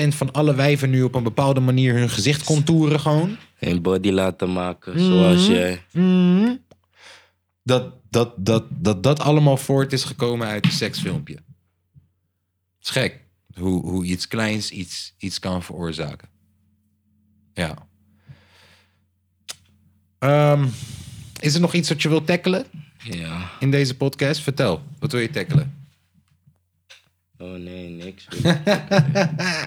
van 0.08 0.32
alle 0.32 0.54
wijven 0.54 0.90
nu 0.90 1.02
op 1.02 1.14
een 1.14 1.22
bepaalde 1.22 1.60
manier 1.60 1.94
hun 1.94 2.10
gezicht 2.10 2.44
contouren 2.44 3.00
gewoon. 3.00 3.36
Een 3.58 3.82
body 3.82 4.10
laten 4.10 4.52
maken, 4.52 5.00
zoals 5.00 5.46
jij. 5.46 5.82
Mhm. 5.92 6.54
Dat, 7.62 7.92
dat, 8.10 8.32
dat, 8.36 8.64
dat 8.70 9.02
dat 9.02 9.20
allemaal 9.20 9.56
voort 9.56 9.92
is 9.92 10.04
gekomen 10.04 10.46
uit 10.46 10.64
een 10.64 10.72
seksfilmpje. 10.72 11.34
Het 11.34 11.42
is 12.82 12.90
gek 12.90 13.24
hoe, 13.58 13.82
hoe 13.82 14.04
iets 14.04 14.28
kleins 14.28 14.70
iets, 14.70 15.14
iets 15.18 15.38
kan 15.38 15.62
veroorzaken. 15.62 16.28
Ja. 17.54 17.88
Ehm, 20.18 20.66
is 21.44 21.54
er 21.54 21.61
nog 21.61 21.74
iets 21.74 21.88
wat 21.88 22.02
je 22.02 22.09
wilt 22.09 22.26
tackelen 22.26 22.64
Ja. 22.98 23.50
in 23.61 23.70
deze 23.70 23.96
podcast? 23.96 24.40
Vertel, 24.40 24.83
wat 24.98 25.12
wil 25.12 25.20
je 25.20 25.30
tackelen? 25.30 25.74
Oh 27.38 27.59
nee, 27.59 27.88
niks. 27.88 28.26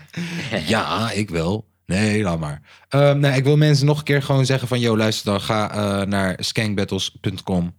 Ja, 0.74 1.12
ik 1.12 1.30
wel. 1.30 1.66
Nee, 1.86 2.24
laat 2.24 2.40
maar. 2.40 2.62
Ehm, 2.90 3.20
nou, 3.20 3.36
ik 3.36 3.44
wil 3.44 3.58
mensen 3.58 3.86
nog 3.86 3.98
een 3.98 4.04
keer 4.04 4.22
gewoon 4.24 4.46
zeggen 4.46 4.68
van... 4.68 4.80
Yo, 4.80 4.98
luister 4.98 5.32
dan, 5.32 5.42
ga 5.42 5.72
eh, 5.72 6.08
naar 6.08 6.36
skankbattles.com. 6.40 7.74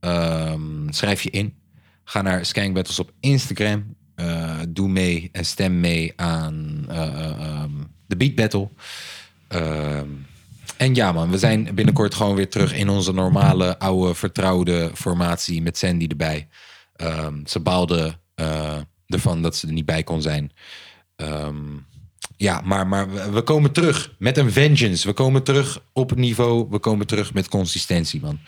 Ehm, 0.00 0.60
schrijf 0.90 1.22
je 1.22 1.30
in. 1.30 1.54
Ga 2.04 2.22
naar 2.22 2.46
Skankbattles 2.46 2.98
op 2.98 3.12
Instagram. 3.20 3.94
Eh, 4.14 4.58
doe 4.68 4.88
mee 4.88 5.28
en 5.32 5.44
stem 5.44 5.80
mee 5.80 6.12
aan 6.16 6.84
eh, 6.88 7.02
eh, 7.06 7.30
ehm, 7.30 7.70
de 8.06 8.16
Beat 8.16 8.34
Battle. 8.34 8.68
En 10.76 10.94
ja 10.94 11.12
man, 11.12 11.30
we 11.30 11.38
zijn 11.38 11.74
binnenkort 11.74 12.14
gewoon 12.14 12.34
weer 12.34 12.48
terug 12.48 12.74
in 12.74 12.88
onze 12.88 13.12
normale, 13.12 13.78
oude, 13.78 14.14
vertrouwde 14.14 14.90
formatie 14.94 15.62
met 15.62 15.78
Sandy 15.78 16.06
erbij. 16.08 16.48
Ehm, 16.96 17.34
ze 17.46 17.60
baalde 17.60 18.18
eh, 18.34 18.76
ervan 19.06 19.42
dat 19.42 19.56
ze 19.56 19.66
er 19.66 19.72
niet 19.72 19.86
bij 19.86 20.02
kon 20.02 20.22
zijn. 20.22 20.52
Ehm, 21.16 21.54
ja, 22.36 22.60
maar, 22.64 22.86
maar 22.86 23.32
we- 23.32 23.42
komen 23.42 23.72
terug 23.72 24.14
met 24.18 24.36
een 24.38 24.52
vengeance. 24.52 25.06
We 25.06 25.12
komen 25.14 25.42
terug 25.42 25.80
op 25.92 26.10
het 26.10 26.18
niveau. 26.18 26.66
We 26.70 26.78
komen 26.78 27.06
terug 27.06 27.34
met 27.34 27.48
consistentie, 27.48 28.20
man. 28.20 28.38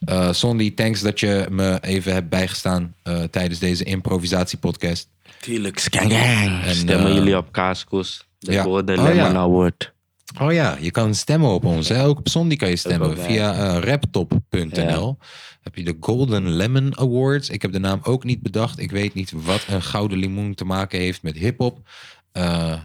Eh 0.00 0.32
Sondi, 0.32 0.74
thanks 0.74 1.00
dat 1.00 1.20
je 1.20 1.46
me 1.50 1.78
even 1.80 2.12
hebt 2.12 2.28
bijgestaan 2.28 2.94
eh, 3.02 3.22
tijdens 3.22 3.58
deze 3.58 3.84
improvisatiepodcast. 3.84 5.08
Tuurlijk, 5.40 5.78
skangang. 5.78 6.62
En, 6.64 6.74
Stemmen 6.74 7.06
eh, 7.10 7.14
jullie 7.14 7.36
op 7.36 7.52
Kaaskoes. 7.52 8.26
De 8.38 8.52
ja. 8.52 8.62
Golden 8.62 8.98
Oh, 8.98 9.04
Lemon 9.04 9.32
ja. 9.32 9.34
Award. 9.34 9.92
Oh 10.38 10.52
ja, 10.52 10.76
je 10.80 10.90
kan 10.90 11.14
stemmen 11.14 11.50
op 11.50 11.64
ons. 11.64 11.88
Hè? 11.88 12.04
Ook 12.04 12.18
op 12.18 12.28
Sondi 12.28 12.56
kan 12.56 12.68
je 12.68 12.76
stemmen. 12.76 13.18
Via 13.18 13.54
eh, 13.54 13.82
raptop.nl 13.82 15.18
heb 15.62 15.74
je 15.74 15.84
de 15.84 15.96
Golden 16.00 16.48
Lemon 16.48 16.98
Awards. 16.98 17.50
Ik 17.50 17.62
heb 17.62 17.72
de 17.72 17.78
naam 17.78 18.00
ook 18.02 18.24
niet 18.24 18.42
bedacht. 18.42 18.78
Ik 18.78 18.90
weet 18.90 19.14
niet 19.14 19.32
wat 19.34 19.64
een 19.68 19.82
gouden 19.82 20.18
limoen 20.18 20.54
te 20.54 20.64
maken 20.64 20.98
heeft 20.98 21.22
met 21.22 21.36
hip-hop. 21.36 21.88
Eh, 22.32 22.78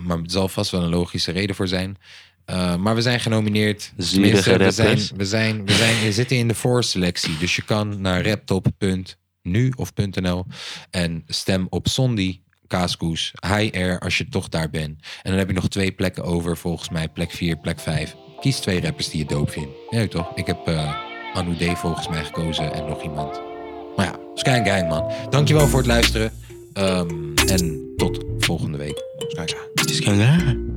maar 0.00 0.18
er 0.18 0.30
zal 0.30 0.48
vast 0.48 0.70
wel 0.70 0.82
een 0.82 0.90
logische 0.90 1.32
reden 1.32 1.56
voor 1.56 1.68
zijn. 1.68 1.96
Eh, 2.44 2.76
maar 2.76 2.94
we 2.94 3.02
zijn 3.02 3.20
genomineerd. 3.20 3.92
Tenminste, 3.96 4.58
we 4.58 4.70
zijn, 4.70 4.98
we, 5.16 5.24
zijn, 5.24 5.64
we, 5.66 5.72
zijn, 5.72 6.02
we 6.02 6.12
zitten 6.12 6.36
in 6.36 6.48
de 6.48 6.54
voorselectie. 6.54 7.38
Dus 7.38 7.56
je 7.56 7.62
kan 7.62 8.00
naar 8.00 8.26
raptop.nu 8.26 9.72
of 9.76 9.92
.nl 9.94 10.46
en 10.90 11.22
stem 11.26 11.66
op 11.70 11.88
Sondi, 11.88 12.41
Kaaskoes, 12.72 13.32
High 13.46 13.76
Air 13.76 13.98
als 13.98 14.18
je 14.18 14.28
toch 14.28 14.48
daar 14.48 14.70
bent. 14.70 14.98
En 15.22 15.30
dan 15.30 15.38
heb 15.38 15.48
je 15.48 15.54
nog 15.54 15.68
twee 15.68 15.92
plekken 15.92 16.24
over, 16.24 16.56
volgens 16.56 16.88
mij 16.88 17.08
plek 17.08 17.30
4, 17.30 17.56
plek 17.56 17.80
5. 17.80 18.14
Kies 18.40 18.58
twee 18.58 18.80
rappers 18.80 19.10
die 19.10 19.18
je 19.18 19.26
doop 19.26 19.50
vindt. 19.50 19.70
Ja, 19.90 20.06
toch? 20.06 20.32
Ik 20.34 20.46
heb 20.46 20.66
eh 20.66 20.94
Anu 21.34 21.56
D 21.56 21.78
volgens 21.78 22.08
mij 22.08 22.24
gekozen 22.24 22.72
en 22.72 22.86
nog 22.86 23.02
iemand. 23.02 23.40
Maar 23.96 24.06
ja, 24.06 24.18
Sky 24.34 24.62
Gang 24.64 24.88
man. 24.88 25.12
Dankjewel 25.30 25.66
voor 25.66 25.78
het 25.78 25.88
luisteren. 25.88 26.32
Ehm, 26.72 27.34
en 27.46 27.92
tot 27.96 28.24
volgende 28.38 28.78
week. 28.78 29.02
Sky 29.18 29.44
Gang. 29.46 29.90
Skangang. 29.90 30.71